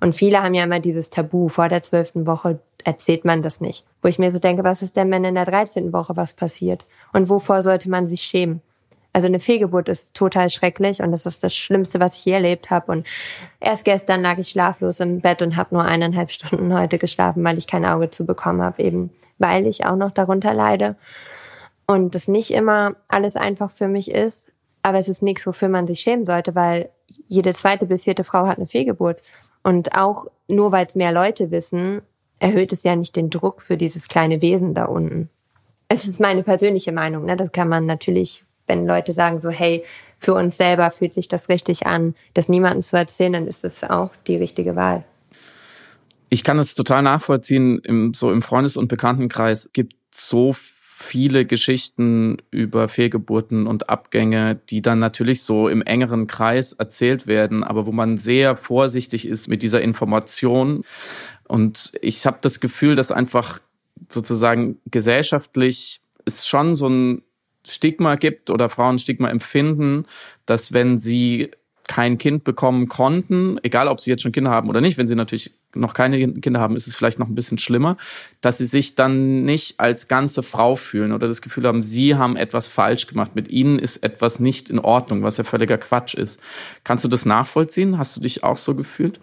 Und 0.00 0.14
viele 0.14 0.42
haben 0.42 0.54
ja 0.54 0.64
immer 0.64 0.80
dieses 0.80 1.10
Tabu, 1.10 1.48
vor 1.48 1.68
der 1.68 1.80
zwölften 1.80 2.26
Woche 2.26 2.60
erzählt 2.84 3.24
man 3.24 3.42
das 3.42 3.60
nicht. 3.60 3.84
Wo 4.02 4.08
ich 4.08 4.18
mir 4.18 4.32
so 4.32 4.38
denke, 4.38 4.64
was 4.64 4.82
ist 4.82 4.96
denn, 4.96 5.10
wenn 5.10 5.24
in 5.24 5.34
der 5.34 5.46
13. 5.46 5.92
Woche 5.92 6.16
was 6.16 6.34
passiert? 6.34 6.84
Und 7.12 7.28
wovor 7.28 7.62
sollte 7.62 7.88
man 7.88 8.06
sich 8.06 8.22
schämen? 8.22 8.60
Also 9.14 9.26
eine 9.26 9.40
Fehlgeburt 9.40 9.88
ist 9.88 10.14
total 10.14 10.48
schrecklich 10.48 11.02
und 11.02 11.12
das 11.12 11.26
ist 11.26 11.44
das 11.44 11.54
Schlimmste, 11.54 12.00
was 12.00 12.16
ich 12.16 12.24
je 12.24 12.32
erlebt 12.32 12.70
habe. 12.70 12.92
Und 12.92 13.06
erst 13.60 13.84
gestern 13.84 14.22
lag 14.22 14.38
ich 14.38 14.48
schlaflos 14.48 15.00
im 15.00 15.20
Bett 15.20 15.42
und 15.42 15.56
habe 15.56 15.74
nur 15.74 15.84
eineinhalb 15.84 16.30
Stunden 16.30 16.72
heute 16.76 16.98
geschlafen, 16.98 17.44
weil 17.44 17.58
ich 17.58 17.66
kein 17.66 17.84
Auge 17.84 18.08
zu 18.08 18.24
bekommen 18.24 18.62
habe, 18.62 18.82
eben 18.82 19.10
weil 19.38 19.66
ich 19.66 19.84
auch 19.84 19.96
noch 19.96 20.12
darunter 20.12 20.54
leide. 20.54 20.96
Und 21.86 22.14
das 22.14 22.26
nicht 22.26 22.52
immer 22.52 22.94
alles 23.08 23.36
einfach 23.36 23.70
für 23.70 23.88
mich 23.88 24.10
ist, 24.10 24.51
aber 24.82 24.98
es 24.98 25.08
ist 25.08 25.22
nichts, 25.22 25.46
wofür 25.46 25.68
man 25.68 25.86
sich 25.86 26.00
schämen 26.00 26.26
sollte, 26.26 26.54
weil 26.54 26.90
jede 27.28 27.54
zweite 27.54 27.86
bis 27.86 28.04
vierte 28.04 28.24
Frau 28.24 28.46
hat 28.46 28.58
eine 28.58 28.66
Fehlgeburt. 28.66 29.20
Und 29.62 29.96
auch 29.96 30.26
nur 30.48 30.72
weil 30.72 30.86
es 30.86 30.94
mehr 30.94 31.12
Leute 31.12 31.50
wissen, 31.50 32.02
erhöht 32.40 32.72
es 32.72 32.82
ja 32.82 32.96
nicht 32.96 33.14
den 33.14 33.30
Druck 33.30 33.62
für 33.62 33.76
dieses 33.76 34.08
kleine 34.08 34.42
Wesen 34.42 34.74
da 34.74 34.86
unten. 34.86 35.30
Es 35.88 36.06
ist 36.06 36.20
meine 36.20 36.42
persönliche 36.42 36.90
Meinung. 36.90 37.26
Ne? 37.26 37.36
Das 37.36 37.52
kann 37.52 37.68
man 37.68 37.86
natürlich, 37.86 38.44
wenn 38.66 38.86
Leute 38.86 39.12
sagen 39.12 39.38
so, 39.38 39.50
hey, 39.50 39.84
für 40.18 40.34
uns 40.34 40.56
selber 40.56 40.90
fühlt 40.90 41.14
sich 41.14 41.28
das 41.28 41.48
richtig 41.48 41.86
an, 41.86 42.14
das 42.34 42.48
niemandem 42.48 42.82
zu 42.82 42.96
erzählen, 42.96 43.32
dann 43.34 43.46
ist 43.46 43.62
das 43.62 43.84
auch 43.84 44.10
die 44.26 44.36
richtige 44.36 44.74
Wahl. 44.74 45.04
Ich 46.28 46.44
kann 46.44 46.58
es 46.58 46.74
total 46.74 47.02
nachvollziehen. 47.02 47.78
Im, 47.84 48.14
so 48.14 48.32
im 48.32 48.42
Freundes- 48.42 48.76
und 48.76 48.88
Bekanntenkreis 48.88 49.70
gibt 49.72 49.94
so 50.10 50.54
viele 51.02 51.44
Geschichten 51.44 52.38
über 52.50 52.88
Fehlgeburten 52.88 53.66
und 53.66 53.90
Abgänge, 53.90 54.60
die 54.70 54.80
dann 54.82 54.98
natürlich 54.98 55.42
so 55.42 55.68
im 55.68 55.82
engeren 55.82 56.26
Kreis 56.26 56.72
erzählt 56.72 57.26
werden, 57.26 57.64
aber 57.64 57.86
wo 57.86 57.92
man 57.92 58.18
sehr 58.18 58.56
vorsichtig 58.56 59.26
ist 59.26 59.48
mit 59.48 59.62
dieser 59.62 59.82
Information. 59.82 60.84
Und 61.48 61.92
ich 62.00 62.24
habe 62.24 62.38
das 62.40 62.60
Gefühl, 62.60 62.94
dass 62.94 63.10
einfach 63.10 63.60
sozusagen 64.08 64.78
gesellschaftlich 64.90 66.00
es 66.24 66.46
schon 66.46 66.74
so 66.74 66.88
ein 66.88 67.22
Stigma 67.66 68.14
gibt 68.14 68.50
oder 68.50 68.68
Frauen 68.68 68.98
Stigma 68.98 69.28
empfinden, 69.28 70.06
dass 70.46 70.72
wenn 70.72 70.98
sie 70.98 71.50
kein 71.88 72.18
Kind 72.18 72.44
bekommen 72.44 72.88
konnten, 72.88 73.58
egal 73.62 73.88
ob 73.88 74.00
sie 74.00 74.10
jetzt 74.10 74.22
schon 74.22 74.32
Kinder 74.32 74.50
haben 74.50 74.68
oder 74.68 74.80
nicht, 74.80 74.98
wenn 74.98 75.06
sie 75.06 75.14
natürlich 75.14 75.52
noch 75.74 75.94
keine 75.94 76.32
Kinder 76.34 76.60
haben, 76.60 76.76
ist 76.76 76.86
es 76.86 76.94
vielleicht 76.94 77.18
noch 77.18 77.28
ein 77.28 77.34
bisschen 77.34 77.58
schlimmer, 77.58 77.96
dass 78.40 78.58
sie 78.58 78.66
sich 78.66 78.94
dann 78.94 79.44
nicht 79.44 79.80
als 79.80 80.08
ganze 80.08 80.42
Frau 80.42 80.76
fühlen 80.76 81.12
oder 81.12 81.28
das 81.28 81.42
Gefühl 81.42 81.66
haben, 81.66 81.82
sie 81.82 82.14
haben 82.14 82.36
etwas 82.36 82.68
falsch 82.68 83.06
gemacht, 83.06 83.34
mit 83.34 83.48
ihnen 83.48 83.78
ist 83.78 83.98
etwas 83.98 84.38
nicht 84.38 84.70
in 84.70 84.78
Ordnung, 84.78 85.22
was 85.22 85.38
ja 85.38 85.44
völliger 85.44 85.78
Quatsch 85.78 86.14
ist. 86.14 86.40
Kannst 86.84 87.04
du 87.04 87.08
das 87.08 87.24
nachvollziehen? 87.24 87.98
Hast 87.98 88.16
du 88.16 88.20
dich 88.20 88.44
auch 88.44 88.56
so 88.56 88.74
gefühlt? 88.74 89.18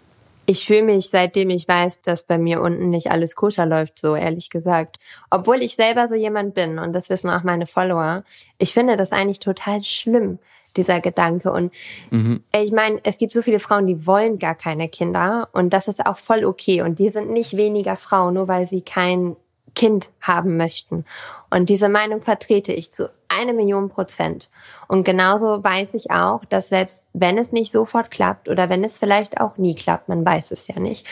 Ich 0.46 0.66
fühle 0.66 0.82
mich, 0.82 1.10
seitdem 1.10 1.48
ich 1.50 1.68
weiß, 1.68 2.02
dass 2.02 2.24
bei 2.24 2.36
mir 2.36 2.60
unten 2.60 2.90
nicht 2.90 3.12
alles 3.12 3.36
koscher 3.36 3.66
läuft, 3.66 4.00
so 4.00 4.16
ehrlich 4.16 4.50
gesagt. 4.50 4.98
Obwohl 5.30 5.62
ich 5.62 5.76
selber 5.76 6.08
so 6.08 6.16
jemand 6.16 6.54
bin 6.54 6.80
und 6.80 6.92
das 6.92 7.08
wissen 7.08 7.30
auch 7.30 7.44
meine 7.44 7.66
Follower. 7.66 8.24
Ich 8.58 8.72
finde 8.72 8.96
das 8.96 9.12
eigentlich 9.12 9.38
total 9.38 9.84
schlimm, 9.84 10.40
dieser 10.76 11.00
Gedanke. 11.00 11.52
Und 11.52 11.72
mhm. 12.10 12.42
ich 12.54 12.72
meine, 12.72 13.00
es 13.04 13.18
gibt 13.18 13.32
so 13.32 13.42
viele 13.42 13.60
Frauen, 13.60 13.86
die 13.86 14.06
wollen 14.06 14.38
gar 14.38 14.54
keine 14.54 14.88
Kinder 14.88 15.48
und 15.52 15.70
das 15.70 15.88
ist 15.88 16.04
auch 16.04 16.18
voll 16.18 16.44
okay. 16.44 16.82
Und 16.82 16.98
die 16.98 17.08
sind 17.08 17.30
nicht 17.30 17.56
weniger 17.56 17.96
Frauen, 17.96 18.34
nur 18.34 18.48
weil 18.48 18.66
sie 18.66 18.82
kein 18.82 19.36
Kind 19.74 20.10
haben 20.20 20.56
möchten. 20.56 21.04
Und 21.50 21.68
diese 21.68 21.88
Meinung 21.88 22.20
vertrete 22.20 22.72
ich 22.72 22.90
zu 22.90 23.10
eine 23.28 23.52
Million 23.52 23.88
Prozent. 23.88 24.50
Und 24.88 25.04
genauso 25.04 25.62
weiß 25.62 25.94
ich 25.94 26.10
auch, 26.10 26.44
dass 26.44 26.68
selbst 26.68 27.04
wenn 27.12 27.38
es 27.38 27.52
nicht 27.52 27.72
sofort 27.72 28.10
klappt 28.10 28.48
oder 28.48 28.68
wenn 28.68 28.82
es 28.82 28.98
vielleicht 28.98 29.40
auch 29.40 29.56
nie 29.56 29.74
klappt, 29.74 30.08
man 30.08 30.24
weiß 30.24 30.50
es 30.50 30.66
ja 30.66 30.80
nicht, 30.80 31.06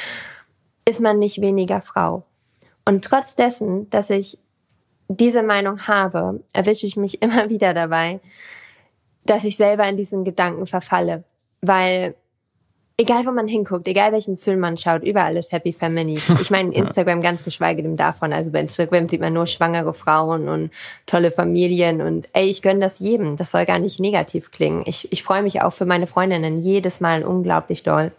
ist 0.84 1.00
man 1.00 1.18
nicht 1.18 1.40
weniger 1.40 1.80
Frau. 1.80 2.24
Und 2.84 3.04
trotz 3.04 3.36
dessen, 3.36 3.88
dass 3.90 4.10
ich 4.10 4.38
diese 5.08 5.42
Meinung 5.42 5.86
habe, 5.86 6.42
erwische 6.52 6.86
ich 6.86 6.96
mich 6.96 7.22
immer 7.22 7.50
wieder 7.50 7.74
dabei, 7.74 8.20
dass 9.28 9.44
ich 9.44 9.56
selber 9.56 9.88
in 9.88 9.96
diesen 9.96 10.24
Gedanken 10.24 10.66
verfalle. 10.66 11.24
Weil 11.60 12.14
egal 13.00 13.24
wo 13.26 13.30
man 13.30 13.46
hinguckt, 13.46 13.86
egal 13.86 14.12
welchen 14.12 14.36
Film 14.36 14.60
man 14.60 14.76
schaut, 14.76 15.02
überall 15.04 15.36
ist 15.36 15.52
Happy 15.52 15.72
Family. 15.72 16.18
Ich 16.40 16.50
meine, 16.50 16.74
Instagram 16.74 17.20
ganz 17.20 17.44
geschweige 17.44 17.82
denn 17.82 17.96
davon. 17.96 18.32
Also 18.32 18.50
bei 18.50 18.60
Instagram 18.60 19.08
sieht 19.08 19.20
man 19.20 19.32
nur 19.32 19.46
schwangere 19.46 19.94
Frauen 19.94 20.48
und 20.48 20.70
tolle 21.06 21.30
Familien 21.30 22.00
und 22.00 22.28
ey, 22.32 22.46
ich 22.46 22.62
gönne 22.62 22.80
das 22.80 22.98
jedem. 22.98 23.36
Das 23.36 23.52
soll 23.52 23.66
gar 23.66 23.78
nicht 23.78 24.00
negativ 24.00 24.50
klingen. 24.50 24.82
Ich, 24.86 25.10
ich 25.12 25.22
freue 25.22 25.42
mich 25.42 25.62
auch 25.62 25.72
für 25.72 25.86
meine 25.86 26.06
Freundinnen 26.06 26.58
jedes 26.58 27.00
Mal 27.00 27.22
unglaublich 27.22 27.82
doll. 27.82 28.12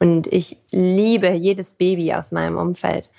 Und 0.00 0.32
ich 0.32 0.56
liebe 0.70 1.30
jedes 1.32 1.72
Baby 1.72 2.14
aus 2.14 2.30
meinem 2.30 2.56
Umfeld. 2.56 3.10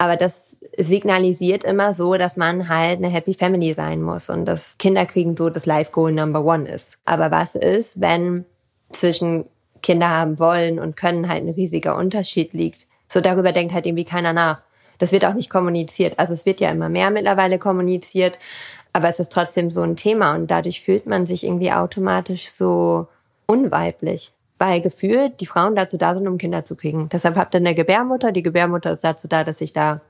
Aber 0.00 0.16
das 0.16 0.56
signalisiert 0.78 1.62
immer 1.62 1.92
so, 1.92 2.14
dass 2.14 2.38
man 2.38 2.70
halt 2.70 2.96
eine 2.96 3.10
Happy 3.10 3.34
Family 3.34 3.74
sein 3.74 4.00
muss 4.00 4.30
und 4.30 4.46
dass 4.46 4.78
Kinderkriegen 4.78 5.36
so 5.36 5.50
das 5.50 5.66
Life 5.66 5.92
Goal 5.92 6.12
Number 6.12 6.42
One 6.42 6.66
ist. 6.66 6.96
Aber 7.04 7.30
was 7.30 7.54
ist, 7.54 8.00
wenn 8.00 8.46
zwischen 8.90 9.44
Kinder 9.82 10.08
haben 10.08 10.38
wollen 10.38 10.78
und 10.78 10.96
können 10.96 11.28
halt 11.28 11.44
ein 11.44 11.50
riesiger 11.50 11.98
Unterschied 11.98 12.54
liegt? 12.54 12.86
So 13.12 13.20
darüber 13.20 13.52
denkt 13.52 13.74
halt 13.74 13.84
irgendwie 13.84 14.06
keiner 14.06 14.32
nach. 14.32 14.62
Das 14.96 15.12
wird 15.12 15.26
auch 15.26 15.34
nicht 15.34 15.50
kommuniziert. 15.50 16.18
Also 16.18 16.32
es 16.32 16.46
wird 16.46 16.62
ja 16.62 16.70
immer 16.70 16.88
mehr 16.88 17.10
mittlerweile 17.10 17.58
kommuniziert, 17.58 18.38
aber 18.94 19.10
es 19.10 19.20
ist 19.20 19.30
trotzdem 19.30 19.68
so 19.68 19.82
ein 19.82 19.96
Thema 19.96 20.34
und 20.34 20.50
dadurch 20.50 20.80
fühlt 20.80 21.04
man 21.04 21.26
sich 21.26 21.44
irgendwie 21.44 21.72
automatisch 21.72 22.50
so 22.50 23.06
unweiblich 23.44 24.32
weil 24.60 24.82
gefühlt 24.82 25.40
die 25.40 25.46
Frauen 25.46 25.74
dazu 25.74 25.96
da 25.96 26.14
sind, 26.14 26.28
um 26.28 26.36
Kinder 26.36 26.66
zu 26.66 26.76
kriegen. 26.76 27.08
Deshalb 27.08 27.36
habt 27.36 27.54
ihr 27.54 27.60
eine 27.60 27.74
Gebärmutter. 27.74 28.30
Die 28.30 28.42
Gebärmutter 28.42 28.90
ist 28.90 29.02
dazu 29.02 29.26
da, 29.26 29.42
dass 29.42 29.62
ich 29.62 29.72
da 29.72 30.02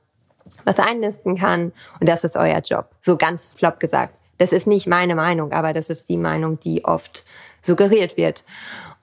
was 0.65 0.81
einnisten 0.81 1.37
kann. 1.37 1.73
Und 2.01 2.09
das 2.09 2.25
ist 2.25 2.37
euer 2.37 2.59
Job. 2.59 2.91
So 3.01 3.17
ganz 3.17 3.53
flop 3.57 3.79
gesagt. 3.79 4.13
Das 4.39 4.53
ist 4.53 4.67
nicht 4.67 4.89
meine 4.89 5.15
Meinung, 5.15 5.53
aber 5.53 5.73
das 5.73 5.89
ist 5.89 6.09
die 6.09 6.17
Meinung, 6.17 6.59
die 6.59 6.85
oft 6.85 7.25
suggeriert 7.63 8.17
wird. 8.17 8.43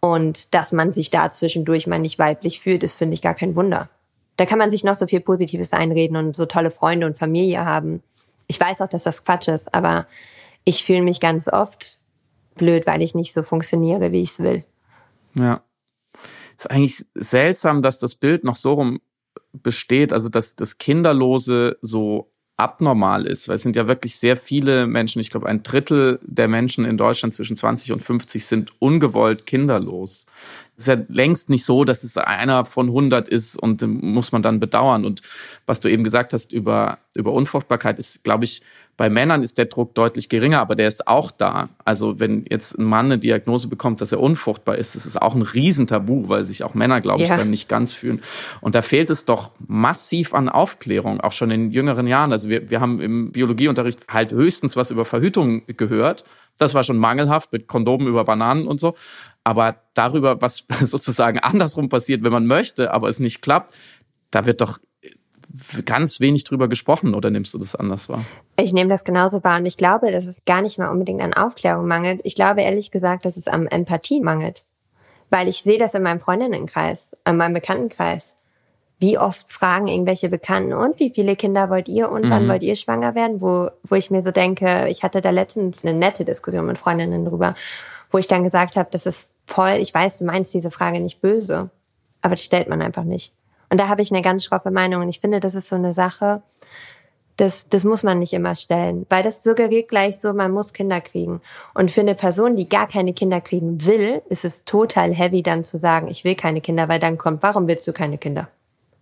Und 0.01 0.53
dass 0.53 0.73
man 0.73 0.91
sich 0.91 1.11
da 1.11 1.29
zwischendurch 1.29 1.87
mal 1.87 1.99
nicht 1.99 2.19
weiblich 2.19 2.59
fühlt, 2.59 2.83
ist, 2.83 2.95
finde 2.95 3.13
ich, 3.13 3.21
gar 3.21 3.33
kein 3.33 3.55
Wunder. 3.55 3.89
Da 4.35 4.45
kann 4.45 4.59
man 4.59 4.69
sich 4.69 4.83
noch 4.83 4.95
so 4.95 5.07
viel 5.07 5.21
Positives 5.21 5.71
einreden 5.71 6.17
und 6.17 6.35
so 6.35 6.45
tolle 6.45 6.71
Freunde 6.71 7.07
und 7.07 7.17
Familie 7.17 7.63
haben. 7.63 8.03
Ich 8.47 8.59
weiß 8.59 8.81
auch, 8.81 8.89
dass 8.89 9.03
das 9.03 9.23
Quatsch 9.23 9.47
ist, 9.47 9.73
aber 9.73 10.07
ich 10.65 10.83
fühle 10.83 11.03
mich 11.03 11.21
ganz 11.21 11.47
oft 11.47 11.97
blöd, 12.55 12.85
weil 12.85 13.01
ich 13.01 13.15
nicht 13.15 13.31
so 13.31 13.43
funktioniere, 13.43 14.11
wie 14.11 14.23
ich 14.23 14.31
es 14.31 14.39
will. 14.39 14.65
Ja. 15.37 15.63
Ist 16.57 16.71
eigentlich 16.71 17.05
seltsam, 17.15 17.81
dass 17.81 17.99
das 17.99 18.15
Bild 18.15 18.43
noch 18.43 18.55
so 18.55 18.73
rum 18.73 18.99
besteht, 19.53 20.13
also 20.13 20.29
dass 20.29 20.55
das 20.55 20.77
Kinderlose 20.77 21.77
so 21.81 22.31
abnormal 22.57 23.27
ist, 23.27 23.47
weil 23.47 23.55
es 23.55 23.61
sind 23.61 23.75
ja 23.75 23.87
wirklich 23.87 24.15
sehr 24.15 24.35
viele 24.35 24.87
Menschen, 24.87 25.19
ich 25.19 25.29
glaube 25.29 25.47
ein 25.47 25.61
Drittel 25.61 26.19
der 26.23 26.47
Menschen 26.47 26.85
in 26.85 26.97
Deutschland 26.97 27.35
zwischen 27.35 27.55
20 27.55 27.91
und 27.91 28.01
50 28.01 28.43
sind 28.45 28.73
ungewollt 28.79 29.45
kinderlos. 29.45 30.25
Es 30.75 30.83
ist 30.83 30.87
ja 30.87 30.97
längst 31.07 31.51
nicht 31.51 31.65
so, 31.65 31.83
dass 31.83 32.03
es 32.03 32.17
einer 32.17 32.65
von 32.65 32.87
100 32.87 33.29
ist 33.29 33.61
und 33.61 33.83
muss 33.83 34.31
man 34.31 34.41
dann 34.41 34.59
bedauern. 34.59 35.05
Und 35.05 35.21
was 35.67 35.81
du 35.81 35.87
eben 35.87 36.03
gesagt 36.03 36.33
hast 36.33 36.51
über, 36.51 36.97
über 37.13 37.31
Unfruchtbarkeit 37.31 37.99
ist, 37.99 38.23
glaube 38.23 38.45
ich, 38.45 38.63
bei 38.97 39.11
Männern 39.11 39.43
ist 39.43 39.59
der 39.59 39.65
Druck 39.65 39.93
deutlich 39.93 40.27
geringer, 40.27 40.59
aber 40.59 40.75
der 40.75 40.87
ist 40.87 41.07
auch 41.07 41.29
da. 41.29 41.69
Also 41.85 42.19
wenn 42.19 42.45
jetzt 42.49 42.79
ein 42.79 42.83
Mann 42.83 43.05
eine 43.05 43.19
Diagnose 43.19 43.67
bekommt, 43.67 44.01
dass 44.01 44.11
er 44.11 44.19
unfruchtbar 44.19 44.75
ist, 44.75 44.95
das 44.95 45.05
ist 45.05 45.21
auch 45.21 45.35
ein 45.35 45.43
Riesentabu, 45.43 46.27
weil 46.29 46.43
sich 46.43 46.63
auch 46.63 46.73
Männer, 46.73 46.99
glaube 46.99 47.21
ich, 47.21 47.29
ja. 47.29 47.37
dann 47.37 47.51
nicht 47.51 47.69
ganz 47.69 47.93
fühlen. 47.93 48.21
Und 48.59 48.73
da 48.73 48.81
fehlt 48.81 49.11
es 49.11 49.25
doch 49.25 49.51
massiv 49.59 50.33
an 50.33 50.49
Aufklärung, 50.49 51.21
auch 51.21 51.31
schon 51.31 51.51
in 51.51 51.69
jüngeren 51.69 52.07
Jahren. 52.07 52.31
Also 52.31 52.49
wir, 52.49 52.71
wir 52.71 52.81
haben 52.81 52.99
im 52.99 53.31
Biologieunterricht 53.31 53.99
halt 54.09 54.31
höchstens 54.31 54.75
was 54.75 54.89
über 54.89 55.05
Verhütung 55.05 55.61
gehört. 55.67 56.23
Das 56.57 56.73
war 56.73 56.81
schon 56.81 56.97
mangelhaft 56.97 57.53
mit 57.53 57.67
Kondomen 57.67 58.07
über 58.07 58.25
Bananen 58.25 58.67
und 58.67 58.79
so. 58.79 58.95
Aber 59.43 59.75
darüber, 59.93 60.41
was 60.41 60.65
sozusagen 60.81 61.37
andersrum 61.37 61.89
passiert, 61.89 62.23
wenn 62.23 62.31
man 62.31 62.47
möchte, 62.47 62.91
aber 62.91 63.09
es 63.09 63.19
nicht 63.19 63.43
klappt, 63.43 63.75
da 64.31 64.45
wird 64.45 64.59
doch 64.61 64.79
ganz 65.85 66.19
wenig 66.19 66.43
drüber 66.43 66.67
gesprochen 66.67 67.15
oder 67.15 67.29
nimmst 67.29 67.53
du 67.53 67.57
das 67.57 67.75
anders 67.75 68.09
wahr? 68.09 68.23
Ich 68.59 68.73
nehme 68.73 68.89
das 68.89 69.03
genauso 69.03 69.43
wahr 69.43 69.59
und 69.59 69.65
ich 69.65 69.77
glaube, 69.77 70.11
dass 70.11 70.25
es 70.25 70.43
gar 70.45 70.61
nicht 70.61 70.77
mal 70.77 70.89
unbedingt 70.89 71.21
an 71.21 71.33
Aufklärung 71.33 71.87
mangelt. 71.87 72.21
Ich 72.23 72.35
glaube 72.35 72.61
ehrlich 72.61 72.91
gesagt, 72.91 73.25
dass 73.25 73.37
es 73.37 73.47
am 73.47 73.67
Empathie 73.67 74.21
mangelt. 74.21 74.63
Weil 75.29 75.47
ich 75.47 75.61
sehe 75.63 75.77
das 75.77 75.93
in 75.93 76.03
meinem 76.03 76.19
Freundinnenkreis, 76.19 77.15
in 77.27 77.37
meinem 77.37 77.53
Bekanntenkreis. 77.53 78.37
Wie 78.99 79.17
oft 79.17 79.51
fragen 79.51 79.87
irgendwelche 79.87 80.29
Bekannten, 80.29 80.73
und 80.73 80.99
wie 80.99 81.11
viele 81.11 81.35
Kinder 81.35 81.69
wollt 81.69 81.87
ihr 81.87 82.09
und 82.09 82.25
mhm. 82.25 82.29
wann 82.31 82.47
wollt 82.47 82.63
ihr 82.63 82.75
schwanger 82.75 83.13
werden? 83.13 83.41
Wo, 83.41 83.69
wo 83.83 83.95
ich 83.95 84.09
mir 84.09 84.23
so 84.23 84.31
denke, 84.31 84.87
ich 84.89 85.03
hatte 85.03 85.21
da 85.21 85.29
letztens 85.29 85.83
eine 85.83 85.97
nette 85.97 86.25
Diskussion 86.25 86.65
mit 86.65 86.77
Freundinnen 86.77 87.25
drüber, 87.25 87.53
wo 88.09 88.17
ich 88.17 88.27
dann 88.27 88.43
gesagt 88.43 88.75
habe, 88.75 88.89
das 88.91 89.05
ist 89.05 89.27
voll, 89.45 89.75
ich 89.79 89.93
weiß, 89.93 90.17
du 90.17 90.25
meinst 90.25 90.53
diese 90.53 90.71
Frage 90.71 90.99
nicht 90.99 91.21
böse, 91.21 91.69
aber 92.21 92.35
das 92.35 92.43
stellt 92.43 92.69
man 92.69 92.81
einfach 92.81 93.03
nicht. 93.03 93.33
Und 93.69 93.79
da 93.79 93.87
habe 93.87 94.01
ich 94.01 94.11
eine 94.11 94.21
ganz 94.21 94.43
schroffe 94.43 94.71
Meinung. 94.71 95.01
Und 95.01 95.09
ich 95.09 95.19
finde, 95.19 95.39
das 95.39 95.55
ist 95.55 95.69
so 95.69 95.75
eine 95.75 95.93
Sache, 95.93 96.41
das, 97.37 97.69
das 97.69 97.83
muss 97.83 98.01
man 98.01 98.17
nicht 98.19 98.33
immer 98.33 98.55
stellen, 98.55 99.05
weil 99.09 99.21
das 99.21 99.43
suggeriert 99.43 99.89
gleich 99.89 100.19
so, 100.19 100.33
man 100.33 100.51
muss 100.51 100.73
Kinder 100.73 100.99
kriegen. 101.01 101.39
Und 101.75 101.91
für 101.91 102.01
eine 102.01 102.15
Person, 102.15 102.55
die 102.55 102.67
gar 102.67 102.87
keine 102.87 103.13
Kinder 103.13 103.41
kriegen 103.41 103.85
will, 103.85 104.23
ist 104.27 104.43
es 104.43 104.65
total 104.65 105.13
heavy 105.13 105.43
dann 105.43 105.63
zu 105.63 105.77
sagen, 105.77 106.07
ich 106.07 106.23
will 106.23 106.35
keine 106.35 106.61
Kinder, 106.61 106.89
weil 106.89 106.99
dann 106.99 107.17
kommt, 107.17 107.43
warum 107.43 107.67
willst 107.67 107.87
du 107.87 107.93
keine 107.93 108.17
Kinder? 108.17 108.49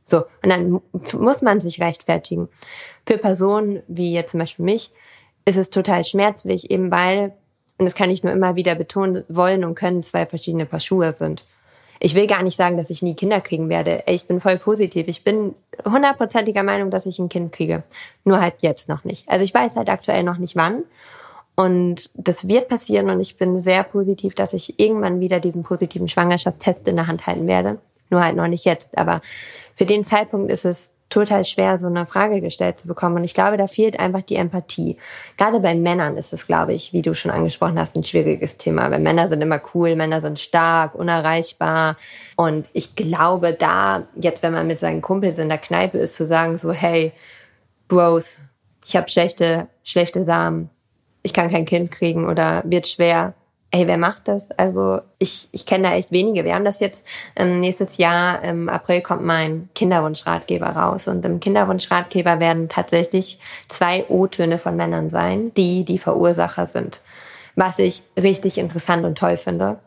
So, 0.04 0.26
und 0.44 0.50
dann 0.50 0.82
muss 1.14 1.42
man 1.42 1.62
sich 1.62 1.82
rechtfertigen. 1.82 2.50
Für 3.08 3.18
Personen 3.18 3.82
wie 3.88 4.14
jetzt 4.14 4.32
zum 4.32 4.42
Beispiel 4.42 4.66
mich 4.66 4.92
ist 5.46 5.58
es 5.58 5.70
total 5.70 6.04
schmerzlich, 6.04 6.70
eben 6.70 6.92
weil, 6.92 7.34
und 7.78 7.86
das 7.86 7.96
kann 7.96 8.10
ich 8.10 8.24
nur 8.24 8.34
immer 8.34 8.56
wieder 8.56 8.76
betonen, 8.76 9.24
wollen 9.30 9.64
und 9.64 9.76
können 9.76 10.04
zwei 10.04 10.26
verschiedene 10.26 10.66
Paar 10.66 10.82
Schuhe 10.82 11.14
sind 11.14 11.46
ich 12.00 12.16
will 12.16 12.28
gar 12.28 12.44
nicht 12.44 12.58
sagen, 12.58 12.78
dass 12.78 12.90
ich 12.90 13.02
nie 13.02 13.16
Kinder 13.16 13.42
kriegen 13.42 13.70
werde. 13.70 14.04
Ich 14.08 14.28
bin 14.28 14.40
voll 14.40 14.58
positiv. 14.58 15.08
Ich 15.08 15.24
bin 15.24 15.56
hundertprozentiger 15.86 16.64
Meinung, 16.64 16.92
dass 16.92 17.06
ich 17.06 17.20
ein 17.20 17.30
Kind 17.30 17.52
kriege. 17.52 17.84
Nur 18.24 18.42
halt 18.42 18.56
jetzt 18.60 18.90
noch 18.90 19.04
nicht. 19.04 19.28
Also 19.30 19.44
ich 19.44 19.54
weiß 19.54 19.76
halt 19.76 19.90
aktuell 19.90 20.24
noch 20.24 20.38
nicht 20.38 20.56
wann. 20.56 20.84
Und 21.56 22.10
das 22.16 22.48
wird 22.50 22.68
passieren 22.68 23.10
und 23.10 23.22
ich 23.22 23.38
bin 23.38 23.62
sehr 23.62 23.84
positiv, 23.84 24.36
dass 24.36 24.52
ich 24.52 24.78
irgendwann 24.78 25.22
wieder 25.22 25.40
diesen 25.40 25.64
positiven 25.64 26.10
Schwangerschaftstest 26.10 26.88
in 26.88 26.98
der 26.98 27.08
Hand 27.08 27.28
halten 27.28 27.48
werde. 27.48 27.80
Nur 28.10 28.24
halt 28.24 28.36
noch 28.36 28.48
nicht 28.48 28.66
jetzt. 28.66 28.98
Aber 28.98 29.22
für 29.76 29.86
den 29.86 30.04
Zeitpunkt 30.04 30.52
ist 30.52 30.66
es 30.66 30.92
total 31.10 31.46
schwer, 31.46 31.78
so 31.78 31.88
eine 31.88 32.06
Frage 32.06 32.42
gestellt 32.42 32.80
zu 32.80 32.88
bekommen. 32.88 33.18
Und 33.18 33.24
ich 33.24 33.34
glaube, 33.34 33.58
da 33.58 33.68
fehlt 33.68 34.00
einfach 34.00 34.22
die 34.22 34.36
Empathie. 34.36 34.98
Gerade 35.38 35.60
bei 35.60 35.76
Männern 35.76 36.18
ist 36.18 36.34
es, 36.34 36.48
glaube 36.48 36.74
ich, 36.74 36.94
wie 36.94 37.02
du 37.02 37.14
schon 37.14 37.32
angesprochen 37.32 37.80
hast, 37.80 37.96
ein 37.96 38.04
schwieriges 38.04 38.58
Thema. 38.58 38.90
Weil 38.92 39.00
Männer 39.00 39.30
sind 39.30 39.42
immer 39.42 39.62
cool, 39.74 39.96
Männer 39.96 40.22
sind 40.22 40.40
stark, 40.40 40.96
unerreichbar. 40.96 41.98
Und 42.36 42.68
ich 42.74 42.96
glaube, 42.96 43.54
da, 43.54 44.08
jetzt, 44.16 44.42
wenn 44.44 44.54
man 44.54 44.68
mit 44.68 44.80
seinen 44.80 45.02
Kumpels 45.02 45.38
in 45.38 45.50
der 45.50 45.60
Kneipe 45.60 45.98
ist, 46.00 46.16
zu 46.16 46.26
sagen 46.26 46.58
so, 46.58 46.72
hey, 46.72 47.14
Bros, 47.88 48.40
ich 48.84 48.96
habe 48.96 49.10
schlechte, 49.10 49.68
schlechte 49.84 50.24
Samen, 50.24 50.70
ich 51.22 51.34
kann 51.34 51.50
kein 51.50 51.66
Kind 51.66 51.92
kriegen 51.92 52.28
oder 52.28 52.64
wird 52.66 52.88
schwer, 52.88 53.34
ey, 53.76 53.88
wer 53.88 53.98
macht 53.98 54.30
das? 54.30 54.52
Also 54.52 55.02
ich, 55.20 55.50
ich 55.52 55.66
kenne 55.66 55.90
da 55.90 55.96
echt 55.96 56.12
wenige. 56.14 56.46
Wir 56.46 56.56
haben 56.56 56.64
das 56.64 56.80
jetzt 56.80 57.06
ähm, 57.36 57.60
nächstes 57.60 57.98
Jahr 57.98 58.42
im 58.42 58.70
April 58.70 59.02
kommt 59.02 59.24
mein 59.24 59.68
Kinderwunschratgeber 59.76 60.68
raus 60.68 61.10
und 61.10 61.26
im 61.26 61.42
Kinderwunschratgeber 61.42 62.40
werden 62.40 62.70
tatsächlich 62.70 63.38
zwei 63.68 64.06
O-Töne 64.08 64.60
von 64.60 64.78
Männern 64.78 65.10
sein, 65.10 65.54
die 65.56 65.84
die 65.84 66.00
Verursacher 66.00 66.68
sind. 66.68 67.02
Was 67.56 67.78
ich 67.80 68.04
richtig 68.18 68.58
interessant 68.60 69.04
und 69.04 69.18
toll 69.18 69.36
finde, 69.36 69.78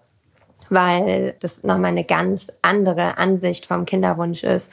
weil 0.68 1.34
das 1.41 1.62
nochmal 1.62 1.93
eine 1.93 2.05
ganz 2.05 2.53
andere 2.61 3.16
Ansicht 3.16 3.64
vom 3.64 3.86
Kinderwunsch 3.86 4.45
ist. 4.45 4.70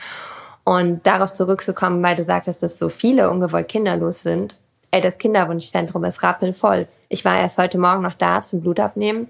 Und 0.66 1.08
darauf 1.08 1.32
zurückzukommen, 1.32 2.04
weil 2.04 2.18
du 2.18 2.24
sagtest, 2.24 2.64
dass 2.64 2.80
so 2.80 2.90
viele 2.90 3.30
ungewollt 3.30 3.70
kinderlos 3.70 4.24
sind, 4.24 4.58
ey, 4.96 5.02
das 5.02 5.18
Kinderwunschzentrum 5.18 6.06
ist 6.06 6.24
rappelvoll. 6.24 6.88
Ich 7.10 7.26
war 7.26 7.38
erst 7.38 7.58
heute 7.58 7.78
Morgen 7.78 8.02
noch 8.02 8.14
da 8.14 8.42
zum 8.42 8.62
Blutabnehmen. 8.62 9.28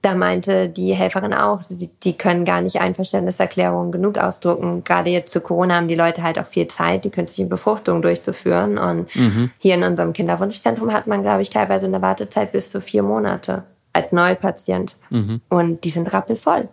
Da 0.00 0.14
meinte 0.14 0.68
die 0.68 0.94
Helferin 0.94 1.34
auch, 1.34 1.62
die, 1.68 1.88
die 2.04 2.16
können 2.16 2.44
gar 2.44 2.60
nicht 2.60 2.80
Einverständniserklärungen 2.80 3.90
genug 3.90 4.18
ausdrucken. 4.18 4.84
Gerade 4.84 5.10
jetzt 5.10 5.32
zu 5.32 5.40
Corona 5.40 5.74
haben 5.74 5.88
die 5.88 5.96
Leute 5.96 6.22
halt 6.22 6.38
auch 6.38 6.46
viel 6.46 6.68
Zeit, 6.68 7.04
die 7.04 7.10
künstliche 7.10 7.48
Befruchtung 7.48 8.00
durchzuführen. 8.00 8.78
Und 8.78 9.14
mhm. 9.16 9.50
hier 9.58 9.74
in 9.74 9.82
unserem 9.82 10.12
Kinderwunschzentrum 10.12 10.92
hat 10.92 11.08
man, 11.08 11.22
glaube 11.22 11.42
ich, 11.42 11.50
teilweise 11.50 11.86
eine 11.86 12.00
Wartezeit 12.00 12.52
bis 12.52 12.70
zu 12.70 12.80
vier 12.80 13.02
Monate 13.02 13.64
als 13.92 14.12
Neupatient. 14.12 14.94
Mhm. 15.10 15.40
Und 15.48 15.82
die 15.82 15.90
sind 15.90 16.12
rappelvoll. 16.12 16.68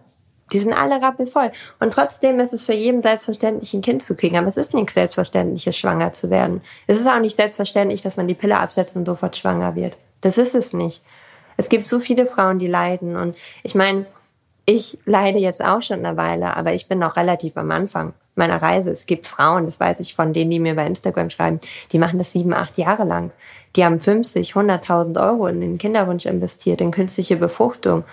Die 0.54 0.60
sind 0.60 0.74
alle 0.74 1.02
rappelvoll. 1.02 1.52
Und 1.80 1.92
trotzdem 1.92 2.40
ist 2.40 2.54
es 2.54 2.64
für 2.64 2.74
jeden 2.74 3.02
selbstverständlich, 3.02 3.74
ein 3.74 3.82
Kind 3.82 4.04
zu 4.04 4.16
kriegen. 4.16 4.38
Aber 4.38 4.48
es 4.48 4.58
ist 4.58 4.74
nichts 4.74 4.94
Selbstverständliches, 4.94 5.76
schwanger 5.76 6.12
zu 6.12 6.30
werden. 6.30 6.62
Es 6.88 7.00
ist 7.00 7.08
auch 7.08 7.20
nicht 7.20 7.36
selbstverständlich, 7.36 8.02
dass 8.02 8.16
man 8.16 8.28
die 8.28 8.36
Pille 8.36 8.58
absetzt 8.58 8.96
und 8.96 9.06
sofort 9.06 9.36
schwanger 9.36 9.76
wird. 9.76 9.98
Das 10.22 10.38
ist 10.38 10.56
es 10.56 10.72
nicht. 10.74 11.02
Es 11.58 11.70
gibt 11.70 11.88
so 11.88 12.00
viele 12.00 12.26
Frauen, 12.26 12.60
die 12.60 12.68
leiden. 12.68 13.16
Und 13.16 13.36
ich 13.64 13.76
meine, 13.76 14.06
ich 14.66 14.98
leide 15.06 15.40
jetzt 15.40 15.64
auch 15.64 15.82
schon 15.82 16.06
eine 16.06 16.16
Weile, 16.16 16.56
aber 16.56 16.74
ich 16.74 16.88
bin 16.88 17.00
noch 17.00 17.18
relativ 17.18 17.58
am 17.58 17.72
Anfang 17.72 18.14
meiner 18.36 18.62
Reise. 18.62 18.92
Es 18.92 19.06
gibt 19.06 19.28
Frauen, 19.28 19.66
das 19.66 19.80
weiß 19.80 20.00
ich 20.00 20.16
von 20.16 20.34
denen, 20.34 20.52
die 20.52 20.60
mir 20.60 20.76
bei 20.76 20.86
Instagram 20.86 21.30
schreiben, 21.30 21.60
die 21.92 22.00
machen 22.00 22.18
das 22.18 22.32
sieben, 22.32 22.54
acht 22.54 22.78
Jahre 22.78 23.04
lang. 23.04 23.32
Die 23.76 23.84
haben 23.84 24.00
50, 24.00 24.54
100.000 24.54 25.22
Euro 25.22 25.48
in 25.48 25.62
den 25.62 25.78
Kinderwunsch 25.78 26.26
investiert, 26.26 26.82
in 26.82 26.92
künstliche 26.92 27.36
Befruchtung. 27.36 28.04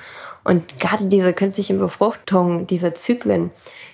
Und 0.51 0.81
gerade 0.81 1.05
diese 1.05 1.33
künstlichen 1.33 1.79
Befruchtungen, 1.79 2.67
diese 2.67 2.93
Zyklen, 2.93 3.53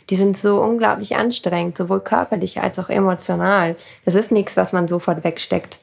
die 0.08 0.16
sind 0.16 0.38
so 0.38 0.62
unglaublich 0.62 1.14
anstrengend, 1.14 1.76
sowohl 1.76 2.00
körperlich 2.00 2.62
als 2.62 2.78
auch 2.78 2.88
emotional. 2.88 3.76
Das 4.06 4.14
ist 4.14 4.32
nichts, 4.32 4.56
was 4.56 4.72
man 4.72 4.88
sofort 4.88 5.22
wegsteckt. 5.22 5.78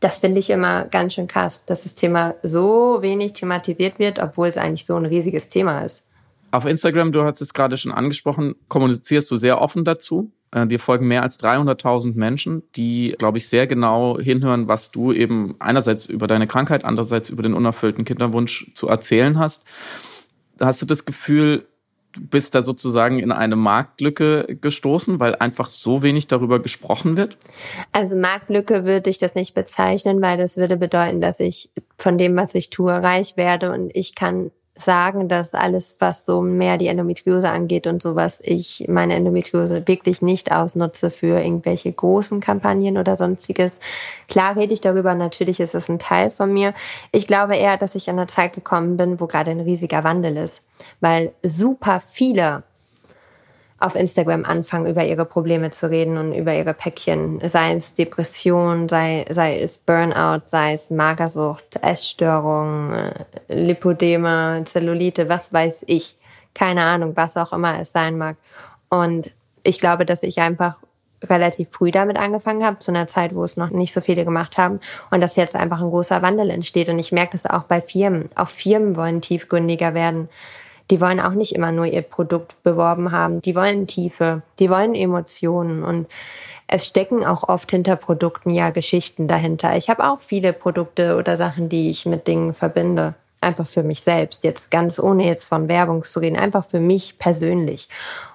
Das 0.00 0.16
finde 0.16 0.38
ich 0.38 0.48
immer 0.48 0.86
ganz 0.86 1.12
schön 1.12 1.28
krass, 1.28 1.66
dass 1.66 1.82
das 1.82 1.94
Thema 1.94 2.34
so 2.42 3.02
wenig 3.02 3.34
thematisiert 3.34 3.98
wird, 3.98 4.18
obwohl 4.18 4.48
es 4.48 4.56
eigentlich 4.56 4.86
so 4.86 4.96
ein 4.96 5.04
riesiges 5.04 5.48
Thema 5.48 5.80
ist. 5.80 6.06
Auf 6.50 6.64
Instagram, 6.64 7.12
du 7.12 7.22
hast 7.22 7.42
es 7.42 7.52
gerade 7.52 7.76
schon 7.76 7.92
angesprochen, 7.92 8.54
kommunizierst 8.68 9.30
du 9.30 9.36
sehr 9.36 9.60
offen 9.60 9.84
dazu. 9.84 10.32
Äh, 10.52 10.66
dir 10.66 10.78
folgen 10.78 11.08
mehr 11.08 11.22
als 11.22 11.38
300.000 11.40 12.14
Menschen, 12.16 12.62
die, 12.76 13.14
glaube 13.18 13.38
ich, 13.38 13.48
sehr 13.48 13.66
genau 13.66 14.18
hinhören, 14.18 14.68
was 14.68 14.90
du 14.90 15.12
eben 15.12 15.56
einerseits 15.58 16.06
über 16.06 16.26
deine 16.26 16.46
Krankheit, 16.46 16.84
andererseits 16.84 17.28
über 17.30 17.42
den 17.42 17.54
unerfüllten 17.54 18.04
Kinderwunsch 18.04 18.70
zu 18.74 18.88
erzählen 18.88 19.38
hast. 19.38 19.64
Hast 20.60 20.80
du 20.80 20.86
das 20.86 21.04
Gefühl, 21.04 21.66
du 22.12 22.26
bist 22.26 22.54
da 22.54 22.62
sozusagen 22.62 23.18
in 23.18 23.32
eine 23.32 23.56
Marktlücke 23.56 24.56
gestoßen, 24.60 25.20
weil 25.20 25.34
einfach 25.36 25.68
so 25.68 26.02
wenig 26.02 26.28
darüber 26.28 26.60
gesprochen 26.60 27.16
wird? 27.16 27.36
Also 27.92 28.16
Marktlücke 28.16 28.84
würde 28.84 29.10
ich 29.10 29.18
das 29.18 29.34
nicht 29.34 29.54
bezeichnen, 29.54 30.22
weil 30.22 30.38
das 30.38 30.56
würde 30.56 30.76
bedeuten, 30.76 31.20
dass 31.20 31.40
ich 31.40 31.70
von 31.98 32.18
dem, 32.18 32.36
was 32.36 32.54
ich 32.54 32.70
tue, 32.70 32.92
reich 32.92 33.36
werde 33.36 33.72
und 33.72 33.94
ich 33.94 34.14
kann 34.14 34.50
sagen, 34.76 35.28
dass 35.28 35.54
alles, 35.54 35.96
was 35.98 36.26
so 36.26 36.42
mehr 36.42 36.76
die 36.76 36.88
Endometriose 36.88 37.50
angeht 37.50 37.86
und 37.86 38.02
sowas, 38.02 38.40
ich 38.44 38.84
meine 38.88 39.14
Endometriose 39.14 39.88
wirklich 39.88 40.22
nicht 40.22 40.52
ausnutze 40.52 41.10
für 41.10 41.40
irgendwelche 41.40 41.90
großen 41.90 42.40
Kampagnen 42.40 42.98
oder 42.98 43.16
sonstiges. 43.16 43.80
Klar 44.28 44.56
rede 44.56 44.74
ich 44.74 44.82
darüber, 44.82 45.14
natürlich 45.14 45.60
ist 45.60 45.74
es 45.74 45.88
ein 45.88 45.98
Teil 45.98 46.30
von 46.30 46.52
mir. 46.52 46.74
Ich 47.10 47.26
glaube 47.26 47.56
eher, 47.56 47.78
dass 47.78 47.94
ich 47.94 48.10
an 48.10 48.18
der 48.18 48.28
Zeit 48.28 48.52
gekommen 48.52 48.96
bin, 48.96 49.18
wo 49.18 49.26
gerade 49.26 49.50
ein 49.50 49.60
riesiger 49.60 50.04
Wandel 50.04 50.36
ist, 50.36 50.62
weil 51.00 51.32
super 51.42 52.02
viele 52.06 52.62
auf 53.78 53.94
Instagram 53.94 54.44
anfangen, 54.44 54.86
über 54.86 55.04
ihre 55.04 55.26
Probleme 55.26 55.70
zu 55.70 55.90
reden 55.90 56.16
und 56.16 56.32
über 56.32 56.54
ihre 56.54 56.72
Päckchen, 56.72 57.40
sei 57.46 57.74
es 57.74 57.94
Depression, 57.94 58.88
sei, 58.88 59.26
sei 59.28 59.60
es 59.60 59.76
Burnout, 59.76 60.42
sei 60.46 60.72
es 60.72 60.90
Magersucht, 60.90 61.76
Essstörung, 61.82 62.92
äh, 62.92 63.24
Lipodeme, 63.48 64.62
Zellulite, 64.64 65.28
was 65.28 65.52
weiß 65.52 65.84
ich. 65.88 66.16
Keine 66.54 66.84
Ahnung, 66.84 67.12
was 67.16 67.36
auch 67.36 67.52
immer 67.52 67.78
es 67.78 67.92
sein 67.92 68.16
mag. 68.16 68.36
Und 68.88 69.30
ich 69.62 69.78
glaube, 69.78 70.06
dass 70.06 70.22
ich 70.22 70.40
einfach 70.40 70.76
relativ 71.22 71.68
früh 71.70 71.90
damit 71.90 72.18
angefangen 72.18 72.64
habe, 72.64 72.78
zu 72.78 72.90
einer 72.90 73.06
Zeit, 73.06 73.34
wo 73.34 73.44
es 73.44 73.56
noch 73.56 73.70
nicht 73.70 73.92
so 73.92 74.00
viele 74.00 74.24
gemacht 74.24 74.56
haben 74.58 74.80
und 75.10 75.20
dass 75.20 75.36
jetzt 75.36 75.56
einfach 75.56 75.80
ein 75.80 75.90
großer 75.90 76.22
Wandel 76.22 76.50
entsteht. 76.50 76.88
Und 76.88 76.98
ich 76.98 77.12
merke 77.12 77.32
das 77.32 77.46
auch 77.46 77.64
bei 77.64 77.80
Firmen. 77.80 78.30
Auch 78.36 78.48
Firmen 78.48 78.96
wollen 78.96 79.20
tiefgründiger 79.20 79.92
werden 79.92 80.28
die 80.90 81.00
wollen 81.00 81.20
auch 81.20 81.32
nicht 81.32 81.54
immer 81.54 81.72
nur 81.72 81.86
ihr 81.86 82.02
Produkt 82.02 82.62
beworben 82.62 83.12
haben. 83.12 83.42
Die 83.42 83.54
wollen 83.54 83.86
Tiefe, 83.86 84.42
die 84.58 84.70
wollen 84.70 84.94
Emotionen 84.94 85.82
und 85.82 86.06
es 86.68 86.86
stecken 86.86 87.24
auch 87.24 87.48
oft 87.48 87.70
hinter 87.70 87.96
Produkten 87.96 88.50
ja 88.50 88.70
Geschichten 88.70 89.28
dahinter. 89.28 89.76
Ich 89.76 89.88
habe 89.88 90.08
auch 90.08 90.20
viele 90.20 90.52
Produkte 90.52 91.16
oder 91.16 91.36
Sachen, 91.36 91.68
die 91.68 91.90
ich 91.90 92.06
mit 92.06 92.26
Dingen 92.26 92.54
verbinde. 92.54 93.14
Einfach 93.40 93.66
für 93.66 93.84
mich 93.84 94.00
selbst. 94.00 94.42
Jetzt 94.42 94.70
ganz 94.70 94.98
ohne 94.98 95.26
jetzt 95.26 95.44
von 95.44 95.68
Werbung 95.68 96.02
zu 96.02 96.18
reden. 96.18 96.36
Einfach 96.36 96.64
für 96.64 96.80
mich 96.80 97.18
persönlich. 97.18 97.88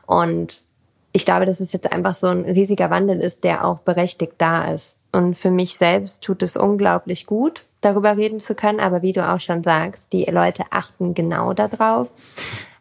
Und 0.06 0.64
ich 1.12 1.26
glaube, 1.26 1.46
dass 1.46 1.60
es 1.60 1.74
jetzt 1.74 1.92
einfach 1.92 2.14
so 2.14 2.28
ein 2.28 2.46
riesiger 2.46 2.90
Wandel 2.90 3.20
ist, 3.20 3.44
der 3.44 3.66
auch 3.66 3.80
berechtigt 3.80 4.34
da 4.38 4.66
ist. 4.66 4.96
Und 5.12 5.38
für 5.38 5.52
mich 5.52 5.78
selbst 5.78 6.24
tut 6.24 6.42
es 6.42 6.56
unglaublich 6.56 7.26
gut, 7.26 7.66
darüber 7.82 8.16
reden 8.16 8.40
zu 8.40 8.56
können. 8.56 8.80
Aber 8.80 9.02
wie 9.02 9.14
du 9.14 9.28
auch 9.28 9.40
schon 9.40 9.64
sagst, 9.64 10.14
die 10.14 10.26
Leute 10.26 10.64
achten 10.70 11.14
genau 11.14 11.54
darauf. 11.54 12.08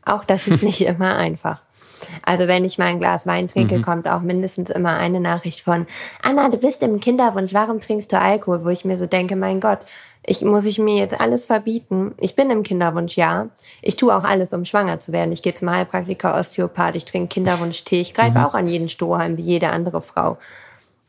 Auch 0.05 0.24
das 0.24 0.47
ist 0.47 0.62
nicht 0.62 0.81
immer 0.87 1.16
einfach. 1.16 1.62
Also 2.22 2.49
wenn 2.49 2.64
ich 2.64 2.78
mal 2.78 2.87
ein 2.87 3.01
Glas 3.01 3.26
Wein 3.26 3.49
trinke, 3.49 3.78
mhm. 3.78 3.83
kommt 3.83 4.09
auch 4.09 4.20
mindestens 4.20 4.70
immer 4.70 4.97
eine 4.97 5.20
Nachricht 5.20 5.61
von, 5.61 5.87
Anna, 6.22 6.49
du 6.49 6.57
bist 6.57 6.83
im 6.83 7.01
Kinderwunsch, 7.01 7.53
warum 7.53 7.81
trinkst 7.81 8.12
du 8.12 8.18
Alkohol? 8.18 8.64
Wo 8.64 8.68
ich 8.68 8.85
mir 8.85 8.97
so 8.97 9.07
denke, 9.07 9.37
mein 9.37 9.61
Gott, 9.61 9.81
ich 10.24 10.43
muss 10.43 10.66
ich 10.66 10.78
mir 10.78 10.97
jetzt 10.97 11.18
alles 11.20 11.47
verbieten. 11.47 12.14
Ich 12.18 12.37
bin 12.37 12.51
im 12.51 12.62
Kinderwunsch, 12.62 13.16
ja. 13.16 13.49
Ich 13.83 13.97
tue 13.97 14.14
auch 14.14 14.24
alles, 14.24 14.53
um 14.53 14.64
schwanger 14.64 15.01
zu 15.01 15.12
werden. 15.12 15.33
Ich 15.33 15.43
gehe 15.43 15.55
zum 15.55 15.70
Heilpraktiker, 15.70 16.35
Osteopath, 16.37 16.97
ich 16.97 17.05
trinke 17.05 17.28
Kinderwunschtee, 17.28 18.01
ich 18.01 18.14
greife 18.14 18.39
mhm. 18.39 18.45
auch 18.45 18.55
an 18.55 18.68
jeden 18.68 18.89
Strohhalm 18.89 19.37
wie 19.37 19.43
jede 19.43 19.70
andere 19.70 20.03
Frau. 20.03 20.39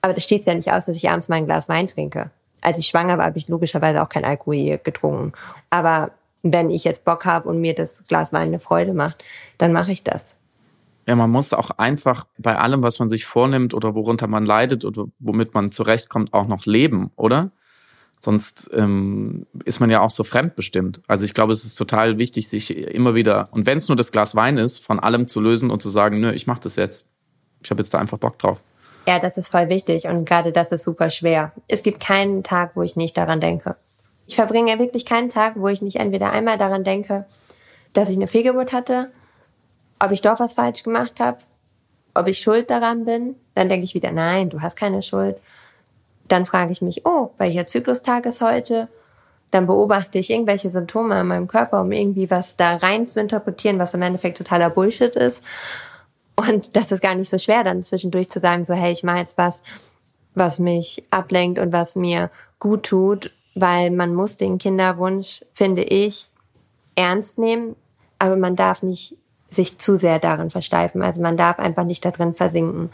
Aber 0.02 0.14
das 0.14 0.24
steht 0.24 0.46
ja 0.46 0.54
nicht 0.54 0.72
aus, 0.72 0.86
dass 0.86 0.96
ich 0.96 1.10
abends 1.10 1.30
mal 1.30 1.36
ein 1.36 1.46
Glas 1.46 1.70
Wein 1.70 1.88
trinke 1.88 2.32
als 2.62 2.78
ich 2.78 2.88
schwanger 2.88 3.18
war, 3.18 3.26
habe 3.26 3.38
ich 3.38 3.48
logischerweise 3.48 4.02
auch 4.02 4.10
kein 4.10 4.24
Alkohol 4.24 4.80
getrunken. 4.84 5.34
Aber 5.70 6.12
wenn 6.44 6.70
ich 6.70 6.84
jetzt 6.84 7.04
Bock 7.04 7.26
habe 7.26 7.50
und 7.50 7.60
mir 7.60 7.76
das 7.76 8.06
Glas 8.08 8.32
Wein 8.32 8.48
eine 8.48 8.60
Freude 8.60 8.94
macht, 8.94 9.24
dann 9.58 9.74
mache 9.74 9.92
ich 9.92 10.04
das. 10.04 10.38
Ja, 11.08 11.16
man 11.16 11.32
muss 11.32 11.54
auch 11.54 11.72
einfach 11.72 12.26
bei 12.38 12.56
allem, 12.58 12.84
was 12.84 13.00
man 13.00 13.10
sich 13.10 13.26
vornimmt 13.26 13.74
oder 13.74 13.96
worunter 13.96 14.28
man 14.28 14.46
leidet 14.46 14.86
oder 14.86 15.06
womit 15.20 15.54
man 15.54 15.72
zurechtkommt, 15.72 16.34
auch 16.34 16.48
noch 16.48 16.66
leben, 16.66 17.12
oder? 17.16 17.52
Sonst 18.20 18.70
ähm, 18.74 19.48
ist 19.66 19.80
man 19.80 19.90
ja 19.90 20.02
auch 20.02 20.12
so 20.12 20.24
fremdbestimmt. 20.24 21.02
Also 21.08 21.26
ich 21.26 21.34
glaube, 21.34 21.54
es 21.54 21.66
ist 21.66 21.76
total 21.76 22.20
wichtig, 22.20 22.48
sich 22.48 22.76
immer 22.78 23.16
wieder, 23.16 23.46
und 23.52 23.66
wenn 23.66 23.80
es 23.80 23.90
nur 23.90 23.96
das 23.96 24.12
Glas 24.12 24.36
Wein 24.36 24.60
ist, 24.60 24.86
von 24.86 25.00
allem 25.00 25.28
zu 25.28 25.42
lösen 25.42 25.72
und 25.72 25.82
zu 25.82 25.90
sagen, 25.90 26.20
nö, 26.20 26.32
ich 26.32 26.46
mache 26.46 26.62
das 26.62 26.76
jetzt. 26.76 27.08
Ich 27.64 27.72
habe 27.72 27.82
jetzt 27.82 27.94
da 27.96 27.98
einfach 27.98 28.20
Bock 28.20 28.38
drauf. 28.38 28.62
Ja, 29.08 29.20
das 29.20 29.38
ist 29.38 29.50
voll 29.50 29.70
wichtig 29.70 30.06
und 30.08 30.26
gerade 30.26 30.52
das 30.52 30.72
ist 30.72 30.84
super 30.84 31.10
schwer. 31.10 31.52
Es 31.68 31.84
gibt 31.84 32.00
keinen 32.00 32.44
Tag, 32.44 32.76
wo 32.76 32.84
ich 32.84 32.96
nicht 32.96 33.18
daran 33.18 33.40
denke. 33.40 33.76
Ich 34.28 34.36
verbringe 34.36 34.78
wirklich 34.80 35.06
keinen 35.06 35.30
Tag, 35.30 35.56
wo 35.58 35.68
ich 35.68 35.82
nicht 35.82 35.98
entweder 35.98 36.32
einmal 36.32 36.58
daran 36.58 36.84
denke, 36.84 37.26
dass 37.94 38.10
ich 38.10 38.16
eine 38.16 38.28
Fehlgeburt 38.28 38.72
hatte, 38.72 39.12
ob 40.00 40.12
ich 40.12 40.22
doch 40.22 40.40
was 40.40 40.54
falsch 40.54 40.84
gemacht 40.84 41.20
habe, 41.20 41.40
ob 42.14 42.28
ich 42.28 42.40
schuld 42.40 42.70
daran 42.70 43.06
bin. 43.06 43.36
Dann 43.56 43.70
denke 43.70 43.84
ich 43.84 43.94
wieder, 43.94 44.12
nein, 44.12 44.50
du 44.50 44.62
hast 44.62 44.78
keine 44.78 45.02
Schuld. 45.02 45.38
Dann 46.28 46.46
frage 46.46 46.72
ich 46.72 46.82
mich, 46.82 47.06
oh, 47.06 47.32
welcher 47.38 47.66
Zyklustag 47.66 48.26
ist 48.26 48.42
heute? 48.42 48.88
Dann 49.52 49.68
beobachte 49.68 50.18
ich 50.18 50.30
irgendwelche 50.30 50.70
Symptome 50.70 51.16
an 51.16 51.28
meinem 51.28 51.48
Körper, 51.48 51.82
um 51.82 51.92
irgendwie 51.92 52.32
was 52.32 52.56
da 52.56 52.78
rein 52.78 53.06
zu 53.08 53.20
interpretieren, 53.20 53.80
was 53.80 53.94
im 53.94 54.02
Endeffekt 54.02 54.38
totaler 54.38 54.70
Bullshit 54.70 55.16
ist. 55.16 55.44
Und 56.36 56.76
das 56.76 56.92
ist 56.92 57.02
gar 57.02 57.16
nicht 57.16 57.30
so 57.30 57.38
schwer, 57.38 57.64
dann 57.64 57.84
zwischendurch 57.84 58.30
zu 58.30 58.40
sagen, 58.40 58.66
so, 58.66 58.74
hey, 58.74 58.92
ich 58.92 59.04
mache 59.04 59.20
jetzt 59.20 59.38
was, 59.38 59.62
was 60.34 60.60
mich 60.60 61.04
ablenkt 61.12 61.60
und 61.60 61.74
was 61.74 61.96
mir 61.96 62.32
gut 62.60 62.84
tut, 62.84 63.32
weil 63.54 63.92
man 63.92 64.14
muss 64.14 64.38
den 64.38 64.58
Kinderwunsch, 64.58 65.44
finde 65.54 65.84
ich, 65.84 66.30
ernst 66.96 67.38
nehmen, 67.38 67.76
aber 68.20 68.38
man 68.38 68.56
darf 68.56 68.84
nicht 68.84 69.18
sich 69.50 69.78
zu 69.78 69.98
sehr 69.98 70.20
darin 70.20 70.50
versteifen. 70.50 71.02
Also 71.02 71.22
man 71.22 71.38
darf 71.38 71.60
einfach 71.60 71.84
nicht 71.84 72.06
darin 72.06 72.34
versinken. 72.34 72.90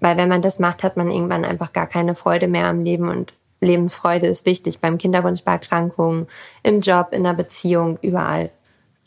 Weil 0.00 0.16
wenn 0.16 0.28
man 0.28 0.42
das 0.42 0.60
macht, 0.60 0.84
hat 0.84 0.96
man 0.96 1.10
irgendwann 1.10 1.44
einfach 1.44 1.72
gar 1.72 1.88
keine 1.88 2.14
Freude 2.14 2.46
mehr 2.46 2.66
am 2.66 2.84
Leben 2.84 3.08
und 3.08 3.34
Lebensfreude 3.60 4.28
ist 4.28 4.46
wichtig 4.46 4.78
beim 4.78 4.98
Kinderwunsch, 4.98 5.42
bei 5.42 5.52
Erkrankungen, 5.52 6.28
im 6.62 6.80
Job, 6.80 7.08
in 7.10 7.24
der 7.24 7.34
Beziehung, 7.34 7.98
überall. 8.02 8.50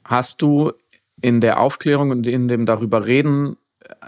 Hast 0.03 0.41
du 0.41 0.73
in 1.21 1.39
der 1.39 1.61
Aufklärung 1.61 2.11
und 2.11 2.27
in 2.27 2.49
dem 2.49 2.65
darüber 2.65 3.07
reden 3.07 3.55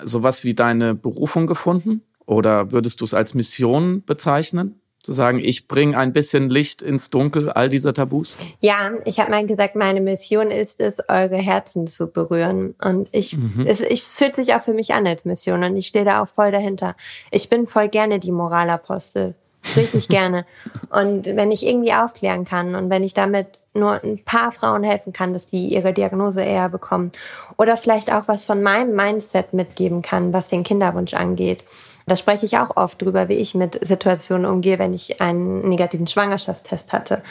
sowas 0.03 0.43
wie 0.43 0.53
deine 0.53 0.95
Berufung 0.95 1.47
gefunden? 1.47 2.01
Oder 2.25 2.71
würdest 2.71 3.01
du 3.01 3.05
es 3.05 3.13
als 3.13 3.33
Mission 3.33 4.03
bezeichnen? 4.03 4.79
Zu 5.03 5.11
sagen, 5.11 5.39
ich 5.39 5.67
bringe 5.67 5.97
ein 5.97 6.13
bisschen 6.13 6.49
Licht 6.49 6.81
ins 6.81 7.09
Dunkel 7.09 7.49
all 7.49 7.67
dieser 7.67 7.93
Tabus? 7.93 8.37
Ja, 8.61 8.91
ich 9.03 9.19
habe 9.19 9.31
mal 9.31 9.45
gesagt, 9.45 9.75
meine 9.75 9.99
Mission 9.99 10.49
ist 10.49 10.79
es, 10.79 10.99
eure 11.09 11.35
Herzen 11.35 11.87
zu 11.87 12.07
berühren. 12.07 12.73
Und 12.81 13.09
ich, 13.11 13.35
mhm. 13.35 13.65
es, 13.67 13.81
es 13.81 14.17
fühlt 14.17 14.33
sich 14.33 14.55
auch 14.55 14.61
für 14.61 14.73
mich 14.73 14.93
an 14.93 15.05
als 15.05 15.25
Mission 15.25 15.61
und 15.65 15.75
ich 15.75 15.87
stehe 15.87 16.05
da 16.05 16.23
auch 16.23 16.29
voll 16.29 16.51
dahinter. 16.51 16.95
Ich 17.31 17.49
bin 17.49 17.67
voll 17.67 17.89
gerne 17.89 18.19
die 18.19 18.31
Moralapostel. 18.31 19.35
Richtig 19.75 20.09
gerne. 20.09 20.45
Und 20.89 21.25
wenn 21.25 21.51
ich 21.51 21.65
irgendwie 21.65 21.93
aufklären 21.93 22.45
kann 22.45 22.75
und 22.75 22.89
wenn 22.89 23.03
ich 23.03 23.13
damit 23.13 23.59
nur 23.73 24.03
ein 24.03 24.23
paar 24.23 24.51
Frauen 24.51 24.83
helfen 24.83 25.13
kann, 25.13 25.33
dass 25.33 25.45
die 25.45 25.67
ihre 25.67 25.93
Diagnose 25.93 26.43
eher 26.43 26.69
bekommen 26.69 27.11
oder 27.57 27.75
vielleicht 27.77 28.11
auch 28.11 28.27
was 28.27 28.45
von 28.45 28.61
meinem 28.61 28.95
Mindset 28.95 29.53
mitgeben 29.53 30.01
kann, 30.01 30.33
was 30.33 30.49
den 30.49 30.63
Kinderwunsch 30.63 31.13
angeht. 31.13 31.63
Da 32.05 32.17
spreche 32.17 32.45
ich 32.45 32.57
auch 32.57 32.75
oft 32.75 33.01
drüber, 33.01 33.29
wie 33.29 33.35
ich 33.35 33.55
mit 33.55 33.79
Situationen 33.85 34.45
umgehe, 34.45 34.77
wenn 34.77 34.93
ich 34.93 35.21
einen 35.21 35.67
negativen 35.69 36.07
Schwangerschaftstest 36.07 36.91
hatte. 36.91 37.23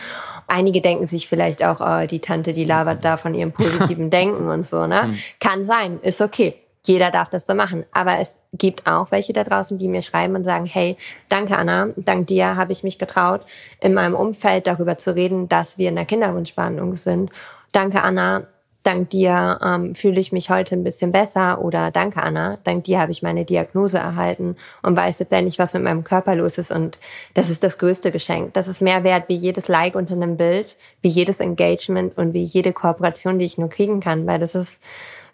Einige 0.48 0.80
denken 0.80 1.06
sich 1.06 1.28
vielleicht 1.28 1.62
auch, 1.62 1.80
oh, 1.80 2.06
die 2.06 2.20
Tante, 2.20 2.54
die 2.54 2.64
labert 2.64 3.04
da 3.04 3.18
von 3.18 3.34
ihrem 3.34 3.52
positiven 3.52 4.10
Denken 4.10 4.48
und 4.48 4.64
so, 4.64 4.86
ne? 4.86 5.02
Hm. 5.02 5.18
Kann 5.40 5.64
sein, 5.64 6.00
ist 6.02 6.22
okay. 6.22 6.54
Jeder 6.84 7.10
darf 7.10 7.28
das 7.28 7.46
so 7.46 7.54
machen. 7.54 7.84
Aber 7.92 8.18
es 8.18 8.38
gibt 8.52 8.86
auch 8.86 9.10
welche 9.10 9.32
da 9.32 9.44
draußen, 9.44 9.78
die 9.78 9.88
mir 9.88 10.02
schreiben 10.02 10.34
und 10.34 10.44
sagen, 10.44 10.66
hey, 10.66 10.96
danke 11.28 11.56
Anna, 11.56 11.88
dank 11.96 12.26
dir 12.26 12.56
habe 12.56 12.72
ich 12.72 12.82
mich 12.82 12.98
getraut, 12.98 13.42
in 13.80 13.94
meinem 13.94 14.14
Umfeld 14.14 14.66
darüber 14.66 14.98
zu 14.98 15.14
reden, 15.14 15.48
dass 15.48 15.78
wir 15.78 15.88
in 15.88 15.96
der 15.96 16.04
Kinderwunschbehandlung 16.04 16.96
sind. 16.96 17.30
Danke 17.72 18.02
Anna, 18.02 18.46
dank 18.82 19.10
dir 19.10 19.60
ähm, 19.64 19.94
fühle 19.94 20.20
ich 20.20 20.32
mich 20.32 20.50
heute 20.50 20.74
ein 20.74 20.82
bisschen 20.82 21.12
besser 21.12 21.62
oder 21.62 21.92
danke 21.92 22.20
Anna, 22.20 22.58
dank 22.64 22.84
dir 22.84 23.00
habe 23.00 23.12
ich 23.12 23.22
meine 23.22 23.44
Diagnose 23.44 23.98
erhalten 23.98 24.56
und 24.82 24.96
weiß 24.96 25.20
jetzt 25.20 25.32
endlich, 25.32 25.58
was 25.58 25.74
mit 25.74 25.84
meinem 25.84 26.02
Körper 26.02 26.34
los 26.34 26.58
ist 26.58 26.72
und 26.72 26.98
das 27.34 27.48
ist 27.48 27.62
das 27.62 27.78
größte 27.78 28.10
Geschenk. 28.10 28.54
Das 28.54 28.66
ist 28.66 28.82
mehr 28.82 29.04
wert 29.04 29.28
wie 29.28 29.36
jedes 29.36 29.68
Like 29.68 29.94
unter 29.94 30.14
einem 30.14 30.36
Bild, 30.36 30.76
wie 31.00 31.08
jedes 31.08 31.38
Engagement 31.38 32.18
und 32.18 32.34
wie 32.34 32.42
jede 32.42 32.72
Kooperation, 32.72 33.38
die 33.38 33.44
ich 33.44 33.56
nur 33.56 33.70
kriegen 33.70 34.00
kann, 34.00 34.26
weil 34.26 34.40
das 34.40 34.56
ist 34.56 34.82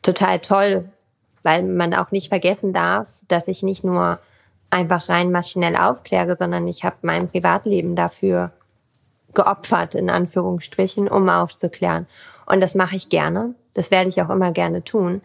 total 0.03 0.41
toll, 0.41 0.85
weil 1.43 1.63
man 1.63 1.95
auch 1.95 2.11
nicht 2.11 2.29
vergessen 2.29 2.73
darf, 2.73 3.09
dass 3.29 3.49
ich 3.49 3.63
nicht 3.63 3.85
nur 3.85 4.19
einfach 4.71 5.09
rein 5.09 5.31
maschinell 5.31 5.77
aufkläre, 5.77 6.37
sondern 6.37 6.69
ich 6.69 6.85
habe 6.85 6.97
mein 7.03 7.29
Privatleben 7.29 7.97
dafür 7.97 8.53
geopfert, 9.35 9.95
in 9.95 10.11
Anführungsstrichen, 10.11 11.09
um 11.09 11.29
aufzuklären. 11.29 12.07
Und 12.47 12.61
das 12.61 12.75
mache 12.75 12.97
ich 12.97 13.09
gerne. 13.09 13.55
Das 13.75 13.91
werde 13.91 14.09
ich 14.09 14.21
auch 14.23 14.31
immer 14.31 14.53
gerne 14.53 14.85
tun. 14.85 15.23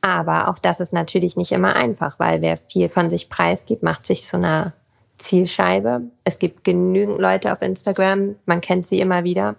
Aber 0.00 0.48
auch 0.48 0.58
das 0.58 0.80
ist 0.80 0.92
natürlich 0.92 1.36
nicht 1.36 1.52
immer 1.52 1.76
einfach, 1.76 2.18
weil 2.18 2.42
wer 2.42 2.56
viel 2.56 2.88
von 2.88 3.10
sich 3.10 3.30
preisgibt, 3.30 3.82
macht 3.82 4.06
sich 4.06 4.24
zu 4.24 4.36
einer 4.36 4.72
Zielscheibe. 5.18 6.02
Es 6.24 6.38
gibt 6.38 6.64
genügend 6.64 7.20
Leute 7.20 7.52
auf 7.52 7.62
Instagram, 7.62 8.36
man 8.46 8.60
kennt 8.60 8.84
sie 8.86 9.00
immer 9.00 9.24
wieder, 9.24 9.56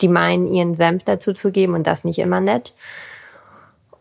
die 0.00 0.08
meinen, 0.08 0.46
ihren 0.46 0.74
Senf 0.74 1.04
dazu 1.04 1.32
zu 1.32 1.50
geben 1.50 1.74
und 1.74 1.86
das 1.86 2.04
nicht 2.04 2.18
immer 2.18 2.40
nett. 2.40 2.74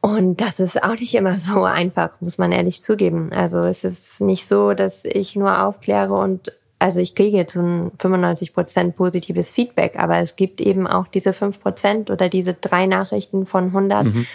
Und 0.06 0.42
das 0.42 0.60
ist 0.60 0.84
auch 0.84 1.00
nicht 1.00 1.16
immer 1.16 1.40
so 1.40 1.64
einfach, 1.64 2.20
muss 2.20 2.38
man 2.38 2.52
ehrlich 2.52 2.82
zugeben. 2.82 3.32
Also 3.32 3.60
es 3.60 3.86
ist 3.86 4.20
nicht 4.20 4.46
so, 4.46 4.74
dass 4.74 5.06
ich 5.06 5.38
nur 5.38 5.64
aufkläre 5.64 6.14
und 6.14 6.52
also 6.78 7.00
ich 7.00 7.16
kriege 7.16 7.38
jetzt 7.38 7.56
ein 7.56 7.90
95 7.98 8.54
Prozent 8.54 8.98
positives 8.98 9.50
Feedback, 9.50 9.98
aber 9.98 10.18
es 10.18 10.36
gibt 10.36 10.60
eben 10.60 10.88
auch 10.88 11.08
diese 11.08 11.32
fünf 11.32 11.62
Prozent 11.62 12.12
oder 12.12 12.28
diese 12.28 12.54
drei 12.54 12.86
Nachrichten 12.86 13.46
von 13.46 13.68
100, 13.68 14.04
mhm. 14.08 14.28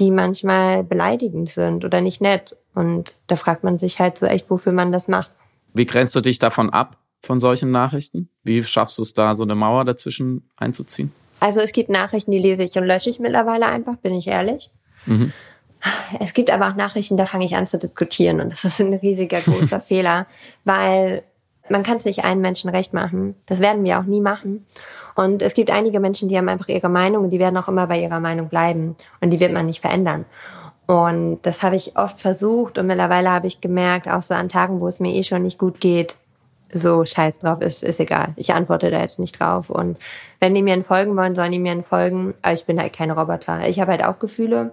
die 0.00 0.10
manchmal 0.10 0.82
beleidigend 0.82 1.50
sind 1.50 1.84
oder 1.84 2.00
nicht 2.00 2.20
nett. 2.20 2.56
Und 2.74 3.14
da 3.28 3.36
fragt 3.36 3.62
man 3.62 3.78
sich 3.78 4.00
halt 4.00 4.18
so 4.18 4.26
echt, 4.26 4.50
wofür 4.50 4.72
man 4.72 4.90
das 4.90 5.06
macht. 5.06 5.30
Wie 5.74 5.86
grenzt 5.86 6.16
du 6.16 6.20
dich 6.20 6.40
davon 6.40 6.70
ab, 6.70 6.96
von 7.20 7.38
solchen 7.38 7.70
Nachrichten? 7.70 8.30
Wie 8.42 8.64
schaffst 8.64 8.98
du 8.98 9.02
es 9.02 9.14
da, 9.14 9.36
so 9.36 9.44
eine 9.44 9.54
Mauer 9.54 9.84
dazwischen 9.84 10.50
einzuziehen? 10.56 11.12
Also 11.38 11.60
es 11.60 11.72
gibt 11.72 11.88
Nachrichten, 11.88 12.32
die 12.32 12.40
lese 12.40 12.64
ich 12.64 12.76
und 12.76 12.84
lösche 12.84 13.10
ich 13.10 13.20
mittlerweile 13.20 13.66
einfach, 13.66 13.94
bin 13.98 14.12
ich 14.12 14.26
ehrlich. 14.26 14.72
Mhm. 15.08 15.32
Es 16.20 16.32
gibt 16.32 16.50
aber 16.50 16.68
auch 16.68 16.74
Nachrichten, 16.74 17.16
da 17.16 17.26
fange 17.26 17.44
ich 17.44 17.54
an 17.54 17.66
zu 17.66 17.78
diskutieren 17.78 18.40
und 18.40 18.50
das 18.50 18.64
ist 18.64 18.80
ein 18.80 18.94
riesiger 18.94 19.40
großer 19.40 19.80
Fehler, 19.86 20.26
weil 20.64 21.22
man 21.68 21.82
kann 21.82 21.96
es 21.96 22.04
nicht 22.04 22.24
allen 22.24 22.40
Menschen 22.40 22.70
recht 22.70 22.94
machen. 22.94 23.36
Das 23.46 23.60
werden 23.60 23.84
wir 23.84 23.98
auch 23.98 24.04
nie 24.04 24.20
machen. 24.20 24.66
Und 25.14 25.42
es 25.42 25.54
gibt 25.54 25.70
einige 25.70 26.00
Menschen, 26.00 26.28
die 26.28 26.36
haben 26.36 26.48
einfach 26.48 26.68
ihre 26.68 26.88
Meinung 26.88 27.24
und 27.24 27.30
die 27.30 27.38
werden 27.38 27.56
auch 27.56 27.68
immer 27.68 27.86
bei 27.86 28.00
ihrer 28.00 28.20
Meinung 28.20 28.48
bleiben 28.48 28.96
und 29.20 29.30
die 29.30 29.40
wird 29.40 29.52
man 29.52 29.66
nicht 29.66 29.80
verändern. 29.80 30.24
Und 30.86 31.40
das 31.42 31.62
habe 31.62 31.76
ich 31.76 31.96
oft 31.96 32.18
versucht 32.18 32.78
und 32.78 32.86
mittlerweile 32.86 33.30
habe 33.30 33.46
ich 33.46 33.60
gemerkt, 33.60 34.08
auch 34.08 34.22
so 34.22 34.34
an 34.34 34.48
Tagen, 34.48 34.80
wo 34.80 34.88
es 34.88 35.00
mir 35.00 35.12
eh 35.12 35.22
schon 35.22 35.42
nicht 35.42 35.58
gut 35.58 35.80
geht, 35.80 36.16
so 36.72 37.04
scheiß 37.04 37.40
drauf, 37.40 37.60
ist, 37.60 37.82
ist 37.82 38.00
egal. 38.00 38.32
Ich 38.36 38.54
antworte 38.54 38.90
da 38.90 39.00
jetzt 39.00 39.18
nicht 39.18 39.38
drauf. 39.38 39.70
Und 39.70 39.98
wenn 40.40 40.54
die 40.54 40.62
mir 40.62 40.82
folgen 40.84 41.16
wollen, 41.16 41.34
sollen 41.34 41.52
die 41.52 41.58
mir 41.58 41.82
folgen. 41.82 42.34
Aber 42.42 42.54
ich 42.54 42.64
bin 42.64 42.80
halt 42.80 42.92
kein 42.92 43.10
Roboter. 43.10 43.68
Ich 43.68 43.80
habe 43.80 43.92
halt 43.92 44.04
auch 44.04 44.18
Gefühle. 44.18 44.72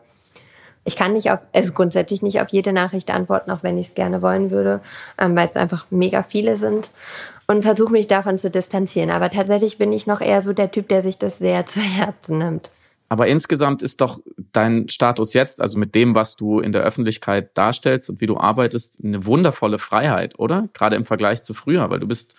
Ich 0.85 0.95
kann 0.95 1.13
nicht 1.13 1.31
auf, 1.31 1.39
also 1.51 1.73
grundsätzlich 1.73 2.21
nicht 2.21 2.39
auf 2.41 2.49
jede 2.49 2.71
Nachricht 2.71 3.11
antworten, 3.11 3.51
auch 3.51 3.63
wenn 3.63 3.77
ich 3.77 3.87
es 3.89 3.95
gerne 3.95 4.21
wollen 4.21 4.51
würde, 4.51 4.81
ähm, 5.17 5.35
weil 5.35 5.49
es 5.49 5.55
einfach 5.55 5.87
mega 5.89 6.23
viele 6.23 6.57
sind 6.57 6.91
und 7.47 7.63
versuche 7.63 7.91
mich 7.91 8.07
davon 8.07 8.37
zu 8.37 8.49
distanzieren. 8.49 9.09
Aber 9.09 9.29
tatsächlich 9.29 9.77
bin 9.77 9.91
ich 9.91 10.07
noch 10.07 10.21
eher 10.21 10.41
so 10.41 10.53
der 10.53 10.71
Typ, 10.71 10.87
der 10.87 11.01
sich 11.01 11.17
das 11.17 11.39
sehr 11.39 11.65
zu 11.65 11.79
Herzen 11.79 12.37
nimmt. 12.37 12.69
Aber 13.07 13.27
insgesamt 13.27 13.83
ist 13.83 14.01
doch 14.01 14.19
dein 14.51 14.89
Status 14.89 15.33
jetzt, 15.33 15.61
also 15.61 15.77
mit 15.77 15.93
dem, 15.93 16.15
was 16.15 16.35
du 16.35 16.59
in 16.59 16.71
der 16.71 16.81
Öffentlichkeit 16.81 17.55
darstellst 17.55 18.09
und 18.09 18.19
wie 18.19 18.25
du 18.25 18.37
arbeitest, 18.37 18.97
eine 19.03 19.25
wundervolle 19.25 19.77
Freiheit, 19.77 20.39
oder? 20.39 20.69
Gerade 20.73 20.95
im 20.95 21.05
Vergleich 21.05 21.43
zu 21.43 21.53
früher, 21.53 21.89
weil 21.89 21.99
du 21.99 22.07
bist 22.07 22.35